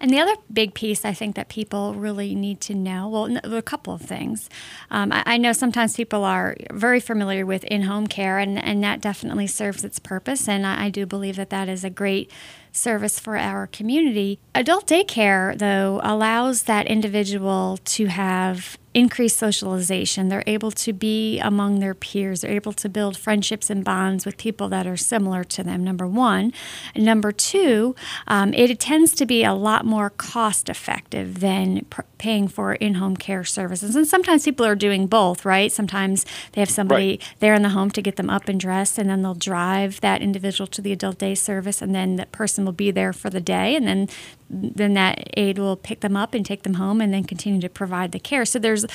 And 0.00 0.10
the 0.10 0.18
other 0.18 0.34
big 0.52 0.74
piece 0.74 1.04
I 1.04 1.12
think 1.12 1.36
that 1.36 1.48
people 1.48 1.94
really 1.94 2.34
need 2.34 2.60
to 2.62 2.74
know 2.74 3.08
well, 3.08 3.38
a 3.56 3.62
couple 3.62 3.94
of 3.94 4.02
things. 4.02 4.50
Um, 4.90 5.12
I, 5.12 5.22
I, 5.24 5.36
know 5.38 5.52
sometimes 5.52 5.96
people 5.96 6.24
are 6.24 6.56
very 6.72 6.98
familiar 6.98 7.46
with 7.46 7.62
in 7.64 7.82
home 7.82 8.08
care, 8.08 8.38
and, 8.38 8.58
and 8.58 8.82
that 8.82 9.00
definitely 9.00 9.46
serves 9.46 9.84
its 9.84 10.00
purpose. 10.00 10.48
And 10.48 10.66
I, 10.66 10.86
I 10.86 10.90
do 10.90 11.06
believe 11.06 11.36
that 11.36 11.50
that 11.50 11.68
is 11.68 11.84
a 11.84 11.90
great 11.90 12.30
service 12.72 13.20
for 13.20 13.36
our 13.36 13.68
community. 13.68 14.40
Adult 14.54 14.88
daycare, 14.88 15.56
though, 15.56 16.00
allows 16.02 16.64
that 16.64 16.88
individual 16.88 17.78
to 17.84 18.06
have 18.06 18.76
increased 18.94 19.36
socialization. 19.36 20.28
They're 20.28 20.44
able 20.46 20.70
to 20.70 20.92
be 20.92 21.40
among 21.40 21.80
their 21.80 21.94
peers. 21.94 22.40
They're 22.40 22.52
able 22.52 22.72
to 22.74 22.88
build 22.88 23.16
friendships 23.16 23.68
and 23.68 23.84
bonds 23.84 24.24
with 24.24 24.36
people 24.36 24.68
that 24.68 24.86
are 24.86 24.96
similar 24.96 25.44
to 25.44 25.64
them, 25.64 25.82
number 25.82 26.06
one. 26.06 26.52
And 26.94 27.04
number 27.04 27.32
two, 27.32 27.96
um, 28.28 28.54
it 28.54 28.78
tends 28.78 29.12
to 29.16 29.26
be 29.26 29.44
a 29.44 29.52
lot 29.52 29.84
more 29.84 30.10
cost 30.10 30.68
effective 30.68 31.40
than 31.40 31.84
pr- 31.90 32.02
paying 32.18 32.48
for 32.48 32.74
in 32.74 32.94
home 32.94 33.16
care 33.16 33.44
services. 33.44 33.96
And 33.96 34.06
sometimes 34.06 34.44
people 34.44 34.64
are 34.64 34.76
doing 34.76 35.06
both, 35.06 35.44
right? 35.44 35.70
Sometimes 35.70 36.24
they 36.52 36.60
have 36.60 36.70
somebody 36.70 37.10
right. 37.10 37.34
there 37.40 37.54
in 37.54 37.62
the 37.62 37.70
home 37.70 37.90
to 37.90 38.00
get 38.02 38.16
them 38.16 38.30
up 38.30 38.48
and 38.48 38.58
dressed, 38.58 38.96
and 38.98 39.10
then 39.10 39.22
they'll 39.22 39.34
drive 39.34 40.00
that 40.00 40.22
individual 40.22 40.66
to 40.68 40.80
the 40.80 40.92
adult 40.92 41.18
day 41.18 41.34
service, 41.34 41.82
and 41.82 41.94
then 41.94 42.16
that 42.16 42.32
person 42.32 42.64
will 42.64 42.72
be 42.72 42.90
there 42.90 43.12
for 43.12 43.28
the 43.28 43.40
day, 43.40 43.74
and 43.74 43.86
then 43.86 44.08
then 44.54 44.94
that 44.94 45.28
aide 45.36 45.58
will 45.58 45.76
pick 45.76 46.00
them 46.00 46.16
up 46.16 46.34
and 46.34 46.44
take 46.44 46.62
them 46.62 46.74
home 46.74 47.00
and 47.00 47.12
then 47.12 47.24
continue 47.24 47.60
to 47.60 47.68
provide 47.68 48.12
the 48.12 48.20
care. 48.20 48.44
So 48.44 48.58
there's 48.58 48.86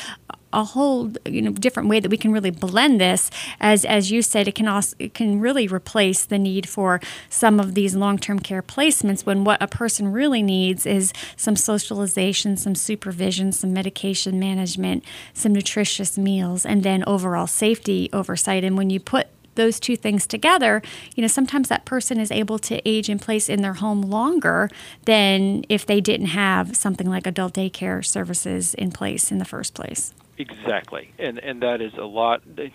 a 0.52 0.64
whole 0.64 1.12
you 1.26 1.42
know 1.42 1.52
different 1.52 1.90
way 1.90 2.00
that 2.00 2.10
we 2.10 2.18
can 2.18 2.32
really 2.32 2.50
blend 2.50 3.00
this 3.00 3.30
as 3.60 3.86
as 3.86 4.12
you 4.12 4.22
said 4.22 4.48
it 4.48 4.56
can 4.56 4.68
also 4.68 4.96
it 5.00 5.14
can 5.14 5.40
really 5.40 5.68
replace 5.68 6.26
the 6.26 6.40
need 6.40 6.68
for 6.68 7.00
some 7.30 7.60
of 7.60 7.76
these 7.76 7.96
long-term 7.96 8.40
care 8.40 8.64
placements 8.64 9.26
when 9.26 9.44
what 9.44 9.62
a 9.62 9.68
person 9.68 10.12
really 10.12 10.42
needs 10.42 10.86
is 10.86 11.14
some 11.36 11.56
socialization 11.56 12.58
some 12.58 12.74
supervision 12.74 13.52
some 13.52 13.72
medication 13.72 14.40
management 14.40 15.04
some 15.34 15.54
nutritious 15.54 16.18
meals 16.18 16.66
and 16.66 16.84
then 16.84 17.04
overall 17.06 17.48
safety 17.48 18.10
oversight 18.12 18.64
and 18.64 18.78
when 18.78 18.90
you 18.90 19.00
put 19.00 19.28
those 19.60 19.80
two 19.80 19.98
things 19.98 20.26
together, 20.26 20.82
you 21.16 21.22
know, 21.22 21.28
sometimes 21.28 21.68
that 21.68 21.84
person 21.84 22.18
is 22.18 22.32
able 22.32 22.58
to 22.60 22.82
age 22.88 23.10
in 23.10 23.20
place 23.20 23.50
in 23.50 23.62
their 23.62 23.74
home 23.74 24.02
longer 24.02 24.70
than 25.04 25.64
if 25.68 25.86
they 25.86 26.00
didn't 26.00 26.28
have 26.28 26.78
something 26.78 27.10
like 27.10 27.28
adult 27.28 27.54
daycare 27.54 28.04
services 28.04 28.74
in 28.74 28.90
place 28.90 29.32
in 29.32 29.38
the 29.38 29.46
first 29.46 29.74
place. 29.74 30.14
Exactly, 30.38 31.12
and 31.20 31.38
and 31.40 31.62
that 31.62 31.82
is 31.82 31.94
a 31.96 32.06
lot. 32.06 32.42
That, 32.56 32.72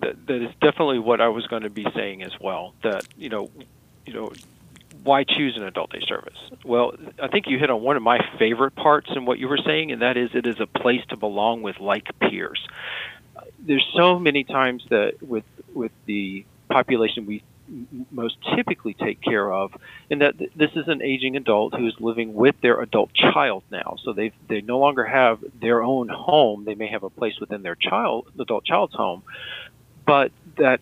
that 0.00 0.42
is 0.42 0.54
definitely 0.60 0.98
what 0.98 1.20
I 1.20 1.28
was 1.28 1.46
going 1.46 1.62
to 1.62 1.70
be 1.70 1.86
saying 1.94 2.22
as 2.22 2.38
well. 2.38 2.74
That 2.82 3.04
you 3.16 3.30
know, 3.30 3.50
you 4.04 4.12
know, 4.12 4.30
why 5.02 5.24
choose 5.24 5.56
an 5.56 5.62
adult 5.62 5.90
day 5.90 6.02
service? 6.06 6.38
Well, 6.64 6.92
I 7.22 7.28
think 7.28 7.46
you 7.46 7.58
hit 7.58 7.70
on 7.70 7.80
one 7.80 7.96
of 7.96 8.02
my 8.02 8.18
favorite 8.38 8.74
parts 8.74 9.08
in 9.16 9.24
what 9.24 9.38
you 9.38 9.48
were 9.48 9.60
saying, 9.64 9.92
and 9.92 10.02
that 10.02 10.18
is 10.18 10.30
it 10.34 10.46
is 10.46 10.60
a 10.60 10.66
place 10.66 11.00
to 11.08 11.16
belong 11.16 11.62
with 11.62 11.80
like 11.80 12.06
peers. 12.20 12.60
There's 13.60 13.86
so 13.94 14.18
many 14.18 14.44
times 14.44 14.84
that 14.90 15.22
with 15.22 15.44
with 15.74 15.92
the 16.06 16.44
population 16.68 17.26
we 17.26 17.42
most 18.10 18.36
typically 18.56 18.94
take 18.94 19.20
care 19.20 19.50
of, 19.52 19.72
and 20.10 20.22
that 20.22 20.36
this 20.56 20.70
is 20.74 20.88
an 20.88 21.02
aging 21.02 21.36
adult 21.36 21.74
who 21.74 21.86
is 21.86 21.94
living 22.00 22.34
with 22.34 22.54
their 22.62 22.80
adult 22.80 23.12
child 23.12 23.62
now. 23.70 23.96
So 24.04 24.12
they 24.12 24.32
they 24.48 24.60
no 24.60 24.78
longer 24.78 25.04
have 25.04 25.42
their 25.60 25.82
own 25.82 26.08
home. 26.08 26.64
They 26.64 26.74
may 26.74 26.88
have 26.88 27.02
a 27.02 27.10
place 27.10 27.38
within 27.40 27.62
their 27.62 27.74
child 27.74 28.26
adult 28.38 28.64
child's 28.64 28.94
home, 28.94 29.22
but 30.06 30.32
that 30.56 30.80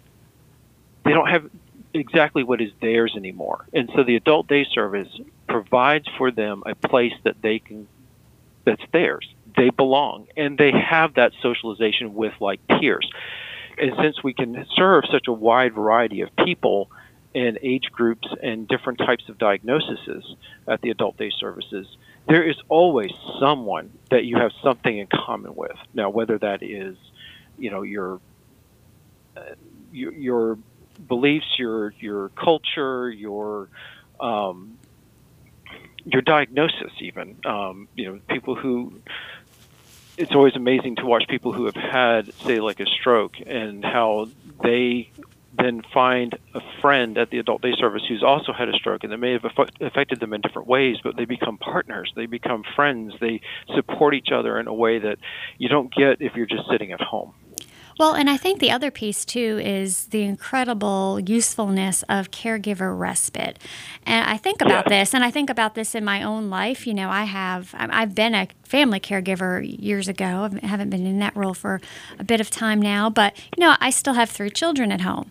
they 1.05 1.12
don't 1.12 1.29
have 1.29 1.51
exactly 1.95 2.45
what 2.45 2.61
is 2.61 2.70
theirs 2.81 3.14
anymore. 3.16 3.66
And 3.72 3.91
so 3.95 4.05
the 4.05 4.16
adult 4.16 4.47
day 4.47 4.66
service 4.72 5.09
provides 5.49 6.07
for 6.18 6.31
them 6.31 6.62
a 6.66 6.74
place 6.74 7.14
that 7.24 7.41
they 7.43 7.59
can 7.59 7.89
that's 8.64 8.83
theirs. 8.93 9.29
They 9.57 9.71
belong 9.71 10.27
and 10.37 10.59
they 10.59 10.73
have 10.73 11.15
that 11.15 11.33
socialization 11.43 12.15
with 12.15 12.35
like 12.41 12.61
peers 12.67 13.11
and 13.79 13.93
since 14.01 14.23
we 14.23 14.33
can 14.33 14.67
serve 14.75 15.05
such 15.11 15.29
a 15.29 15.33
wide 15.33 15.75
variety 15.75 16.23
of 16.23 16.35
people 16.37 16.91
and 17.35 17.59
age 17.63 17.91
groups 17.93 18.27
and 18.43 18.67
different 18.67 18.99
types 18.99 19.29
of 19.29 19.37
diagnoses 19.37 20.25
at 20.67 20.81
the 20.81 20.91
adult 20.91 21.19
day 21.19 21.31
services, 21.39 21.87
there 22.27 22.43
is 22.43 22.57
always 22.69 23.11
someone 23.39 23.93
that 24.11 24.25
you 24.25 24.37
have 24.37 24.53
something 24.63 24.97
in 24.97 25.07
common 25.07 25.55
with. 25.55 25.77
Now, 25.93 26.09
whether 26.09 26.39
that 26.39 26.63
is, 26.63 26.97
you 27.59 27.71
know, 27.71 27.83
your 27.83 28.21
uh, 29.37 29.41
your, 29.93 30.13
your 30.15 30.59
beliefs, 31.07 31.47
your 31.59 31.93
your 32.01 32.31
culture, 32.31 33.11
your 33.11 33.69
um, 34.19 34.79
your 36.07 36.23
diagnosis, 36.23 36.93
even 37.01 37.37
um, 37.45 37.89
you 37.95 38.07
know, 38.07 38.21
people 38.31 38.55
who 38.55 38.95
it's 40.17 40.33
always 40.33 40.57
amazing 40.57 40.97
to 40.97 41.07
watch 41.07 41.25
people 41.29 41.53
who 41.53 41.67
have 41.67 41.75
had, 41.75 42.33
say, 42.45 42.61
like 42.61 42.81
a 42.81 42.87
stroke, 42.87 43.35
and 43.47 43.85
how 43.85 44.29
they 44.62 45.11
then 45.59 45.83
find 45.93 46.39
a 46.55 46.61
friend 46.81 47.17
at 47.17 47.31
the 47.31 47.39
adult 47.39 47.62
day 47.62 47.73
service 47.79 48.03
who's 48.09 48.23
also 48.23 48.53
had 48.53 48.69
a 48.69 48.73
stroke, 48.75 49.05
and 49.05 49.12
it 49.12 49.17
may 49.17 49.33
have 49.33 49.45
affected 49.81 50.21
them 50.21 50.33
in 50.33 50.41
different 50.41 50.69
ways, 50.69 50.99
but 51.03 51.17
they 51.17 51.25
become 51.25 51.57
partners, 51.57 52.12
they 52.14 52.27
become 52.27 52.62
friends, 52.75 53.14
they 53.21 53.41
support 53.75 54.14
each 54.14 54.31
other 54.33 54.59
in 54.59 54.67
a 54.67 54.75
way 54.75 54.99
that 54.99 55.19
you 55.59 55.69
don't 55.69 55.93
get 55.95 56.21
if 56.21 56.35
you're 56.35 56.47
just 56.47 56.69
sitting 56.71 56.93
at 56.93 57.01
home. 57.01 57.33
Well, 57.99 58.14
and 58.14 58.29
I 58.29 58.37
think 58.37 58.61
the 58.61 58.71
other 58.71 58.91
piece 58.91 59.25
too 59.25 59.59
is 59.64 60.09
the 60.09 60.23
incredible 60.23 61.19
usefulness 61.19 62.03
of 62.11 62.31
caregiver 62.31 62.97
respite. 62.97 63.59
And 64.05 64.29
I 64.29 64.37
think 64.37 64.61
about 64.61 64.87
this, 64.91 65.14
and 65.14 65.25
I 65.25 65.31
think 65.31 65.49
about 65.49 65.75
this 65.75 65.95
in 65.95 66.05
my 66.05 66.23
own 66.23 66.51
life. 66.51 66.87
You 66.87 66.93
know, 66.93 67.09
I 67.09 67.25
have, 67.25 67.75
I've 67.79 68.14
been 68.14 68.35
a 68.35 68.49
family 68.67 69.01
caregiver 69.01 69.64
years 69.81 70.09
ago. 70.09 70.51
I 70.62 70.67
haven't 70.67 70.91
been 70.91 71.07
in 71.07 71.19
that 71.21 71.35
role 71.37 71.55
for 71.55 71.81
a 72.19 72.25
bit 72.25 72.41
of 72.41 72.51
time 72.51 72.81
now, 72.81 73.09
but 73.09 73.37
you 73.57 73.64
know, 73.64 73.77
I 73.81 73.91
still 73.91 74.14
have 74.14 74.31
three 74.31 74.51
children 74.51 74.93
at 74.93 75.01
home, 75.01 75.31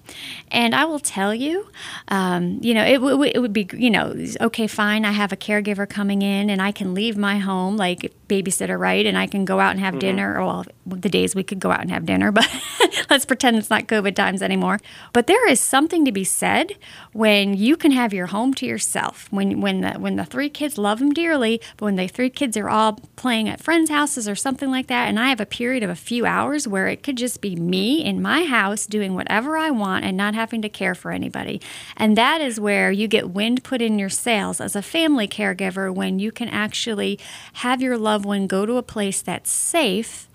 and 0.52 0.74
I 0.74 0.86
will 0.86 1.00
tell 1.00 1.34
you, 1.36 1.70
um, 2.08 2.60
you 2.62 2.74
know, 2.74 2.84
it, 2.84 2.96
w- 2.96 3.24
it 3.24 3.40
would 3.40 3.54
be, 3.54 3.68
you 3.74 3.90
know, 3.90 4.16
okay, 4.42 4.68
fine. 4.68 5.06
I 5.06 5.12
have 5.12 5.32
a 5.32 5.38
caregiver 5.38 5.88
coming 5.88 6.22
in, 6.22 6.50
and 6.50 6.62
I 6.62 6.72
can 6.72 6.94
leave 6.94 7.18
my 7.18 7.38
home, 7.38 7.78
like 7.78 8.14
babysitter, 8.28 8.80
right, 8.80 9.06
and 9.06 9.18
I 9.18 9.28
can 9.28 9.46
go 9.46 9.60
out 9.60 9.72
and 9.72 9.80
have 9.80 9.94
mm-hmm. 9.94 10.00
dinner. 10.00 10.44
Well, 10.44 10.66
the 10.86 11.10
days 11.10 11.36
we 11.36 11.44
could 11.44 11.60
go 11.60 11.72
out 11.72 11.82
and 11.82 11.92
have 11.92 12.06
dinner, 12.06 12.32
but 12.32 12.48
let's 13.10 13.26
pretend 13.26 13.58
it's 13.58 13.70
not 13.70 13.88
COVID 13.88 14.16
times 14.16 14.42
anymore. 14.42 14.80
But 15.14 15.28
there 15.28 15.48
is 15.48 15.60
something 15.60 16.06
to 16.06 16.12
be 16.12 16.24
said 16.24 16.74
when 17.14 17.56
you 17.56 17.76
can 17.78 17.92
have 17.92 18.14
your 18.14 18.28
home 18.28 18.54
to 18.56 18.66
yourself. 18.66 19.28
When 19.32 19.62
when 19.62 19.82
the 19.82 19.94
when 19.94 20.16
the 20.16 20.26
three 20.26 20.50
kids 20.50 20.78
love 20.78 21.00
them 21.00 21.14
dearly, 21.14 21.62
but 21.78 21.86
when 21.86 21.96
the 21.96 22.08
three 22.08 22.30
kids 22.30 22.58
are 22.58 22.70
all 22.70 23.00
playing 23.26 23.50
at 23.50 23.60
friends' 23.60 23.90
houses 23.90 24.30
or 24.30 24.36
something 24.36 24.70
like 24.70 24.86
that, 24.86 25.08
and 25.08 25.20
I 25.20 25.30
have 25.30 25.42
a 25.42 25.48
period 25.48 25.82
of 25.82 25.90
a 25.90 25.96
few 25.96 26.28
hours 26.28 26.68
where 26.68 26.88
it 26.88 27.02
could 27.02 27.18
just 27.18 27.42
be 27.42 27.56
me 27.56 28.06
in 28.06 28.22
my 28.22 28.44
house 28.44 28.86
doing 28.86 29.16
whatever 29.16 29.58
I 29.58 29.72
want 29.72 30.06
and 30.06 30.16
not 30.16 30.36
having 30.36 30.62
to 30.62 30.70
care 30.70 30.94
for 30.94 31.12
anybody. 31.12 31.60
And 31.98 32.16
that 32.16 32.40
is 32.40 32.60
where 32.60 32.92
you 32.92 33.08
get 33.08 33.32
wind 33.32 33.64
put 33.64 33.82
in 33.82 33.98
your 33.98 34.10
sails 34.10 34.62
as 34.62 34.76
a 34.76 34.84
family 34.84 35.28
caregiver 35.28 35.92
when 35.92 36.20
you 36.20 36.32
can 36.32 36.50
actually 36.50 37.18
have 37.54 37.82
your 37.82 37.98
loved 37.98 38.26
one 38.26 38.46
go 38.46 38.64
to 38.64 38.78
a 38.78 38.84
place 38.84 39.24
that's 39.24 39.50
safe 39.50 40.30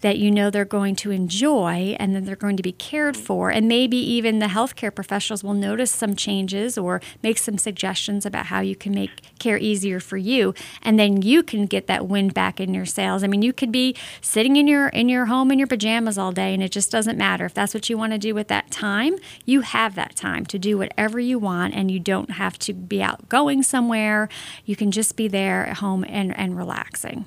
that 0.00 0.18
you 0.18 0.30
know 0.30 0.50
they're 0.50 0.64
going 0.64 0.94
to 0.96 1.10
enjoy 1.10 1.96
and 1.98 2.14
that 2.14 2.24
they're 2.26 2.36
going 2.36 2.56
to 2.56 2.62
be 2.62 2.72
cared 2.72 3.16
for. 3.16 3.50
And 3.50 3.66
maybe 3.66 3.96
even 3.96 4.38
the 4.38 4.46
healthcare 4.46 4.94
professionals 4.94 5.42
will 5.42 5.54
notice 5.54 5.90
some 5.90 6.14
changes 6.14 6.76
or 6.76 7.00
make 7.22 7.38
some 7.38 7.56
suggestions 7.56 8.26
about 8.26 8.46
how 8.46 8.60
you 8.60 8.76
can 8.76 8.92
make 8.94 9.10
care 9.38 9.56
easier 9.58 10.00
for 10.00 10.16
you. 10.16 10.54
And 10.82 10.98
then 10.98 11.22
you 11.22 11.42
can 11.42 11.66
get 11.66 11.86
that 11.86 12.06
wind 12.06 12.34
back 12.34 12.60
in 12.60 12.74
your 12.74 12.86
sails. 12.86 13.24
I 13.24 13.28
mean, 13.28 13.42
you 13.42 13.52
could 13.52 13.72
be 13.72 13.96
sitting 14.20 14.56
in 14.56 14.68
your 14.68 14.88
in 14.88 15.08
your 15.08 15.26
home 15.26 15.50
in 15.50 15.58
your 15.58 15.68
pajamas 15.68 16.18
all 16.18 16.32
day 16.32 16.52
and 16.52 16.62
it 16.62 16.70
just 16.70 16.90
doesn't 16.90 17.16
matter. 17.16 17.46
If 17.46 17.54
that's 17.54 17.74
what 17.74 17.88
you 17.88 17.96
want 17.96 18.12
to 18.12 18.18
do 18.18 18.34
with 18.34 18.48
that 18.48 18.70
time, 18.70 19.16
you 19.44 19.62
have 19.62 19.94
that 19.94 20.16
time 20.16 20.44
to 20.46 20.58
do 20.58 20.78
whatever 20.78 21.18
you 21.18 21.38
want 21.38 21.74
and 21.74 21.90
you 21.90 21.98
don't 21.98 22.32
have 22.32 22.58
to 22.60 22.72
be 22.72 23.02
out 23.02 23.28
going 23.28 23.62
somewhere. 23.62 24.28
You 24.64 24.76
can 24.76 24.90
just 24.90 25.16
be 25.16 25.28
there 25.28 25.66
at 25.66 25.78
home 25.78 26.04
and, 26.08 26.36
and 26.36 26.56
relaxing. 26.56 27.26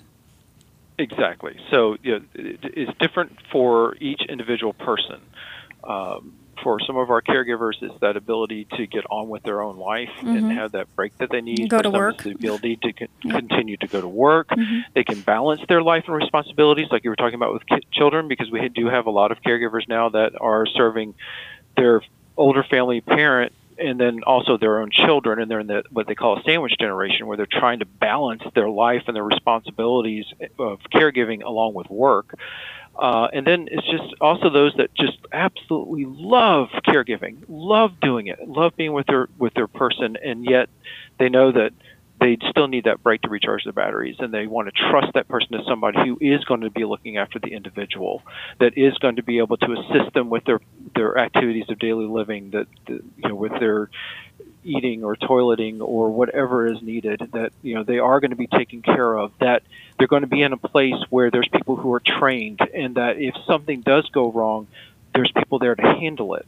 Exactly. 0.98 1.60
So 1.70 1.98
you 2.02 2.20
know, 2.20 2.26
it's 2.34 2.98
different 3.00 3.38
for 3.52 3.96
each 4.00 4.22
individual 4.28 4.74
person. 4.74 5.22
Um, 5.84 6.34
for 6.64 6.80
some 6.80 6.98
of 6.98 7.12
our 7.12 7.22
caregivers, 7.22 7.74
it's 7.82 8.00
that 8.02 8.18
ability 8.18 8.68
to 8.78 8.88
get 8.88 9.06
on 9.10 9.30
with 9.30 9.44
their 9.44 9.62
own 9.62 9.78
life 9.78 10.10
mm-hmm. 10.18 10.36
and 10.36 10.52
have 10.52 10.72
that 10.72 10.94
break 10.96 11.18
that 11.20 11.30
they 11.30 11.42
need. 11.42 11.70
Go 11.70 11.80
to 11.80 11.90
work. 11.90 12.24
The 12.24 12.32
ability 12.32 12.78
to 12.78 12.94
con- 12.94 13.08
continue 13.22 13.78
to 13.78 13.88
go 13.88 14.02
to 14.02 14.08
work. 14.08 14.50
Mm-hmm. 14.50 14.80
They 14.96 15.04
can 15.04 15.22
balance 15.22 15.62
their 15.70 15.82
life 15.82 16.06
and 16.08 16.16
responsibilities, 16.16 16.88
like 16.92 17.04
you 17.04 17.10
were 17.10 17.16
talking 17.16 17.36
about 17.36 17.54
with 17.54 17.66
ki- 17.68 17.88
children, 17.92 18.28
because 18.28 18.50
we 18.50 18.68
do 18.70 18.88
have 18.88 19.06
a 19.06 19.12
lot 19.12 19.32
of 19.32 19.42
caregivers 19.42 19.88
now 19.88 20.10
that 20.10 20.34
are 20.42 20.66
serving 20.66 21.14
their 21.76 22.02
older 22.36 22.64
family 22.64 23.02
parent 23.02 23.54
and 23.80 24.00
then 24.00 24.24
also 24.26 24.58
their 24.58 24.80
own 24.80 24.90
children, 24.92 25.40
and 25.40 25.50
they're 25.50 25.60
in 25.60 25.68
the, 25.68 25.84
what 25.92 26.08
they 26.08 26.16
call 26.16 26.40
a 26.40 26.44
sandwich 26.44 26.74
generation, 26.80 27.28
where 27.28 27.38
they're 27.38 27.46
trying 27.46 27.80
to 27.80 27.86
balance 27.86 28.42
their 28.56 28.70
life 28.70 29.04
and 29.08 29.16
their 29.16 29.24
responsibilities 29.24 30.26
of 30.60 30.80
caregiving 30.94 31.44
along 31.44 31.74
with 31.74 31.90
work. 31.90 32.34
Uh, 32.98 33.28
and 33.32 33.46
then 33.46 33.68
it's 33.70 33.88
just 33.88 34.16
also 34.20 34.50
those 34.50 34.74
that 34.78 34.94
just 34.96 35.18
absolutely 35.32 36.06
love 36.08 36.70
caregiving, 36.88 37.44
love 37.48 37.92
doing 38.02 38.28
it, 38.28 38.48
love 38.48 38.76
being 38.76 38.94
with 38.94 39.06
their 39.06 39.28
with 39.38 39.54
their 39.54 39.68
person, 39.68 40.18
and 40.24 40.44
yet 40.44 40.68
they 41.20 41.30
know 41.30 41.52
that 41.52 41.74
they 42.20 42.38
still 42.50 42.68
need 42.68 42.86
that 42.86 43.04
break 43.04 43.22
to 43.22 43.30
recharge 43.30 43.64
their 43.64 43.74
batteries 43.74 44.16
and 44.20 44.34
they 44.34 44.48
want 44.48 44.68
to 44.68 44.90
trust 44.90 45.14
that 45.14 45.28
person 45.28 45.54
as 45.56 45.66
somebody 45.66 45.98
who 46.00 46.18
is 46.20 46.44
going 46.46 46.62
to 46.62 46.70
be 46.70 46.84
looking 46.84 47.18
after 47.18 47.40
the 47.40 47.50
individual 47.50 48.24
that 48.60 48.78
is 48.78 48.98
going 48.98 49.18
to 49.18 49.24
be 49.24 49.38
able 49.38 49.58
to 49.58 49.74
assist 49.74 50.14
them 50.14 50.30
with 50.30 50.44
their 50.46 50.60
their 50.96 51.18
activities 51.18 51.66
of 51.70 51.78
daily 51.80 52.06
living 52.06 52.52
that, 52.52 52.68
that 52.88 53.04
you 53.18 53.30
know 53.30 53.36
with 53.36 53.52
their 53.60 53.90
eating 54.64 55.04
or 55.04 55.16
toileting 55.16 55.80
or 55.80 56.10
whatever 56.10 56.68
is 56.68 56.82
needed 56.82 57.22
that 57.34 57.52
you 57.62 57.76
know 57.76 57.84
they 57.84 58.00
are 58.00 58.20
going 58.20 58.32
to 58.32 58.38
be 58.38 58.48
taken 58.48 58.82
care 58.82 59.16
of 59.18 59.32
that 59.40 59.64
they're 59.98 60.08
going 60.08 60.24
to 60.24 60.28
be 60.28 60.42
in 60.42 60.54
a 60.54 60.58
place 60.58 61.02
where 61.10 61.32
there's 61.32 61.48
people 61.50 61.76
who 61.76 61.94
are 61.94 62.02
trained 62.02 62.60
and 62.74 62.96
that 62.96 63.18
if 63.18 63.36
something 63.46 63.82
does 63.82 64.10
go 64.10 64.32
wrong 64.32 64.68
there's 65.14 65.32
people 65.32 65.60
there 65.60 65.76
to 65.76 65.82
handle 65.82 66.36
it 66.36 66.48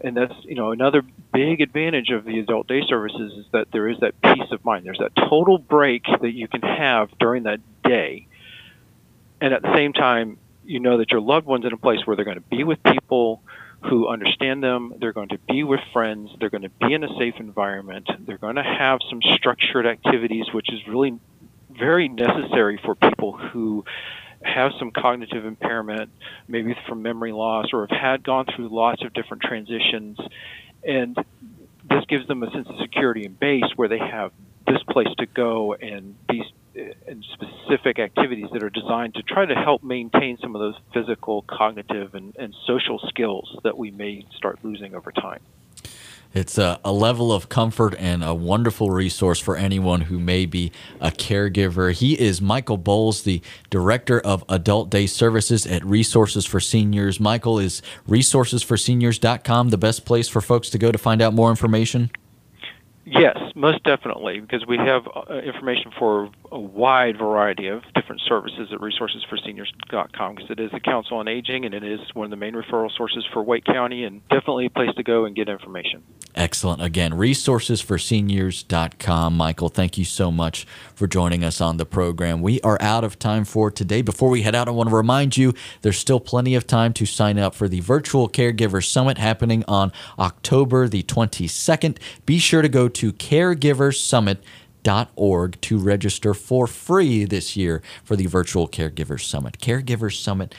and 0.00 0.16
that's 0.16 0.34
you 0.44 0.54
know 0.54 0.72
another 0.72 1.02
big 1.32 1.60
advantage 1.60 2.10
of 2.10 2.24
the 2.24 2.38
adult 2.38 2.66
day 2.66 2.82
services 2.88 3.32
is 3.38 3.46
that 3.52 3.68
there 3.72 3.88
is 3.88 3.98
that 4.00 4.20
peace 4.22 4.50
of 4.50 4.64
mind. 4.64 4.84
There's 4.84 4.98
that 4.98 5.14
total 5.16 5.58
break 5.58 6.04
that 6.04 6.32
you 6.32 6.48
can 6.48 6.62
have 6.62 7.10
during 7.18 7.44
that 7.44 7.60
day, 7.82 8.26
and 9.40 9.52
at 9.54 9.62
the 9.62 9.74
same 9.74 9.92
time, 9.92 10.38
you 10.64 10.80
know 10.80 10.98
that 10.98 11.10
your 11.10 11.20
loved 11.20 11.46
one's 11.46 11.64
in 11.64 11.72
a 11.72 11.78
place 11.78 12.00
where 12.04 12.16
they're 12.16 12.24
going 12.24 12.36
to 12.38 12.56
be 12.56 12.64
with 12.64 12.82
people 12.82 13.42
who 13.82 14.08
understand 14.08 14.62
them. 14.62 14.94
They're 14.98 15.12
going 15.12 15.28
to 15.28 15.38
be 15.48 15.62
with 15.62 15.80
friends. 15.92 16.30
They're 16.38 16.50
going 16.50 16.62
to 16.62 16.70
be 16.70 16.92
in 16.92 17.04
a 17.04 17.18
safe 17.18 17.34
environment. 17.38 18.08
They're 18.20 18.38
going 18.38 18.56
to 18.56 18.62
have 18.62 19.00
some 19.08 19.20
structured 19.22 19.86
activities, 19.86 20.46
which 20.52 20.72
is 20.72 20.86
really 20.88 21.18
very 21.70 22.08
necessary 22.08 22.80
for 22.82 22.94
people 22.94 23.36
who 23.36 23.84
have 24.46 24.72
some 24.78 24.90
cognitive 24.90 25.44
impairment, 25.44 26.10
maybe 26.48 26.74
from 26.88 27.02
memory 27.02 27.32
loss, 27.32 27.66
or 27.72 27.86
have 27.86 27.98
had 27.98 28.22
gone 28.24 28.46
through 28.54 28.68
lots 28.68 29.02
of 29.04 29.12
different 29.12 29.42
transitions, 29.42 30.18
and 30.84 31.16
this 31.88 32.04
gives 32.08 32.26
them 32.26 32.42
a 32.42 32.50
sense 32.50 32.68
of 32.68 32.76
security 32.80 33.24
and 33.24 33.38
base 33.38 33.64
where 33.76 33.88
they 33.88 33.98
have 33.98 34.32
this 34.66 34.82
place 34.90 35.08
to 35.18 35.26
go 35.26 35.74
and 35.74 36.16
these 36.28 36.44
and 37.06 37.24
specific 37.32 37.98
activities 37.98 38.48
that 38.52 38.62
are 38.62 38.70
designed 38.70 39.14
to 39.14 39.22
try 39.22 39.46
to 39.46 39.54
help 39.54 39.82
maintain 39.82 40.36
some 40.38 40.54
of 40.54 40.60
those 40.60 40.74
physical, 40.92 41.42
cognitive, 41.42 42.14
and, 42.14 42.36
and 42.36 42.54
social 42.66 42.98
skills 43.08 43.56
that 43.64 43.78
we 43.78 43.90
may 43.90 44.26
start 44.36 44.58
losing 44.62 44.94
over 44.94 45.10
time. 45.10 45.40
It's 46.34 46.58
a, 46.58 46.80
a, 46.84 46.92
level 46.92 47.32
of 47.32 47.48
comfort 47.48 47.94
and 47.98 48.22
a 48.22 48.34
wonderful 48.34 48.90
resource 48.90 49.38
for 49.40 49.56
anyone 49.56 50.02
who 50.02 50.18
may 50.18 50.46
be 50.46 50.72
a 51.00 51.10
caregiver. 51.10 51.92
He 51.92 52.18
is 52.18 52.42
Michael 52.42 52.76
Bowles, 52.76 53.22
the 53.22 53.40
Director 53.70 54.20
of 54.20 54.44
Adult 54.48 54.90
Day 54.90 55.06
Services 55.06 55.66
at 55.66 55.84
Resources 55.84 56.44
for 56.44 56.60
Seniors. 56.60 57.18
Michael, 57.18 57.58
is 57.58 57.80
resourcesforseniors.com 58.08 59.68
the 59.70 59.78
best 59.78 60.04
place 60.04 60.28
for 60.28 60.40
folks 60.40 60.70
to 60.70 60.78
go 60.78 60.92
to 60.92 60.98
find 60.98 61.22
out 61.22 61.32
more 61.32 61.50
information? 61.50 62.10
Yes, 63.06 63.38
most 63.54 63.84
definitely, 63.84 64.40
because 64.40 64.66
we 64.66 64.78
have 64.78 65.08
uh, 65.14 65.34
information 65.34 65.92
for 65.96 66.28
a 66.52 66.58
wide 66.58 67.18
variety 67.18 67.68
of 67.68 67.82
different 67.94 68.20
services 68.26 68.68
at 68.72 68.80
resourcesforseniors.com 68.80 70.34
because 70.34 70.50
it 70.50 70.60
is 70.60 70.70
the 70.72 70.80
Council 70.80 71.18
on 71.18 71.28
Aging 71.28 71.64
and 71.64 71.74
it 71.74 71.82
is 71.82 72.00
one 72.14 72.24
of 72.24 72.30
the 72.30 72.36
main 72.36 72.54
referral 72.54 72.90
sources 72.96 73.26
for 73.32 73.42
Wake 73.42 73.64
County 73.64 74.04
and 74.04 74.22
definitely 74.28 74.66
a 74.66 74.70
place 74.70 74.90
to 74.96 75.02
go 75.02 75.24
and 75.24 75.34
get 75.34 75.48
information. 75.48 76.02
Excellent. 76.34 76.82
Again, 76.82 77.12
resourcesforseniors.com. 77.12 79.36
Michael, 79.36 79.68
thank 79.68 79.98
you 79.98 80.04
so 80.04 80.30
much 80.30 80.66
for 80.94 81.06
joining 81.06 81.42
us 81.42 81.60
on 81.60 81.78
the 81.78 81.86
program. 81.86 82.42
We 82.42 82.60
are 82.60 82.78
out 82.80 83.04
of 83.04 83.18
time 83.18 83.44
for 83.44 83.70
today. 83.70 84.02
Before 84.02 84.28
we 84.28 84.42
head 84.42 84.54
out, 84.54 84.68
I 84.68 84.72
want 84.72 84.90
to 84.90 84.94
remind 84.94 85.36
you 85.36 85.54
there's 85.82 85.98
still 85.98 86.20
plenty 86.20 86.54
of 86.54 86.66
time 86.66 86.92
to 86.94 87.06
sign 87.06 87.38
up 87.38 87.54
for 87.54 87.68
the 87.68 87.80
virtual 87.80 88.28
caregiver 88.28 88.84
summit 88.84 89.18
happening 89.18 89.64
on 89.66 89.92
October 90.18 90.88
the 90.88 91.02
22nd. 91.02 91.98
Be 92.26 92.38
sure 92.38 92.62
to 92.62 92.68
go 92.68 92.88
to 92.88 93.12
caregiversummit.org 94.86 95.60
to 95.62 95.78
register 95.78 96.34
for 96.34 96.66
free 96.66 97.24
this 97.24 97.56
year 97.56 97.82
for 98.04 98.16
the 98.16 98.26
virtual 98.26 98.68
Caregiver 98.68 99.20
Summit. 100.12 100.54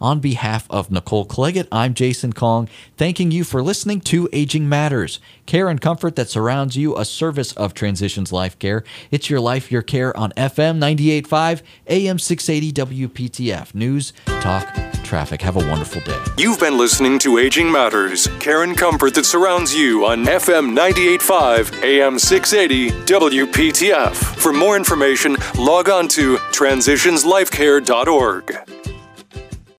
On 0.00 0.20
behalf 0.20 0.66
of 0.70 0.90
Nicole 0.90 1.26
Claggett, 1.26 1.68
I'm 1.70 1.94
Jason 1.94 2.32
Kong, 2.32 2.68
thanking 2.96 3.30
you 3.30 3.44
for 3.44 3.62
listening 3.62 4.00
to 4.02 4.28
Aging 4.32 4.68
Matters. 4.68 5.20
Care 5.46 5.68
and 5.68 5.80
comfort 5.80 6.16
that 6.16 6.28
surrounds 6.28 6.76
you, 6.76 6.96
a 6.96 7.04
service 7.04 7.52
of 7.52 7.74
Transitions 7.74 8.32
Life 8.32 8.58
Care. 8.58 8.82
It's 9.10 9.30
your 9.30 9.40
life, 9.40 9.70
your 9.70 9.82
care 9.82 10.16
on 10.16 10.32
FM 10.32 10.78
98.5, 10.78 11.62
AM 11.88 12.18
680 12.18 13.06
WPTF. 13.06 13.74
News, 13.74 14.12
talk, 14.40 14.66
traffic. 15.04 15.42
Have 15.42 15.56
a 15.56 15.66
wonderful 15.68 16.00
day. 16.02 16.20
You've 16.36 16.60
been 16.60 16.76
listening 16.76 17.18
to 17.20 17.38
Aging 17.38 17.70
Matters, 17.70 18.26
care 18.40 18.62
and 18.62 18.76
comfort 18.76 19.14
that 19.14 19.24
surrounds 19.24 19.74
you 19.74 20.04
on 20.04 20.24
FM 20.24 20.76
98.5, 20.76 21.82
AM 21.82 22.18
680, 22.18 22.90
WPTF. 23.06 24.16
For 24.16 24.52
more 24.52 24.76
information, 24.76 25.36
log 25.58 25.88
on 25.88 26.08
to 26.08 26.36
transitionslifecare.org. 26.36 28.75